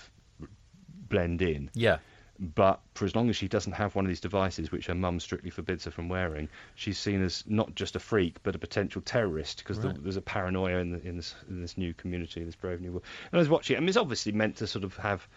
blend 1.10 1.42
in. 1.42 1.70
Yeah. 1.74 1.98
But 2.40 2.82
for 2.94 3.06
as 3.06 3.16
long 3.16 3.30
as 3.30 3.36
she 3.36 3.48
doesn't 3.48 3.72
have 3.74 3.96
one 3.96 4.06
of 4.06 4.10
these 4.10 4.20
devices, 4.20 4.72
which 4.72 4.86
her 4.86 4.94
mum 4.94 5.20
strictly 5.20 5.50
forbids 5.50 5.86
her 5.86 5.92
from 5.92 6.08
wearing, 6.08 6.48
she's 6.76 7.00
seen 7.00 7.24
as 7.24 7.44
not 7.48 7.74
just 7.74 7.96
a 7.96 8.00
freak 8.00 8.36
but 8.44 8.54
a 8.56 8.60
potential 8.60 9.02
terrorist 9.02 9.58
because 9.60 9.80
Right. 9.80 9.96
there's 10.04 10.18
a 10.18 10.22
paranoia 10.22 10.78
in, 10.78 10.92
the, 10.92 11.02
in, 11.08 11.18
this, 11.18 11.34
in 11.50 11.62
this 11.62 11.78
new 11.80 11.96
community, 11.96 12.44
this 12.44 12.56
brave 12.56 12.80
new 12.80 12.92
world. 12.92 13.04
And 13.32 13.40
I 13.40 13.42
was 13.42 13.50
watching. 13.50 13.76
I 13.76 13.80
mean, 13.80 13.90
it's 13.90 13.98
obviously 13.98 14.34
meant 14.34 14.56
to 14.58 14.68
sort 14.68 14.84
of 14.84 14.96
have 14.98 15.28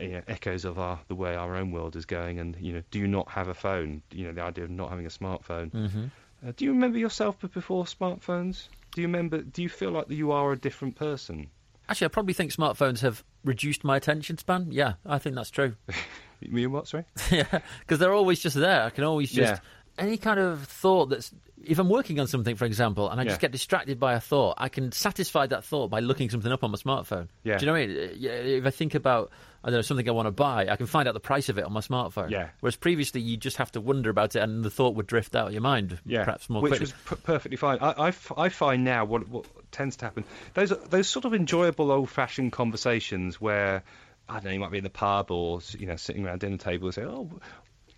you 0.00 0.12
know, 0.12 0.22
echoes 0.28 0.64
of 0.64 0.78
our 0.78 0.98
the 1.08 1.14
way 1.14 1.36
our 1.36 1.56
own 1.56 1.72
world 1.72 1.94
is 1.94 2.06
going. 2.06 2.38
And 2.38 2.56
you 2.58 2.72
know, 2.72 2.82
do 2.90 2.98
you 3.00 3.06
not 3.06 3.28
have 3.28 3.48
a 3.48 3.54
phone? 3.54 4.00
You 4.10 4.26
know, 4.28 4.32
the 4.32 4.42
idea 4.42 4.64
of 4.64 4.70
not 4.70 4.88
having 4.88 5.04
a 5.04 5.10
smartphone. 5.10 5.70
hmm 5.72 6.06
Uh, 6.46 6.52
do 6.56 6.64
you 6.64 6.70
remember 6.72 6.98
yourself 6.98 7.38
before 7.40 7.84
smartphones? 7.84 8.68
Do 8.94 9.02
you 9.02 9.08
remember? 9.08 9.42
Do 9.42 9.62
you 9.62 9.68
feel 9.68 9.90
like 9.90 10.08
you 10.08 10.32
are 10.32 10.52
a 10.52 10.56
different 10.58 10.96
person? 10.96 11.48
Actually, 11.88 12.06
I 12.06 12.08
probably 12.08 12.34
think 12.34 12.52
smartphones 12.52 13.00
have 13.00 13.22
reduced 13.46 13.84
my 13.84 13.96
attention 13.96 14.36
span. 14.38 14.68
Yeah, 14.70 14.94
I 15.06 15.18
think 15.18 15.36
that's 15.36 15.50
true. 15.50 15.74
You 16.38 16.52
mean 16.52 16.70
what? 16.70 16.86
Sorry. 16.86 17.04
yeah, 17.30 17.60
because 17.80 17.98
they're 17.98 18.12
always 18.12 18.40
just 18.40 18.56
there. 18.56 18.82
I 18.82 18.90
can 18.90 19.04
always 19.04 19.30
just 19.32 19.54
Yeah. 19.54 19.58
Any 19.98 20.16
kind 20.16 20.38
of 20.40 20.64
thought 20.64 21.06
that's. 21.06 21.32
If 21.64 21.78
I'm 21.80 21.88
working 21.88 22.20
on 22.20 22.28
something, 22.28 22.54
for 22.54 22.64
example, 22.64 23.10
and 23.10 23.20
I 23.20 23.24
just 23.24 23.38
Yeah. 23.38 23.40
get 23.42 23.52
distracted 23.52 23.98
by 23.98 24.12
a 24.14 24.20
thought, 24.20 24.54
I 24.58 24.68
can 24.68 24.92
satisfy 24.92 25.46
that 25.48 25.64
thought 25.64 25.88
by 25.90 25.98
looking 26.00 26.30
something 26.30 26.52
up 26.52 26.62
on 26.62 26.70
my 26.70 26.76
smartphone. 26.76 27.26
Yeah. 27.42 27.56
Do 27.58 27.64
you 27.64 27.66
know 27.66 27.72
what 27.72 27.82
I 27.82 27.86
mean? 27.86 28.10
Yeah, 28.18 28.30
If 28.30 28.66
I 28.66 28.70
think 28.70 28.94
about, 28.94 29.32
I 29.64 29.70
don't 29.70 29.78
know, 29.78 29.82
something 29.82 30.06
I 30.08 30.12
want 30.12 30.26
to 30.26 30.32
buy, 30.32 30.68
I 30.68 30.76
can 30.76 30.86
find 30.86 31.08
out 31.08 31.14
the 31.14 31.18
price 31.20 31.48
of 31.48 31.58
it 31.58 31.64
on 31.64 31.72
my 31.72 31.80
smartphone. 31.80 32.30
Yeah. 32.30 32.50
Whereas 32.60 32.76
previously, 32.76 33.20
you 33.20 33.36
just 33.36 33.56
have 33.56 33.72
to 33.72 33.80
wonder 33.80 34.10
about 34.10 34.36
it, 34.36 34.40
and 34.40 34.64
the 34.64 34.70
thought 34.70 34.94
would 34.94 35.08
drift 35.08 35.34
out 35.34 35.48
of 35.48 35.52
your 35.54 35.62
mind, 35.62 35.98
yeah, 36.06 36.24
perhaps 36.24 36.48
more 36.48 36.62
which 36.62 36.70
quickly. 36.72 36.84
was 36.84 36.92
p- 37.18 37.22
perfectly 37.24 37.56
fine. 37.56 37.78
I, 37.80 37.90
I 37.92 38.08
f- 38.08 38.32
I 38.36 38.48
find 38.48 38.84
now 38.84 39.04
what 39.06 39.26
what 39.28 39.46
tends 39.72 39.96
to 39.96 40.04
happen 40.04 40.24
those 40.54 40.70
those 40.90 41.08
sort 41.08 41.24
of 41.24 41.34
enjoyable 41.34 41.90
old-fashioned 41.90 42.52
conversations 42.52 43.40
where 43.40 43.82
I 44.28 44.34
don't 44.34 44.44
know 44.44 44.50
you 44.52 44.60
might 44.60 44.70
be 44.70 44.78
in 44.78 44.84
the 44.84 44.90
pub 44.90 45.30
or 45.32 45.60
you 45.76 45.86
know 45.86 45.96
sitting 45.96 46.24
around 46.24 46.40
dinner 46.40 46.58
table 46.58 46.86
and 46.86 46.94
say 46.94 47.02
oh. 47.02 47.28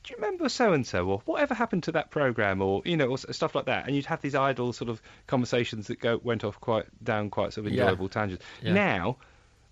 Do 0.09 0.15
you 0.15 0.25
remember 0.25 0.49
so 0.49 0.73
and 0.73 0.87
so, 0.87 1.07
or 1.07 1.21
whatever 1.27 1.53
happened 1.53 1.83
to 1.83 1.93
that 1.93 2.11
program, 2.11 2.63
or 2.63 2.81
you 2.87 2.97
know, 2.97 3.09
or 3.09 3.19
stuff 3.19 3.55
like 3.55 3.67
that? 3.67 3.87
And 3.87 3.95
you'd 3.95 4.07
have 4.07 4.23
these 4.23 4.35
idle 4.35 4.73
sort 4.73 4.89
of 4.89 5.03
conversations 5.27 5.89
that 5.89 6.01
go 6.01 6.19
went 6.25 6.45
off 6.45 6.59
quite 6.61 6.87
down 7.05 7.29
quite 7.29 7.53
sort 7.53 7.67
of 7.67 7.75
Yeah. 7.75 7.83
enjoyable 7.83 8.09
tangents. 8.09 8.43
Yeah. 8.63 8.73
Now, 8.73 9.19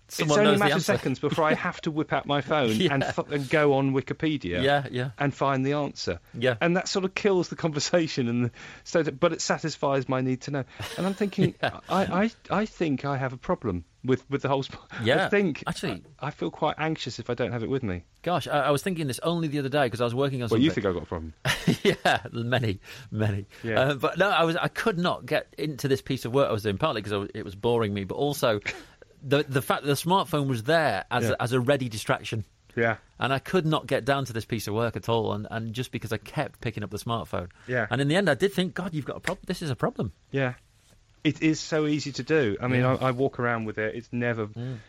Someone 0.09 0.31
it's 0.31 0.37
only 0.39 0.51
knows 0.51 0.61
a 0.61 0.63
matter 0.63 0.75
of 0.77 0.83
seconds 0.83 1.19
before 1.19 1.43
I 1.45 1.53
have 1.53 1.81
to 1.81 1.91
whip 1.91 2.13
out 2.13 2.25
my 2.25 2.41
phone 2.51 2.71
Yeah. 2.71 2.93
and, 2.93 3.03
f- 3.03 3.29
and 3.29 3.49
go 3.49 3.73
on 3.73 3.93
Wikipedia 3.93 4.63
Yeah, 4.63 4.87
yeah. 4.89 5.09
and 5.17 5.33
find 5.33 5.65
the 5.65 5.73
answer. 5.73 6.19
Yeah. 6.33 6.55
And 6.61 6.77
that 6.77 6.87
sort 6.87 7.03
of 7.05 7.13
kills 7.13 7.49
the 7.49 7.55
conversation, 7.57 8.27
and 8.29 8.45
the, 8.45 8.51
so 8.85 9.03
that, 9.03 9.19
but 9.19 9.33
it 9.33 9.41
satisfies 9.41 10.07
my 10.07 10.21
need 10.21 10.41
to 10.41 10.51
know. 10.51 10.63
And 10.97 11.05
I'm 11.05 11.13
thinking, 11.13 11.55
Yeah. 11.63 11.79
I, 11.89 12.31
I, 12.49 12.59
I 12.61 12.65
think 12.65 13.03
I 13.03 13.17
have 13.17 13.33
a 13.33 13.37
problem 13.37 13.83
with, 14.05 14.29
with 14.29 14.41
the 14.43 14.47
whole. 14.47 14.63
Sp- 14.63 14.79
Yeah, 15.03 15.25
I 15.25 15.29
think 15.29 15.63
actually- 15.67 16.03
I, 16.19 16.27
I 16.27 16.31
feel 16.31 16.51
quite 16.51 16.75
anxious 16.77 17.19
if 17.19 17.29
I 17.29 17.33
don't 17.33 17.51
have 17.51 17.63
it 17.63 17.69
with 17.69 17.83
me. 17.83 18.03
Gosh, 18.23 18.47
I, 18.47 18.59
I 18.61 18.71
was 18.71 18.81
thinking 18.81 19.07
this 19.07 19.19
only 19.23 19.47
the 19.49 19.59
other 19.59 19.69
day 19.69 19.85
because 19.85 20.01
I 20.01 20.03
was 20.05 20.15
working 20.15 20.41
on 20.41 20.49
something. 20.49 20.65
Well, 20.65 20.73
something. 20.73 20.83
you 20.83 20.83
think 20.83 20.85
I've 20.85 20.93
got 20.93 21.03
a 21.03 21.05
problem? 21.05 21.33
yeah, 21.83 22.23
many, 22.31 22.79
many. 23.11 23.45
Yeah. 23.63 23.79
Uh, 23.81 23.93
but 23.95 24.17
no, 24.17 24.29
I 24.29 24.43
was 24.45 24.55
I 24.55 24.67
could 24.69 24.97
not 24.97 25.25
get 25.25 25.53
into 25.57 25.87
this 25.87 26.01
piece 26.01 26.23
of 26.25 26.33
work 26.33 26.49
I 26.49 26.51
was 26.53 26.63
doing 26.63 26.77
partly 26.77 27.01
because 27.01 27.29
it 27.33 27.43
was 27.45 27.55
boring 27.55 27.93
me, 27.93 28.03
but 28.05 28.15
also 28.15 28.59
the 29.21 29.43
the 29.47 29.61
fact 29.61 29.83
that 29.83 29.87
the 29.87 29.93
smartphone 29.93 30.47
was 30.47 30.63
there 30.63 31.05
as 31.11 31.23
Yeah. 31.25 31.31
a, 31.39 31.43
as 31.43 31.53
a 31.53 31.59
ready 31.59 31.89
distraction. 31.89 32.45
Yeah. 32.75 32.97
And 33.19 33.33
I 33.33 33.39
could 33.39 33.65
not 33.65 33.87
get 33.87 34.05
down 34.05 34.25
to 34.25 34.33
this 34.33 34.45
piece 34.45 34.67
of 34.67 34.75
work 34.75 34.95
at 34.95 35.09
all, 35.09 35.33
and, 35.33 35.47
and 35.49 35.73
just 35.73 35.91
because 35.91 36.13
I 36.13 36.17
kept 36.17 36.61
picking 36.61 36.83
up 36.83 36.91
the 36.91 36.97
smartphone. 36.99 37.47
Yeah. 37.67 37.87
And 37.89 37.99
in 38.01 38.07
the 38.07 38.15
end, 38.15 38.29
I 38.29 38.35
did 38.35 38.53
think, 38.53 38.75
God, 38.75 38.93
you've 38.93 39.05
got 39.05 39.17
a 39.17 39.19
problem. 39.19 39.43
This 39.47 39.63
is 39.63 39.71
a 39.71 39.75
problem. 39.75 40.11
Yeah. 40.29 40.53
It 41.23 41.41
is 41.41 41.59
so 41.59 41.87
easy 41.87 42.11
to 42.11 42.23
do. 42.23 42.55
I 42.61 42.67
mean, 42.67 42.81
Yeah. 42.81 42.95
I, 43.01 43.07
I 43.07 43.11
walk 43.11 43.39
around 43.39 43.65
with 43.65 43.79
it. 43.79 43.95
It's 43.95 44.09
never, 44.11 44.47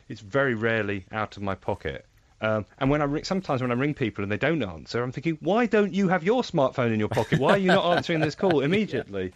it's 0.09 0.21
very 0.21 0.55
rarely 0.55 1.07
out 1.11 1.39
of 1.39 1.43
my 1.43 1.55
pocket. 1.55 2.05
Um, 2.43 2.67
and 2.79 2.91
when 2.91 3.01
I 3.01 3.05
ring, 3.07 3.25
sometimes 3.25 3.63
when 3.63 3.71
I 3.73 3.75
ring 3.75 3.95
people 3.95 4.23
and 4.23 4.31
they 4.31 4.37
don't 4.37 4.63
answer, 4.63 5.03
I'm 5.03 5.11
thinking, 5.11 5.39
why 5.41 5.65
don't 5.65 5.95
you 5.95 6.09
have 6.09 6.23
your 6.23 6.43
smartphone 6.43 6.93
in 6.93 7.01
your 7.01 7.09
pocket? 7.09 7.41
Why 7.41 7.53
are 7.53 7.59
you 7.59 7.69
not 7.69 7.85
answering 7.97 8.21
this 8.21 8.35
call 8.35 8.61
immediately? 8.61 9.33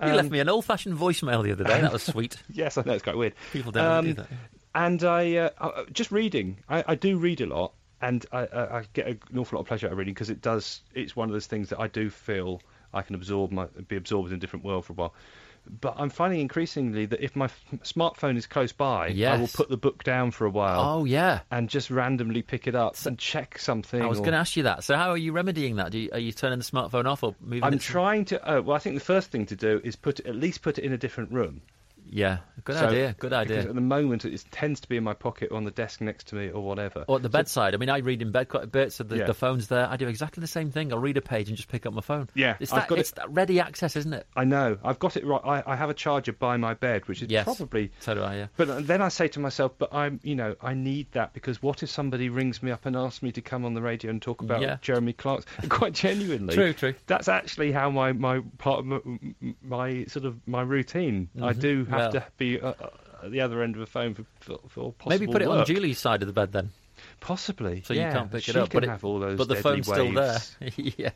You 0.00 0.12
left 0.14 0.30
me 0.30 0.38
an 0.40 0.48
old-fashioned 0.48 0.96
voicemail 0.96 1.42
the 1.42 1.52
other 1.52 1.64
day. 1.64 1.80
That 1.80 1.92
was 1.92 2.02
sweet. 2.14 2.36
Yes, 2.52 2.78
I 2.78 2.82
know 2.84 2.92
it's 2.92 3.02
quite 3.02 3.16
weird. 3.16 3.34
People 3.52 3.72
don't 3.72 3.84
Um, 3.84 4.04
do 4.04 4.12
that. 4.14 4.28
And 4.74 5.02
I, 5.02 5.36
uh, 5.36 5.50
uh, 5.58 5.84
just 5.92 6.12
reading. 6.12 6.58
I, 6.68 6.84
I 6.86 6.94
do 6.94 7.18
read 7.18 7.40
a 7.40 7.46
lot, 7.46 7.72
and 8.00 8.24
I, 8.30 8.46
I, 8.46 8.78
I 8.78 8.84
get 8.92 9.06
an 9.08 9.18
awful 9.36 9.56
lot 9.56 9.62
of 9.62 9.66
pleasure 9.66 9.86
out 9.88 9.92
of 9.92 9.98
reading 9.98 10.14
because 10.14 10.30
it 10.30 10.40
does. 10.40 10.82
It's 10.94 11.16
one 11.16 11.28
of 11.28 11.32
those 11.32 11.46
things 11.46 11.68
that 11.70 11.80
I 11.80 11.88
do 11.88 12.10
feel 12.10 12.60
I 12.94 13.02
can 13.02 13.14
absorb 13.16 13.50
my 13.50 13.66
be 13.88 13.96
absorbed 13.96 14.30
in 14.30 14.36
a 14.36 14.40
different 14.40 14.64
world 14.64 14.84
for 14.84 14.92
a 14.92 14.96
while. 14.96 15.14
But 15.80 15.94
I'm 15.98 16.10
finding 16.10 16.40
increasingly 16.40 17.06
that 17.06 17.22
if 17.22 17.36
my 17.36 17.46
f- 17.46 17.64
smartphone 17.84 18.36
is 18.36 18.46
close 18.46 18.72
by, 18.72 19.08
I 19.08 19.36
will 19.38 19.48
put 19.48 19.68
the 19.68 19.76
book 19.76 20.02
down 20.04 20.30
for 20.30 20.44
a 20.46 20.50
while 20.50 20.80
Oh 20.80 21.04
yeah. 21.04 21.40
and 21.50 21.68
just 21.68 21.90
randomly 21.90 22.42
pick 22.42 22.66
it 22.66 22.74
up 22.74 22.96
and 23.06 23.18
check 23.18 23.58
something. 23.58 24.00
I 24.00 24.06
was 24.06 24.18
or- 24.18 24.22
going 24.22 24.32
to 24.32 24.38
ask 24.38 24.56
you 24.56 24.62
that. 24.64 24.84
So 24.84 24.96
how 24.96 25.10
are 25.10 25.16
you 25.18 25.32
remedying 25.32 25.76
that? 25.76 25.92
Do 25.92 25.98
you, 25.98 26.10
are 26.12 26.18
you 26.18 26.32
turning 26.32 26.58
the 26.58 26.64
smartphone 26.64 27.06
off 27.06 27.22
or 27.22 27.34
moving 27.40 27.64
I'm 27.64 27.74
it? 27.74 27.80
to- 27.80 27.86
trying 27.86 28.24
to. 28.26 28.50
Oh, 28.50 28.62
well, 28.62 28.76
I 28.76 28.78
think 28.78 28.94
the 28.96 29.04
first 29.04 29.30
thing 29.30 29.46
to 29.46 29.56
do 29.56 29.80
is 29.84 29.96
put 29.96 30.20
at 30.20 30.34
least 30.36 30.62
put 30.62 30.78
it 30.78 30.84
in 30.84 30.92
a 30.92 30.98
different 30.98 31.32
room. 31.32 31.60
Yeah, 32.10 32.38
good 32.64 32.76
So- 32.76 32.86
idea. 32.88 33.14
Good 33.18 33.32
idea. 33.32 33.60
at 33.60 33.74
the 33.74 33.80
moment 33.80 34.24
it 34.24 34.44
tends 34.50 34.80
to 34.80 34.88
be 34.88 34.96
in 34.96 35.04
my 35.04 35.14
pocket 35.14 35.50
or 35.50 35.56
on 35.56 35.64
the 35.64 35.70
desk 35.70 36.00
next 36.00 36.28
to 36.28 36.36
me 36.36 36.50
or 36.50 36.62
whatever. 36.64 37.04
Or 37.06 37.16
at 37.16 37.22
the 37.22 37.28
bedside. 37.28 37.74
I 37.74 37.76
mean, 37.76 37.90
I 37.90 37.98
read 37.98 38.22
in 38.22 38.32
bed 38.32 38.48
quite 38.48 38.64
a 38.64 38.68
bit, 38.68 38.92
so 38.92 39.04
the, 39.04 39.18
Yeah. 39.18 39.24
the 39.26 39.34
phone's 39.34 39.68
there. 39.68 39.86
I 39.88 39.96
do 39.96 40.08
exactly 40.08 40.40
the 40.40 40.46
same 40.46 40.70
thing. 40.70 40.92
I'll 40.92 40.98
read 40.98 41.16
a 41.16 41.20
page 41.22 41.48
and 41.48 41.56
just 41.56 41.68
pick 41.68 41.84
up 41.86 41.92
my 41.92 42.00
phone. 42.00 42.28
Yeah, 42.34 42.56
it's 42.60 42.72
I've 42.72 42.88
that, 42.88 42.98
it's 42.98 43.10
it- 43.10 43.16
that 43.16 43.30
ready 43.30 43.60
access, 43.60 43.96
isn't 43.96 44.12
it? 44.12 44.26
I 44.36 44.44
know. 44.44 44.78
I've 44.82 44.98
got 44.98 45.16
it 45.16 45.26
right. 45.26 45.40
I, 45.44 45.72
I 45.72 45.76
have 45.76 45.90
a 45.90 45.94
charger 45.94 46.32
by 46.32 46.56
my 46.56 46.74
bed, 46.74 47.06
which 47.08 47.22
is 47.22 47.30
Yes. 47.30 47.44
probably. 47.44 47.90
So 48.00 48.14
do 48.14 48.22
I. 48.22 48.36
Yeah. 48.36 48.46
But 48.56 48.86
then 48.86 49.02
I 49.02 49.08
say 49.08 49.28
to 49.28 49.40
myself, 49.40 49.72
but 49.78 49.92
I'm, 49.92 50.20
you 50.22 50.34
know, 50.34 50.54
I 50.62 50.74
need 50.74 51.12
that 51.12 51.32
because 51.34 51.62
what 51.62 51.82
if 51.82 51.90
somebody 51.90 52.28
rings 52.30 52.62
me 52.62 52.70
up 52.70 52.86
and 52.86 52.96
asks 52.96 53.22
me 53.22 53.32
to 53.32 53.40
come 53.42 53.64
on 53.64 53.74
the 53.74 53.82
radio 53.82 54.10
and 54.10 54.22
talk 54.22 54.40
about 54.42 54.62
Yeah. 54.62 54.78
Jeremy 54.80 55.12
Clarkson? 55.12 55.48
Quite 55.68 55.92
genuinely. 55.94 56.54
True, 56.54 56.72
true. 56.72 56.94
That's 57.06 57.28
actually 57.28 57.72
how 57.72 57.90
my 57.90 58.12
my 58.12 58.40
part 58.58 58.80
of 58.80 58.86
my, 58.86 59.00
my 59.62 60.04
sort 60.04 60.24
of 60.24 60.36
my 60.46 60.62
routine. 60.62 61.28
I 61.40 61.52
Mhm. 61.52 61.60
do 61.60 61.84
have 61.86 61.97
Well- 61.98 62.12
to 62.12 62.24
be 62.36 62.60
uh, 62.60 62.68
uh, 62.68 62.90
at 63.24 63.30
the 63.32 63.40
other 63.40 63.62
end 63.62 63.74
of 63.76 63.82
a 63.82 63.86
phone 63.86 64.14
for 64.14 64.24
for, 64.40 64.58
for 64.68 64.92
possible 64.92 65.08
Maybe 65.10 65.26
put 65.32 65.42
it 65.42 65.48
on. 65.48 65.64
Julie's 65.66 65.98
side 65.98 66.22
of 66.22 66.26
the 66.28 66.32
bed 66.32 66.52
then, 66.52 66.70
Possibly. 67.20 67.82
so 67.82 67.94
yeah. 67.94 68.08
you 68.08 68.12
can't 68.14 68.30
pick 68.30 68.44
she 68.44 68.50
it 68.52 68.56
up. 68.56 68.70
Can 68.70 68.80
but 68.80 68.88
it, 68.88 69.04
all 69.04 69.18
those 69.18 69.36
but 69.38 69.48
the 69.48 69.56
phone's 69.56 69.86
still 69.86 70.12
there. 70.12 70.38
yeah. 70.76 71.10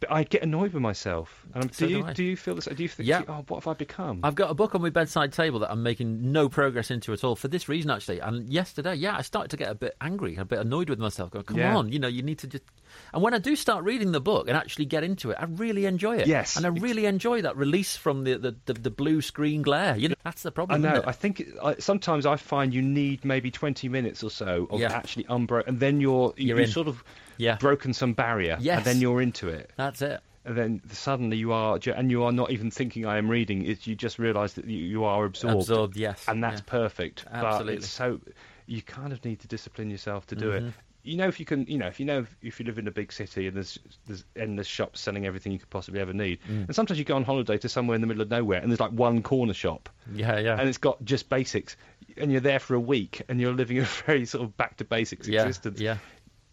But 0.00 0.10
I 0.10 0.24
get 0.24 0.42
annoyed 0.42 0.72
with 0.72 0.82
myself. 0.82 1.46
And 1.54 1.64
I'm, 1.64 1.68
do 1.68 1.86
do 1.86 1.92
you 1.92 2.04
I. 2.04 2.12
do 2.12 2.24
you 2.24 2.36
feel 2.36 2.54
this? 2.54 2.64
Do 2.66 2.82
you 2.82 2.88
think? 2.88 3.08
Yeah. 3.08 3.22
Oh, 3.28 3.44
what 3.48 3.62
have 3.62 3.68
I 3.68 3.74
become? 3.74 4.20
I've 4.22 4.34
got 4.34 4.50
a 4.50 4.54
book 4.54 4.74
on 4.74 4.82
my 4.82 4.90
bedside 4.90 5.32
table 5.32 5.60
that 5.60 5.70
I'm 5.70 5.82
making 5.82 6.32
no 6.32 6.48
progress 6.48 6.90
into 6.90 7.12
at 7.12 7.24
all 7.24 7.36
for 7.36 7.48
this 7.48 7.68
reason, 7.68 7.90
actually. 7.90 8.20
And 8.20 8.48
yesterday, 8.52 8.94
yeah, 8.94 9.16
I 9.16 9.22
started 9.22 9.50
to 9.50 9.56
get 9.56 9.70
a 9.70 9.74
bit 9.74 9.94
angry, 10.00 10.36
a 10.36 10.44
bit 10.44 10.58
annoyed 10.58 10.90
with 10.90 10.98
myself. 10.98 11.30
Going, 11.30 11.44
come 11.44 11.58
Yeah. 11.58 11.76
on, 11.76 11.92
you 11.92 11.98
know, 11.98 12.08
you 12.08 12.22
need 12.22 12.38
to 12.40 12.46
just. 12.46 12.64
And 13.12 13.22
when 13.22 13.34
I 13.34 13.38
do 13.38 13.56
start 13.56 13.84
reading 13.84 14.12
the 14.12 14.20
book 14.20 14.48
and 14.48 14.56
actually 14.56 14.86
get 14.86 15.04
into 15.04 15.30
it, 15.30 15.36
I 15.40 15.44
really 15.44 15.86
enjoy 15.86 16.16
it. 16.16 16.26
Yes. 16.26 16.56
and 16.56 16.64
I 16.66 16.70
really 16.70 17.06
enjoy 17.06 17.42
that 17.42 17.56
release 17.56 17.96
from 17.96 18.24
the 18.24 18.38
the, 18.38 18.56
the, 18.66 18.74
the 18.74 18.90
blue 18.90 19.20
screen 19.20 19.62
glare. 19.62 19.96
You 19.96 20.10
know, 20.10 20.14
that's 20.24 20.42
the 20.42 20.50
problem. 20.52 20.84
I 20.84 20.88
know. 20.88 21.02
I 21.06 21.12
think 21.12 21.40
it, 21.40 21.48
I, 21.62 21.74
sometimes 21.76 22.26
I 22.26 22.36
find 22.36 22.72
you 22.74 22.82
need 22.82 23.24
maybe 23.24 23.50
20 23.50 23.88
minutes 23.88 24.22
or 24.22 24.30
so 24.30 24.66
of 24.70 24.80
Yeah. 24.80 24.92
actually 24.92 25.26
unbro, 25.36 25.66
and 25.66 25.78
then 25.80 26.00
you're 26.00 26.32
You're 26.36 26.60
you've 26.60 26.70
sort 26.70 26.88
of 26.88 27.02
Yeah. 27.38 27.56
broken 27.56 27.92
some 27.92 28.12
barrier, 28.14 28.56
Yes. 28.60 28.78
and 28.78 28.86
then 28.86 29.00
you're 29.00 29.20
into 29.22 29.48
it. 29.48 29.70
That's 29.76 30.02
it. 30.02 30.20
And 30.44 30.56
then 30.56 30.80
suddenly 30.92 31.36
you 31.36 31.52
are, 31.52 31.78
and 31.96 32.10
you 32.10 32.22
are 32.22 32.32
not 32.32 32.50
even 32.52 32.70
thinking 32.70 33.04
I 33.04 33.18
am 33.18 33.28
reading. 33.28 33.64
It's 33.66 33.86
you 33.86 33.94
just 33.96 34.18
realise 34.18 34.52
that 34.54 34.64
you, 34.66 34.78
you 34.78 35.04
are 35.04 35.24
absorbed, 35.24 35.56
Absorbed, 35.62 35.96
yes. 35.96 36.24
and 36.28 36.42
that's 36.42 36.60
yeah. 36.60 36.70
perfect. 36.70 37.24
But 37.24 37.44
Absolutely. 37.44 37.74
it's 37.74 37.88
so 37.88 38.20
you 38.66 38.80
kind 38.82 39.12
of 39.12 39.24
need 39.24 39.40
to 39.40 39.48
discipline 39.48 39.90
yourself 39.90 40.26
to 40.28 40.36
do 40.36 40.50
Mhm. 40.50 40.68
it. 40.68 40.74
You 41.02 41.16
know, 41.16 41.28
if 41.28 41.38
you 41.38 41.46
can, 41.46 41.66
you 41.66 41.78
know, 41.78 41.86
if 41.86 42.00
you 42.00 42.06
know 42.06 42.26
if 42.42 42.58
you 42.58 42.66
live 42.66 42.78
in 42.78 42.88
a 42.88 42.90
big 42.90 43.12
city 43.12 43.46
and 43.46 43.56
there's 43.56 43.78
there's 44.06 44.24
endless 44.34 44.66
shops 44.66 45.00
selling 45.00 45.24
everything 45.26 45.52
you 45.52 45.58
could 45.60 45.70
possibly 45.70 46.00
ever 46.00 46.12
need, 46.12 46.40
Mm. 46.48 46.66
and 46.66 46.74
sometimes 46.74 46.98
you 46.98 47.04
go 47.04 47.14
on 47.16 47.22
holiday 47.24 47.58
to 47.58 47.68
somewhere 47.68 47.94
in 47.94 48.00
the 48.00 48.06
middle 48.08 48.22
of 48.22 48.30
nowhere 48.30 48.60
and 48.60 48.70
there's 48.70 48.80
like 48.80 48.90
one 48.92 49.22
corner 49.22 49.54
shop 49.54 49.88
Yeah, 50.12 50.38
yeah. 50.40 50.58
and 50.58 50.68
it's 50.68 50.78
got 50.78 51.04
just 51.04 51.28
basics, 51.28 51.76
and 52.18 52.30
you're 52.32 52.40
there 52.40 52.58
for 52.58 52.74
a 52.74 52.80
week 52.80 53.22
and 53.28 53.40
you're 53.40 53.52
living 53.52 53.78
a 53.78 53.84
very 54.06 54.24
sort 54.24 54.44
of 54.44 54.56
back 54.56 54.76
to 54.78 54.84
basics 54.84 55.28
yeah, 55.28 55.42
existence. 55.42 55.80
yeah. 55.80 55.98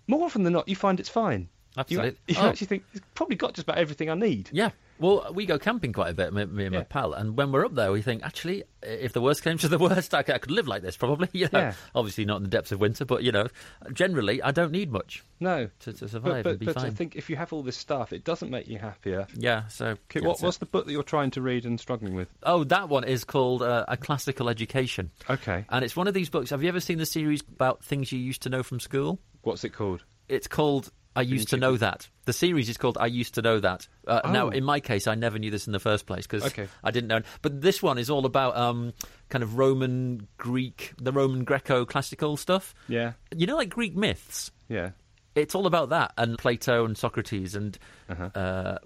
More 0.08 0.26
often 0.26 0.44
than 0.44 0.54
not, 0.54 0.68
you 0.68 0.76
find 0.76 1.00
it's 1.00 1.10
fine. 1.10 1.50
You, 1.76 1.80
Absolutely. 1.82 2.20
you 2.28 2.36
Oh. 2.40 2.48
actually 2.50 2.68
think 2.68 2.84
it's 2.94 3.06
probably 3.16 3.36
got 3.36 3.54
just 3.56 3.68
about 3.68 3.80
everything 3.80 4.10
I 4.10 4.14
need. 4.14 4.50
Yeah. 4.54 4.70
Well, 5.00 5.32
we 5.34 5.48
go 5.48 5.58
camping 5.58 5.92
quite 5.92 6.12
a 6.12 6.14
bit, 6.14 6.32
me, 6.32 6.46
me 6.46 6.66
and 6.66 6.72
my 6.74 6.82
Yeah. 6.82 6.86
pal, 6.88 7.14
and 7.14 7.36
when 7.36 7.52
we're 7.52 7.66
up 7.66 7.74
there, 7.74 7.92
we 7.92 8.04
think 8.04 8.24
actually, 8.24 8.64
if 8.84 9.12
the 9.12 9.22
worst 9.22 9.44
came 9.44 9.58
to 9.58 9.68
the 9.68 9.78
worst, 9.80 10.14
I 10.14 10.22
could, 10.22 10.36
I 10.36 10.38
could 10.38 10.52
live 10.52 10.68
like 10.68 10.84
this 10.84 10.96
probably. 10.98 11.30
You 11.34 11.50
know, 11.52 11.60
Yeah. 11.60 11.74
obviously 11.96 12.26
not 12.26 12.38
in 12.38 12.44
the 12.44 12.50
depths 12.50 12.72
of 12.72 12.80
winter, 12.80 13.04
but 13.06 13.24
you 13.24 13.32
know, 13.32 13.48
generally, 13.92 14.40
I 14.42 14.52
don't 14.52 14.72
need 14.72 14.92
much 14.92 15.24
No, 15.40 15.70
to, 15.80 15.94
to 15.94 16.08
survive 16.08 16.44
but, 16.44 16.50
and 16.52 16.60
be 16.60 16.66
but 16.68 16.76
fine. 16.76 16.86
I 16.86 16.90
think 16.92 17.16
if 17.16 17.28
you 17.30 17.36
have 17.38 17.52
all 17.52 17.64
this 17.64 17.76
stuff, 17.76 18.14
it 18.14 18.24
doesn't 18.24 18.52
make 18.52 18.68
you 18.68 18.78
happier. 18.78 19.26
yeah. 19.36 19.68
So, 19.68 19.88
Okay, 19.88 20.20
yeah, 20.22 20.28
what, 20.28 20.42
what's 20.42 20.58
the 20.58 20.68
book 20.68 20.86
that 20.86 20.92
you're 20.92 21.02
trying 21.02 21.32
to 21.32 21.42
read 21.42 21.66
and 21.66 21.80
struggling 21.80 22.14
with? 22.14 22.30
Oh, 22.44 22.64
that 22.66 22.88
one 22.88 23.04
is 23.04 23.24
called 23.24 23.64
uh, 23.64 23.86
A 23.88 23.98
Classical 23.98 24.48
Education, 24.48 25.10
Okay, 25.28 25.66
and 25.70 25.84
it's 25.84 25.96
one 25.96 26.08
of 26.08 26.14
these 26.14 26.30
books. 26.30 26.52
Have 26.52 26.62
you 26.62 26.70
ever 26.70 26.80
seen 26.80 27.00
the 27.00 27.06
series 27.08 27.42
about 27.42 27.84
things 27.84 28.12
you 28.12 28.20
used 28.20 28.44
to 28.44 28.50
know 28.50 28.62
from 28.62 28.80
school? 28.80 29.20
what's 29.42 29.64
it 29.66 29.74
called? 29.74 30.04
It's 30.30 30.48
called 30.48 30.90
I 31.16 31.22
used 31.22 31.50
to 31.50 31.58
know 31.58 31.78
that. 31.78 32.08
The 32.26 32.34
series 32.34 32.70
is 32.70 32.78
called 32.78 32.98
I 32.98 33.06
Used 33.08 33.36
to 33.36 33.42
Know 33.42 33.60
That. 33.60 33.88
Uh, 34.08 34.22
Now, 34.32 34.48
Oh. 34.48 34.50
in 34.50 34.64
my 34.64 34.80
case, 34.80 35.08
I 35.08 35.16
never 35.16 35.38
knew 35.38 35.52
this 35.52 35.68
in 35.68 35.74
the 35.74 35.80
first 35.80 36.06
place 36.06 36.26
because 36.26 36.46
Okay. 36.46 36.68
I 36.84 36.92
didn't 36.92 37.08
know. 37.10 37.22
But 37.42 37.62
this 37.62 37.84
one 37.84 37.98
is 37.98 38.10
all 38.10 38.26
about 38.26 38.56
um, 38.58 38.94
kind 39.30 39.44
of 39.44 39.58
Roman, 39.58 40.28
Greek, 40.38 40.94
the 41.00 41.12
Roman 41.12 41.44
Greco 41.44 41.86
classical 41.86 42.38
stuff. 42.38 42.74
Yeah, 42.88 43.14
You 43.36 43.46
know, 43.48 43.56
like 43.58 43.70
Greek 43.70 43.96
myths. 43.96 44.52
yeah. 44.70 44.92
It's 45.36 45.56
all 45.56 45.66
about 45.66 45.90
that 45.90 46.14
and 46.16 46.38
Plato 46.38 46.86
and 46.86 46.96
Socrates 46.98 47.56
and. 47.56 47.78
Uh-huh. 48.08 48.26
Uh, 48.40 48.78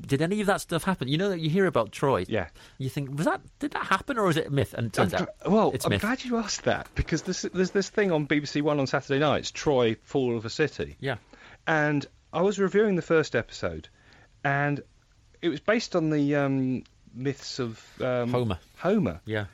did 0.00 0.20
any 0.22 0.40
of 0.40 0.46
that 0.48 0.60
stuff 0.62 0.82
happen? 0.84 1.06
You 1.06 1.16
know 1.18 1.28
that 1.28 1.38
you 1.40 1.48
hear 1.50 1.66
about 1.66 1.92
Troy. 1.92 2.24
Yeah. 2.26 2.48
You 2.78 2.88
think 2.88 3.14
was 3.16 3.26
that 3.26 3.40
did 3.58 3.72
that 3.72 3.84
happen 3.86 4.16
or 4.18 4.28
is 4.30 4.36
it 4.38 4.46
a 4.46 4.50
myth? 4.50 4.72
And 4.74 4.86
I'm 4.86 4.90
turns 4.90 5.14
out 5.14 5.28
well, 5.46 5.70
it's 5.74 5.84
I'm 5.84 5.90
myth. 5.90 6.00
glad 6.00 6.24
you 6.24 6.38
asked 6.38 6.64
that 6.64 6.88
because 6.94 7.22
this, 7.22 7.42
there's 7.54 7.70
this 7.72 7.90
thing 7.90 8.10
on 8.10 8.26
BBC 8.26 8.62
One 8.62 8.80
on 8.80 8.86
Saturday 8.86 9.20
nights, 9.20 9.50
Troy, 9.50 9.94
Fall 10.02 10.36
of 10.36 10.44
a 10.46 10.50
City. 10.50 10.96
Yeah. 10.98 11.16
And 11.66 12.04
I 12.32 12.42
was 12.42 12.58
reviewing 12.58 12.96
the 12.96 13.02
first 13.02 13.34
episode, 13.36 13.88
and 14.44 14.82
it 15.40 15.48
was 15.48 15.60
based 15.60 15.94
on 15.96 16.10
the 16.10 16.36
um, 16.36 16.84
myths 17.14 17.58
of 17.58 17.84
um, 18.00 18.30
Homer. 18.30 18.58
Homer, 18.78 19.20
Yeah. 19.24 19.46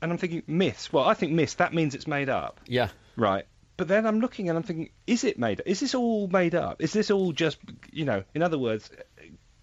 and 0.00 0.10
I'm 0.12 0.18
thinking 0.18 0.42
myths. 0.46 0.92
Well, 0.92 1.04
I 1.04 1.14
think 1.14 1.32
myths. 1.32 1.54
That 1.54 1.74
means 1.74 1.94
it's 1.94 2.06
made 2.06 2.28
up, 2.28 2.60
Yeah. 2.66 2.88
right? 3.16 3.44
But 3.76 3.88
then 3.88 4.06
I'm 4.06 4.20
looking 4.20 4.48
and 4.48 4.56
I'm 4.56 4.62
thinking, 4.62 4.90
is 5.06 5.24
it 5.24 5.38
made? 5.38 5.60
up? 5.60 5.66
Is 5.66 5.80
this 5.80 5.94
all 5.94 6.28
made 6.28 6.54
up? 6.54 6.82
Is 6.82 6.92
this 6.92 7.10
all 7.10 7.32
just, 7.32 7.58
you 7.90 8.04
know? 8.04 8.22
In 8.34 8.42
other 8.42 8.58
words, 8.58 8.90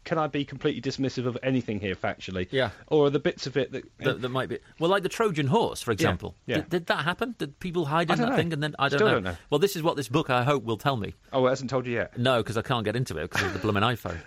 can 0.06 0.18
I 0.18 0.28
be 0.28 0.46
completely 0.46 0.82
dismissive 0.82 1.26
of 1.26 1.38
anything 1.44 1.80
here 1.80 1.96
factually? 1.96 2.48
Yeah. 2.52 2.70
Or 2.88 3.08
are 3.08 3.10
the 3.10 3.20
bits 3.20 3.46
of 3.48 3.58
it 3.58 3.72
that? 3.74 3.84
That, 4.00 4.22
that 4.22 4.30
might 4.30 4.50
be 4.50 4.60
well, 4.80 4.90
like 4.90 5.04
the 5.04 5.10
Trojan 5.10 5.48
horse, 5.48 5.82
for 5.82 5.92
example. 5.92 6.36
yeah. 6.46 6.56
Did, 6.58 6.70
did 6.70 6.86
that 6.88 7.04
happen? 7.06 7.36
Did 7.38 7.60
people 7.60 7.86
hide 7.86 8.10
in 8.10 8.18
that 8.18 8.30
know. 8.30 8.36
thing 8.36 8.54
and 8.54 8.62
then 8.64 8.76
I 8.80 8.90
don't 8.90 8.98
Still 9.00 9.08
know. 9.08 9.14
don't 9.16 9.24
know. 9.24 9.36
Well, 9.50 9.60
this 9.60 9.76
is 9.76 9.84
what 9.84 9.96
this 9.98 10.08
book 10.08 10.30
I 10.30 10.44
hope 10.44 10.64
will 10.64 10.78
tell 10.78 10.98
me. 10.98 11.14
oh, 11.34 11.46
it 11.46 11.50
hasn't 11.50 11.70
told 11.70 11.86
you 11.86 11.94
yet. 11.94 12.18
No, 12.18 12.42
because 12.42 12.58
I 12.58 12.62
can't 12.62 12.86
get 12.86 12.96
into 12.96 13.18
it 13.18 13.30
because 13.30 13.44
of 13.46 13.54
the 13.54 13.60
blooming 13.60 13.84
iPhone. 13.96 14.18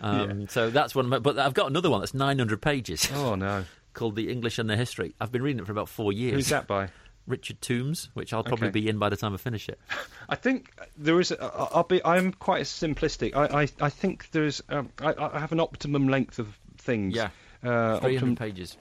Um, 0.00 0.48
So 0.48 0.70
that's 0.70 0.94
one. 0.94 1.08
But 1.08 1.38
I've 1.38 1.54
got 1.54 1.68
another 1.70 1.90
one 1.90 2.00
that's 2.00 2.14
900 2.14 2.60
pages 2.62 3.10
Oh 3.14 3.34
no. 3.34 3.64
called 3.94 4.14
"The 4.16 4.30
English 4.30 4.58
and 4.58 4.68
Their 4.68 4.76
History." 4.76 5.14
I've 5.20 5.32
been 5.32 5.42
reading 5.42 5.60
it 5.60 5.66
for 5.66 5.72
about 5.72 5.88
four 5.88 6.12
years. 6.12 6.34
Who's 6.34 6.48
that 6.50 6.66
by? 6.66 6.88
Richard 7.26 7.60
Tombs, 7.60 8.10
which 8.14 8.32
I'll 8.32 8.44
probably 8.44 8.68
Okay. 8.68 8.80
be 8.80 8.88
in 8.88 8.98
by 8.98 9.08
the 9.08 9.16
time 9.16 9.34
I 9.34 9.36
finish 9.36 9.68
it. 9.68 9.78
I 10.28 10.36
think 10.36 10.72
there 10.96 11.18
is. 11.20 11.30
A, 11.32 11.42
I'll 11.72 11.82
be. 11.84 12.04
I'm 12.04 12.32
quite 12.32 12.62
simplistic. 12.64 13.34
I. 13.34 13.62
I, 13.62 13.68
I 13.80 13.90
think 13.90 14.30
there's. 14.30 14.62
Um, 14.68 14.90
I, 15.00 15.14
I 15.18 15.38
have 15.38 15.52
an 15.52 15.60
optimum 15.60 16.08
length 16.08 16.38
of 16.38 16.58
things. 16.78 17.14
Yeah. 17.14 17.30
Uh, 17.64 17.98
300 17.98 18.14
optimum, 18.14 18.36
pages. 18.36 18.76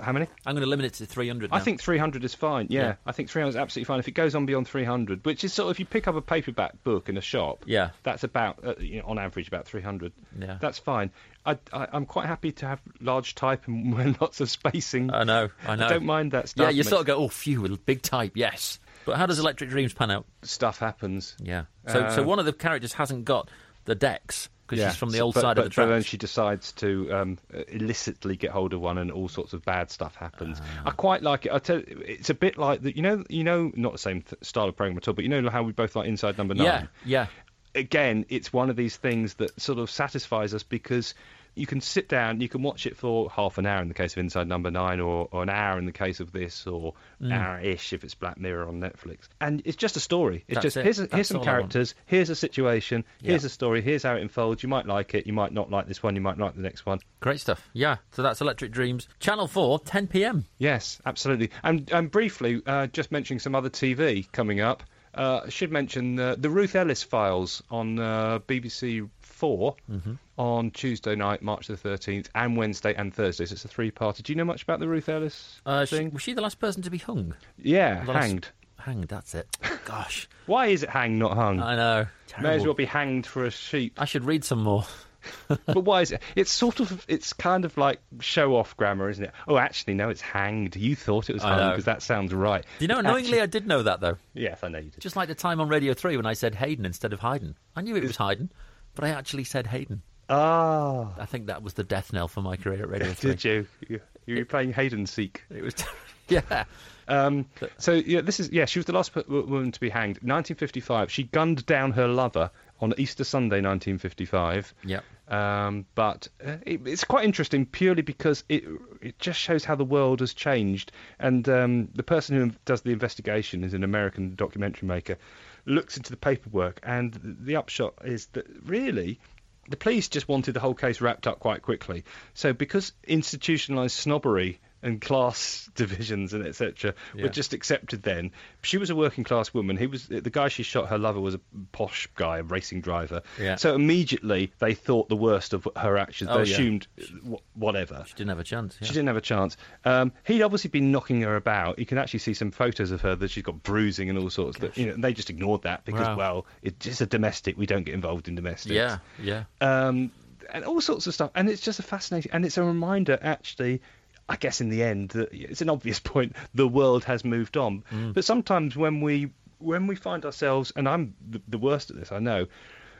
How 0.00 0.12
many? 0.12 0.26
I'm 0.46 0.54
going 0.54 0.62
to 0.62 0.68
limit 0.68 0.86
it 0.86 0.94
to 0.94 1.06
300. 1.06 1.50
I 1.52 1.60
think 1.60 1.80
300 1.80 2.24
is 2.24 2.34
fine. 2.34 2.66
Yeah, 2.70 2.80
Yeah. 2.80 2.94
I 3.06 3.12
think 3.12 3.28
300 3.30 3.50
is 3.50 3.56
absolutely 3.56 3.84
fine. 3.86 3.98
If 4.00 4.08
it 4.08 4.12
goes 4.12 4.34
on 4.34 4.46
beyond 4.46 4.68
300, 4.68 5.24
which 5.24 5.44
is 5.44 5.52
sort 5.52 5.66
of 5.68 5.72
if 5.76 5.80
you 5.80 5.86
pick 5.86 6.08
up 6.08 6.14
a 6.14 6.20
paperback 6.22 6.82
book 6.84 7.08
in 7.08 7.16
a 7.16 7.20
shop, 7.20 7.64
Yeah. 7.66 7.90
that's 8.02 8.24
about 8.24 8.58
uh, 8.64 8.74
you 8.78 9.00
know, 9.00 9.08
on 9.08 9.18
average 9.18 9.48
about 9.48 9.66
300. 9.66 10.12
Yeah. 10.38 10.58
That's 10.60 10.78
fine. 10.78 11.10
I, 11.46 11.58
I 11.72 11.88
I'm 11.92 12.06
quite 12.06 12.26
happy 12.26 12.52
to 12.52 12.66
have 12.66 12.80
large 13.00 13.34
type 13.34 13.66
and 13.66 14.16
lots 14.20 14.40
of 14.40 14.50
spacing. 14.50 15.12
I 15.12 15.24
know. 15.24 15.48
I 15.66 15.76
know. 15.76 15.88
don't 15.88 16.04
mind 16.04 16.32
that 16.32 16.48
stuff. 16.48 16.64
Yeah, 16.64 16.70
you 16.70 16.82
sort 16.82 17.00
of 17.00 17.06
go, 17.06 17.16
oh, 17.16 17.28
phew, 17.28 17.62
with 17.62 17.84
big 17.86 18.02
type, 18.02 18.32
yes. 18.34 18.78
But 19.06 19.16
how 19.16 19.26
does 19.26 19.38
Electric 19.38 19.70
Dreams 19.70 19.94
pan 19.94 20.10
out? 20.10 20.26
stuff 20.42 20.78
happens. 20.78 21.34
Yeah. 21.42 21.64
So, 21.86 22.10
so 22.10 22.22
Uh, 22.22 22.26
one 22.26 22.38
of 22.38 22.44
the 22.44 22.52
characters 22.52 22.92
hasn't 22.92 23.24
got 23.24 23.48
the 23.86 23.94
Dex 23.94 24.50
because 24.68 24.84
she's 24.84 24.98
from 24.98 25.10
the 25.10 25.20
old 25.20 25.34
but, 25.34 25.40
side 25.40 25.56
but, 25.56 25.66
of 25.66 25.74
the 25.74 25.80
But 25.80 25.86
then 25.86 26.02
she 26.02 26.16
decides 26.16 26.72
to 26.72 27.10
um, 27.12 27.38
uh, 27.54 27.62
illicitly 27.68 28.36
get 28.36 28.50
hold 28.50 28.74
of 28.74 28.80
one, 28.80 28.98
and 28.98 29.10
all 29.10 29.28
sorts 29.28 29.52
of 29.52 29.64
bad 29.64 29.90
stuff 29.90 30.14
happens. 30.14 30.60
Ah. 30.60 30.82
I 30.86 30.90
quite 30.90 31.22
like 31.22 31.46
it. 31.46 31.52
I 31.52 31.58
tell 31.58 31.78
you, 31.78 32.02
it's 32.06 32.30
a 32.30 32.34
bit 32.34 32.58
like 32.58 32.82
that. 32.82 32.96
you 32.96 33.02
know, 33.02 33.24
you 33.28 33.44
know, 33.44 33.72
not 33.74 33.92
the 33.92 33.98
same 33.98 34.22
th- 34.22 34.44
style 34.44 34.68
of 34.68 34.76
program 34.76 34.96
at 34.98 35.08
all, 35.08 35.14
but 35.14 35.24
you 35.24 35.30
know 35.30 35.48
how 35.48 35.62
we 35.62 35.72
both 35.72 35.96
like 35.96 36.06
Inside 36.06 36.36
Number 36.38 36.54
Nine. 36.54 36.66
Yeah, 36.66 36.86
yeah. 37.04 37.26
Again, 37.74 38.26
it's 38.28 38.52
one 38.52 38.70
of 38.70 38.76
these 38.76 38.96
things 38.96 39.34
that 39.34 39.58
sort 39.60 39.78
of 39.78 39.90
satisfies 39.90 40.54
us 40.54 40.62
because. 40.62 41.14
You 41.58 41.66
can 41.66 41.80
sit 41.80 42.08
down, 42.08 42.40
you 42.40 42.48
can 42.48 42.62
watch 42.62 42.86
it 42.86 42.96
for 42.96 43.28
half 43.30 43.58
an 43.58 43.66
hour 43.66 43.82
in 43.82 43.88
the 43.88 43.94
case 43.94 44.12
of 44.12 44.18
Inside 44.18 44.46
Number 44.48 44.70
Nine, 44.70 45.00
or, 45.00 45.28
or 45.30 45.42
an 45.42 45.48
hour 45.50 45.78
in 45.78 45.84
the 45.86 45.92
case 45.92 46.20
of 46.20 46.32
this, 46.32 46.66
or 46.66 46.94
Mm. 47.20 47.32
hour-ish 47.32 47.92
if 47.92 48.04
it's 48.04 48.14
Black 48.14 48.38
Mirror 48.38 48.68
on 48.68 48.80
Netflix. 48.80 49.28
And 49.40 49.60
it's 49.64 49.76
just 49.76 49.96
a 49.96 50.00
story. 50.00 50.44
It's 50.46 50.54
That's 50.54 50.62
just 50.66 50.76
it. 50.76 50.84
here's, 50.84 51.00
a, 51.00 51.08
here's 51.12 51.26
some 51.28 51.38
all 51.38 51.42
I 51.42 51.46
want. 51.50 51.58
characters, 51.72 51.94
here's 52.06 52.30
a 52.30 52.36
situation, 52.36 53.04
here's 53.20 53.42
Yeah. 53.42 53.46
a 53.46 53.50
story, 53.50 53.82
here's 53.82 54.04
how 54.04 54.14
it 54.14 54.22
unfolds. 54.22 54.62
You 54.62 54.68
might 54.68 54.86
like 54.86 55.14
it, 55.14 55.26
you 55.26 55.32
might 55.32 55.52
not 55.52 55.68
like 55.68 55.88
this 55.88 56.00
one, 56.02 56.14
you 56.14 56.20
might 56.20 56.38
like 56.38 56.54
the 56.54 56.62
next 56.62 56.86
one. 56.86 57.00
Great 57.20 57.40
stuff. 57.40 57.68
Yeah. 57.72 57.96
So 58.12 58.22
that's 58.22 58.40
Electric 58.40 58.70
Dreams. 58.70 59.08
Channel 59.18 59.48
4, 59.48 59.80
10 59.80 60.06
p.m. 60.06 60.44
Yes, 60.58 61.00
absolutely. 61.04 61.50
And, 61.64 61.90
and 61.90 62.08
briefly, 62.10 62.62
uh, 62.64 62.86
just 62.86 63.10
mentioning 63.10 63.40
some 63.40 63.56
other 63.56 63.68
TV 63.70 64.30
coming 64.30 64.60
up. 64.60 64.84
Uh, 65.12 65.40
I 65.46 65.48
should 65.48 65.72
mention 65.72 66.20
uh, 66.20 66.36
the 66.38 66.50
Ruth 66.50 66.76
Ellis 66.76 67.02
files 67.02 67.62
on 67.70 67.98
uh, 67.98 68.38
BBC 68.46 69.08
4 69.22 69.74
Mm-hmm. 69.90 70.12
On 70.38 70.70
Tuesday 70.70 71.14
night, 71.16 71.42
March 71.42 71.66
the 71.66 71.74
13th, 71.74 72.28
and 72.34 72.56
Wednesday 72.56 72.94
and 72.94 73.12
Thursday. 73.12 73.44
So 73.46 73.52
it's 73.54 73.64
a 73.64 73.68
three-parter. 73.68 74.22
Do 74.22 74.32
you 74.32 74.36
know 74.36 74.44
much 74.44 74.62
about 74.62 74.80
the 74.80 74.88
Ruth 74.88 75.08
Ellis 75.08 75.60
Uh, 75.66 75.84
she, 75.84 75.96
thing? 75.96 76.10
was 76.12 76.22
she 76.22 76.32
the 76.32 76.40
last 76.40 76.58
person 76.60 76.82
to 76.82 76.90
be 76.90 76.98
hung? 76.98 77.34
yeah, 77.58 78.04
The 78.04 78.12
last- 78.12 78.26
hanged. 78.26 78.48
Hanged, 78.78 79.08
that's 79.08 79.34
it. 79.34 79.48
Gosh. 79.84 80.28
Why 80.46 80.66
is 80.68 80.82
it 80.84 80.88
hang, 80.88 81.18
not 81.18 81.34
hung? 81.36 81.60
I 81.60 81.74
know. 81.74 82.06
May 82.40 82.54
as 82.54 82.64
well 82.64 82.74
be 82.74 82.84
hanged 82.84 83.26
for 83.26 83.44
a 83.44 83.50
sheep. 83.50 83.94
I 84.00 84.04
should 84.04 84.24
read 84.24 84.44
some 84.44 84.62
more. 84.62 84.84
but 85.48 85.82
why 85.82 86.00
is 86.02 86.12
it? 86.12 86.22
It's 86.36 86.50
sort 86.52 86.78
of, 86.78 87.04
it's 87.08 87.32
kind 87.32 87.64
of 87.64 87.76
like 87.76 88.00
show-off 88.20 88.76
grammar, 88.76 89.10
isn't 89.10 89.24
it? 89.24 89.32
Oh, 89.48 89.58
actually, 89.58 89.94
no, 89.94 90.08
it's 90.08 90.20
hanged. 90.20 90.76
You 90.76 90.94
thought 90.94 91.28
it 91.28 91.32
was 91.34 91.42
hung 91.42 91.70
because 91.72 91.86
that 91.86 92.02
sounds 92.02 92.32
right. 92.32 92.64
Do 92.78 92.84
you 92.84 92.88
know, 92.88 93.00
annoyingly, 93.00 93.40
I 93.40 93.46
did 93.46 93.66
know 93.66 93.82
that, 93.82 94.00
though. 94.00 94.16
Yes, 94.32 94.60
I 94.62 94.68
know 94.68 94.78
you 94.78 94.90
did. 94.90 95.00
Just 95.00 95.16
like 95.16 95.26
the 95.28 95.34
time 95.34 95.60
on 95.60 95.68
Radio 95.68 95.92
3 95.92 96.16
when 96.16 96.24
I 96.24 96.34
said 96.34 96.54
Hayden 96.54 96.86
instead 96.86 97.12
of 97.12 97.18
Hayden. 97.20 97.56
I 97.74 97.82
knew 97.82 97.96
it 97.96 98.04
was 98.04 98.16
Hayden, 98.16 98.52
but 98.94 99.04
I 99.04 99.08
actually 99.08 99.44
said 99.44 99.66
Hayden. 99.66 100.02
Ah, 100.28 101.14
I 101.18 101.26
think 101.26 101.46
that 101.46 101.62
was 101.62 101.74
the 101.74 101.84
death 101.84 102.12
knell 102.12 102.28
for 102.28 102.42
my 102.42 102.56
career 102.56 102.82
at 102.82 102.88
Radio 102.90 103.12
3. 103.14 103.30
did 103.30 103.44
you? 103.44 103.66
You, 103.88 104.00
you 104.26 104.36
were 104.36 104.44
playing 104.44 104.72
Hayden 104.72 105.06
Seek. 105.06 105.42
It 105.50 105.62
was. 105.62 105.74
yeah. 106.28 106.64
Um, 107.08 107.46
so 107.78 107.92
yeah, 107.92 108.20
this 108.20 108.38
is 108.38 108.50
yeah. 108.50 108.66
She 108.66 108.78
was 108.78 108.86
the 108.86 108.92
last 108.92 109.14
woman 109.28 109.72
to 109.72 109.80
be 109.80 109.88
hanged. 109.88 110.16
1955. 110.16 111.10
She 111.10 111.24
gunned 111.24 111.64
down 111.64 111.92
her 111.92 112.06
lover 112.06 112.50
on 112.80 112.92
Easter 112.98 113.24
Sunday, 113.24 113.56
1955. 113.56 114.74
Yep. 114.84 115.04
Um, 115.28 115.86
but 115.94 116.28
uh, 116.46 116.56
it, 116.64 116.86
it's 116.86 117.04
quite 117.04 117.24
interesting 117.24 117.64
purely 117.66 118.02
because 118.02 118.44
it 118.48 118.64
it 119.00 119.18
just 119.18 119.38
shows 119.40 119.64
how 119.64 119.74
the 119.74 119.84
world 119.84 120.20
has 120.20 120.34
changed. 120.34 120.92
And 121.18 121.48
um, 121.48 121.88
the 121.94 122.02
person 122.02 122.36
who 122.36 122.50
does 122.66 122.82
the 122.82 122.92
investigation 122.92 123.64
is 123.64 123.72
an 123.72 123.84
American 123.84 124.34
documentary 124.34 124.86
maker. 124.88 125.16
Looks 125.64 125.96
into 125.96 126.10
the 126.10 126.16
paperwork, 126.16 126.80
and 126.82 127.18
the 127.40 127.56
upshot 127.56 127.94
is 128.04 128.26
that 128.32 128.46
really. 128.66 129.18
The 129.68 129.76
police 129.76 130.08
just 130.08 130.28
wanted 130.28 130.52
the 130.52 130.60
whole 130.60 130.74
case 130.74 131.00
wrapped 131.00 131.26
up 131.26 131.40
quite 131.40 131.62
quickly. 131.62 132.04
So, 132.34 132.52
because 132.52 132.92
institutionalised 133.06 133.90
snobbery 133.90 134.60
and 134.82 135.00
class 135.00 135.68
divisions 135.74 136.32
and 136.34 136.46
etc. 136.46 136.94
Yeah. 137.14 137.24
were 137.24 137.28
just 137.28 137.52
accepted 137.52 138.02
then. 138.02 138.30
She 138.62 138.78
was 138.78 138.90
a 138.90 138.96
working 138.96 139.24
class 139.24 139.52
woman. 139.52 139.76
He 139.76 139.86
was 139.86 140.06
the 140.08 140.30
guy 140.30 140.48
she 140.48 140.62
shot. 140.62 140.88
Her 140.88 140.98
lover 140.98 141.20
was 141.20 141.34
a 141.34 141.40
posh 141.72 142.08
guy, 142.14 142.38
a 142.38 142.42
racing 142.42 142.80
driver. 142.80 143.22
Yeah. 143.40 143.56
So 143.56 143.74
immediately 143.74 144.52
they 144.58 144.74
thought 144.74 145.08
the 145.08 145.16
worst 145.16 145.52
of 145.52 145.66
her 145.76 145.98
actions. 145.98 146.30
Oh, 146.32 146.36
they 146.36 146.42
assumed 146.50 146.86
wh- 147.28 147.56
whatever. 147.58 148.04
She 148.06 148.14
didn't 148.14 148.30
have 148.30 148.38
a 148.38 148.44
chance. 148.44 148.76
Yeah. 148.80 148.86
She 148.86 148.92
didn't 148.94 149.08
have 149.08 149.16
a 149.16 149.20
chance. 149.20 149.56
Um, 149.84 150.12
he'd 150.24 150.42
obviously 150.42 150.70
been 150.70 150.92
knocking 150.92 151.22
her 151.22 151.36
about. 151.36 151.78
You 151.78 151.86
can 151.86 151.98
actually 151.98 152.20
see 152.20 152.34
some 152.34 152.50
photos 152.50 152.90
of 152.90 153.00
her 153.02 153.16
that 153.16 153.30
she's 153.30 153.42
got 153.42 153.62
bruising 153.62 154.08
and 154.10 154.18
all 154.18 154.30
sorts. 154.30 154.58
But 154.58 154.76
you 154.76 154.86
know, 154.86 154.94
they 154.96 155.12
just 155.12 155.30
ignored 155.30 155.62
that 155.62 155.84
because, 155.84 156.06
Wow. 156.06 156.16
well, 156.16 156.46
it's 156.62 156.84
just 156.84 157.00
a 157.00 157.06
domestic. 157.06 157.56
We 157.58 157.66
don't 157.66 157.82
get 157.84 157.94
involved 157.94 158.28
in 158.28 158.34
domestics 158.34 158.74
Yeah, 158.74 158.98
yeah. 159.22 159.44
um, 159.60 160.12
and 160.50 160.64
all 160.64 160.80
sorts 160.80 161.06
of 161.06 161.14
stuff. 161.14 161.30
And 161.34 161.48
it's 161.50 161.60
just 161.60 161.78
a 161.78 161.82
fascinating, 161.82 162.32
and 162.32 162.44
it's 162.44 162.56
a 162.58 162.62
reminder, 162.64 163.18
actually, 163.20 163.82
I 164.28 164.36
guess 164.36 164.60
in 164.60 164.68
the 164.68 164.82
end, 164.82 165.14
it's 165.32 165.62
an 165.62 165.70
obvious 165.70 166.00
point. 166.14 166.36
The 166.54 166.68
world 166.68 167.04
has 167.04 167.24
moved 167.24 167.56
on, 167.56 167.82
Mm. 167.90 168.14
but 168.14 168.24
sometimes 168.24 168.76
when 168.76 169.00
we 169.00 169.30
when 169.58 169.86
we 169.88 169.96
find 169.96 170.24
ourselves, 170.24 170.72
and 170.76 170.88
I'm 170.88 171.14
the, 171.48 171.58
worst 171.58 171.90
at 171.90 171.96
this, 171.96 172.12
I 172.12 172.20
know, 172.20 172.46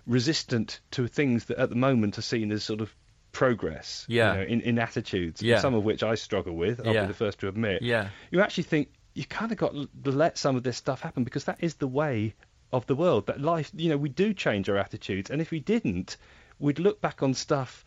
resistant 0.07 0.81
to 0.93 1.07
things 1.07 1.45
that 1.47 1.59
at 1.59 1.69
the 1.69 1.77
moment 1.77 2.19
are 2.19 2.23
seen 2.23 2.51
as 2.53 2.65
sort 2.65 2.81
of 2.81 2.95
progress, 3.31 4.05
you 4.09 4.19
know, 4.19 4.43
in, 4.43 4.61
in 4.63 4.79
attitudes, 4.79 5.43
Yeah. 5.43 5.61
some 5.61 5.75
of 5.75 5.85
which 5.85 6.03
I 6.03 6.15
struggle 6.17 6.55
with. 6.57 6.81
I'll 6.85 6.93
Yeah. 6.95 7.03
be 7.03 7.09
the 7.09 7.15
first 7.15 7.41
to 7.41 7.49
admit. 7.49 7.83
Yeah. 7.83 8.09
You 8.31 8.41
actually 8.41 8.65
think 8.65 8.89
you 9.15 9.25
kind 9.25 9.53
of 9.53 9.59
got 9.59 9.73
to 9.73 10.11
let 10.11 10.39
some 10.39 10.57
of 10.57 10.63
this 10.63 10.77
stuff 10.77 11.01
happen 11.01 11.25
because 11.25 11.45
that 11.45 11.59
is 11.61 11.75
the 11.75 11.87
way 11.89 12.35
of 12.73 12.87
the 12.87 12.95
world. 12.97 13.27
That 13.27 13.41
life, 13.41 13.71
you 13.75 13.91
know, 13.91 13.97
we 13.97 14.09
do 14.09 14.33
change 14.33 14.69
our 14.69 14.77
attitudes, 14.79 15.31
and 15.31 15.41
if 15.41 15.51
we 15.51 15.61
didn't, 15.61 16.17
we'd 16.59 16.79
look 16.79 17.01
back 17.01 17.23
on 17.23 17.35
stuff. 17.35 17.85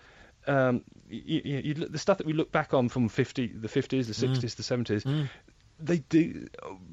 Um, 0.47 0.83
you, 1.09 1.41
you, 1.43 1.61
you'd 1.63 1.91
the 1.91 1.99
stuff 1.99 2.17
that 2.17 2.25
we 2.27 2.33
look 2.33 2.51
back 2.51 2.73
on 2.73 2.89
from 2.89 3.09
50, 3.09 3.47
the 3.47 3.67
50s, 3.67 4.07
the 4.07 4.27
60s, 4.27 4.55
the 4.55 4.63
70s, 4.63 5.29
they 5.79 5.99
do 5.99 6.47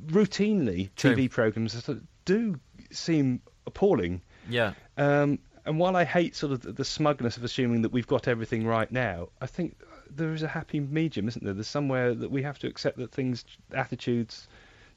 routinely 0.06 0.90
True. 0.96 1.14
TV 1.14 1.30
programs 1.30 1.88
do 2.24 2.58
seem 2.90 3.40
appalling. 3.66 4.22
Yeah. 4.48 4.72
Um, 4.96 5.38
and 5.64 5.78
while 5.78 5.96
I 5.96 6.04
hate 6.04 6.34
sort 6.34 6.52
of 6.52 6.62
the, 6.62 6.72
the 6.72 6.84
smugness 6.84 7.36
of 7.36 7.44
assuming 7.44 7.82
that 7.82 7.92
we've 7.92 8.06
got 8.06 8.28
everything 8.28 8.66
right 8.66 8.90
now, 8.90 9.28
I 9.40 9.46
think 9.46 9.76
there 10.10 10.32
is 10.32 10.42
a 10.42 10.48
happy 10.48 10.80
medium, 10.80 11.28
isn't 11.28 11.44
there? 11.44 11.52
There's 11.54 11.68
somewhere 11.68 12.14
that 12.14 12.30
we 12.30 12.42
have 12.42 12.58
to 12.60 12.66
accept 12.66 12.96
that 12.98 13.12
things, 13.12 13.44
attitudes, 13.72 14.48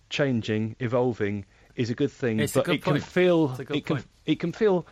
changing, 0.10 0.76
evolving 0.80 1.46
is 1.76 1.90
a 1.90 1.96
good 1.96 2.12
thing, 2.12 2.40
It's 2.40 2.56
a 2.56 2.60
but 2.60 2.66
good 2.66 2.76
it 2.76 2.84
can 2.84 3.00
feel 3.00 3.50
a 3.58 3.62
it 3.62 3.86
can 3.86 3.96
point. 3.98 4.08
it 4.26 4.40
can 4.40 4.52
feel 4.52 4.86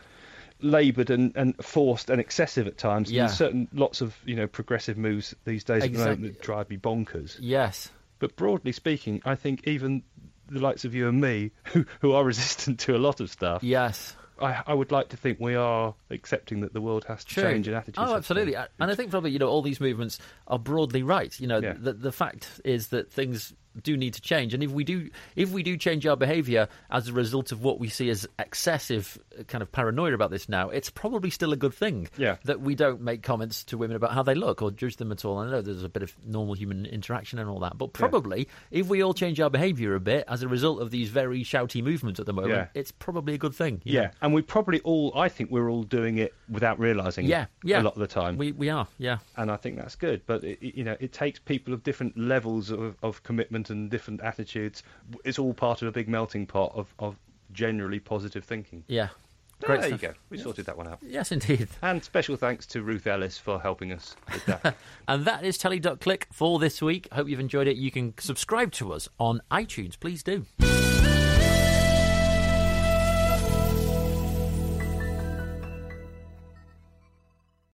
laboured 0.62 1.10
and, 1.10 1.32
and 1.36 1.56
forced 1.64 2.10
and 2.10 2.20
excessive 2.20 2.68
at 2.68 2.78
times. 2.78 3.12
Yeah. 3.12 3.28
Certain 3.28 3.68
lots 3.74 4.02
of 4.02 4.16
you 4.26 4.36
know 4.36 4.48
progressive 4.48 4.98
moves 4.98 5.36
these 5.46 5.64
days 5.64 5.84
at 5.84 5.92
the 5.94 5.98
moment 6.00 6.12
Exactly. 6.26 6.30
that 6.30 6.42
drive 6.42 6.70
me 6.70 6.78
bonkers. 6.78 7.38
Yes. 7.40 7.90
But 8.20 8.36
broadly 8.36 8.72
speaking, 8.74 9.22
I 9.26 9.36
think 9.36 9.66
even 9.68 10.04
the 10.50 10.60
likes 10.60 10.84
of 10.84 10.94
you 10.96 11.08
and 11.08 11.22
me, 11.22 11.52
who, 11.66 11.86
who 12.02 12.12
are 12.12 12.24
resistant 12.24 12.80
to 12.82 12.96
a 12.96 13.00
lot 13.00 13.20
of 13.20 13.30
stuff, 13.30 13.64
Yes. 13.64 14.16
I, 14.42 14.62
I 14.68 14.74
would 14.74 14.90
like 14.92 15.10
to 15.10 15.18
think 15.18 15.38
we 15.42 15.56
are 15.56 15.94
accepting 16.10 16.62
that 16.62 16.72
the 16.74 16.80
world 16.80 17.04
has 17.10 17.26
to 17.26 17.34
True. 17.34 17.44
change 17.44 17.68
in 17.68 17.74
attitudes. 17.74 17.98
Oh, 18.00 18.16
absolutely. 18.16 18.56
And 18.56 18.68
I 18.90 18.96
think 18.96 19.12
probably 19.12 19.32
you 19.32 19.40
know 19.40 19.50
all 19.50 19.62
these 19.62 19.82
movements 19.82 20.18
are 20.48 20.58
broadly 20.58 21.04
right. 21.04 21.38
You 21.40 21.48
know, 21.48 21.60
Yeah. 21.60 21.74
the 21.78 21.92
the 21.94 22.12
fact 22.14 22.62
is 22.64 22.88
that 22.88 23.12
things 23.12 23.54
do 23.84 23.96
need 23.98 24.14
to 24.16 24.22
change, 24.22 24.54
and 24.54 24.64
if 24.64 24.72
we 24.72 24.84
do 24.84 25.10
if 25.36 25.52
we 25.52 25.64
do 25.64 25.78
change 25.78 26.06
our 26.06 26.16
behaviour 26.18 26.68
as 26.90 27.08
a 27.08 27.14
result 27.14 27.52
of 27.52 27.64
what 27.64 27.80
we 27.80 27.90
see 27.90 28.10
as 28.10 28.28
excessive 28.38 29.18
uh, 29.40 29.44
kind 29.44 29.62
of 29.62 29.72
paranoia 29.72 30.14
about 30.14 30.32
this 30.32 30.50
now, 30.50 30.70
it's 30.70 30.90
probably 30.90 31.30
still 31.30 31.54
a 31.54 31.58
good 31.58 31.74
thing. 31.74 32.08
Yeah. 32.18 32.38
That 32.46 32.62
we 32.62 32.76
don't 32.76 33.02
make 33.02 33.24
comments 33.24 33.64
to 33.66 33.78
women 33.78 33.96
about 33.96 34.14
how 34.14 34.24
they 34.24 34.36
look 34.36 34.62
or 34.62 34.72
judge 34.72 34.98
them 34.98 35.12
at 35.12 35.24
all. 35.26 35.38
I 35.38 35.50
know 35.50 35.62
there's 35.62 35.84
a 35.84 35.90
bit 35.90 36.04
of 36.04 36.14
normal 36.26 36.54
human 36.56 36.86
interaction 36.86 37.40
and 37.40 37.50
all 37.50 37.60
that, 37.60 37.78
but 37.78 37.94
probably 37.94 38.48
if 38.72 38.88
we 38.88 39.02
all 39.04 39.14
change 39.14 39.40
our 39.40 39.50
behaviour 39.50 39.96
a 39.96 40.00
bit 40.00 40.26
as 40.28 40.42
a 40.44 40.48
result 40.48 40.82
of 40.82 40.92
these 40.92 41.10
very 41.10 41.44
shouty 41.44 41.84
movements 41.84 42.20
at 42.20 42.26
the 42.26 42.34
moment, 42.34 42.54
Yeah. 42.54 42.68
it's 42.74 42.92
probably 42.92 43.34
a 43.34 43.38
good 43.38 43.56
thing. 43.56 43.82
Yeah, 43.84 44.02
know? 44.02 44.10
and 44.24 44.34
we 44.34 44.42
probably 44.42 44.80
all, 44.82 45.12
I 45.18 45.30
think 45.30 45.52
we're 45.52 45.70
all 45.70 45.84
doing 45.84 46.18
it 46.18 46.34
without 46.50 46.80
realising 46.80 47.26
Yeah, 47.26 47.46
yeah. 47.64 47.82
a 47.82 47.84
lot 47.84 47.94
of 47.94 48.00
the 48.00 48.08
time. 48.08 48.38
We 48.38 48.52
we 48.52 48.70
are, 48.70 48.88
yeah. 48.98 49.20
and 49.38 49.50
I 49.52 49.56
think 49.58 49.78
that's 49.78 49.96
good. 49.96 50.22
But 50.26 50.44
it, 50.44 50.60
it- 50.62 50.76
you 50.80 50.84
know, 50.84 50.96
it 51.00 51.12
takes 51.12 51.40
people 51.40 51.74
of 51.74 51.84
different 51.84 52.18
levels 52.18 52.70
of, 52.70 52.96
of 53.04 53.24
commitment 53.24 53.69
and 53.70 53.90
different 53.90 54.22
attitudes. 54.22 54.84
It's 55.26 55.40
all 55.40 55.54
part 55.54 55.82
of 55.82 55.88
a 55.88 55.92
big 55.92 56.08
melting 56.10 56.46
pot 56.48 56.72
of, 56.76 56.94
of 57.00 57.16
generally 57.52 58.00
positive 58.00 58.44
thinking. 58.44 58.84
Yeah. 58.88 59.10
Ah, 59.12 59.66
Great 59.66 59.82
there 59.82 59.90
stuff. 59.90 60.02
you 60.02 60.08
go. 60.10 60.14
We 60.30 60.38
sorted 60.38 60.66
that 60.68 60.78
one 60.78 60.88
out. 60.88 61.00
Yes, 61.06 61.32
indeed. 61.34 61.68
And 61.82 62.02
special 62.04 62.38
thanks 62.38 62.66
to 62.68 62.82
Ruth 62.82 63.06
Ellis 63.08 63.38
for 63.38 63.60
helping 63.60 63.92
us 63.92 64.16
with 64.32 64.46
that. 64.46 64.76
And 65.08 65.26
that 65.26 65.44
is 65.44 65.58
Telly.click 65.58 66.28
for 66.32 66.60
this 66.60 66.82
week. 66.82 67.08
Hope 67.12 67.28
you've 67.28 67.40
enjoyed 67.42 67.68
it. 67.68 67.76
You 67.76 67.92
can 67.92 68.14
subscribe 68.20 68.72
to 68.74 68.94
us 68.94 69.10
on 69.20 69.42
iTunes. 69.52 70.00
Please 70.00 70.24
do. 70.24 70.46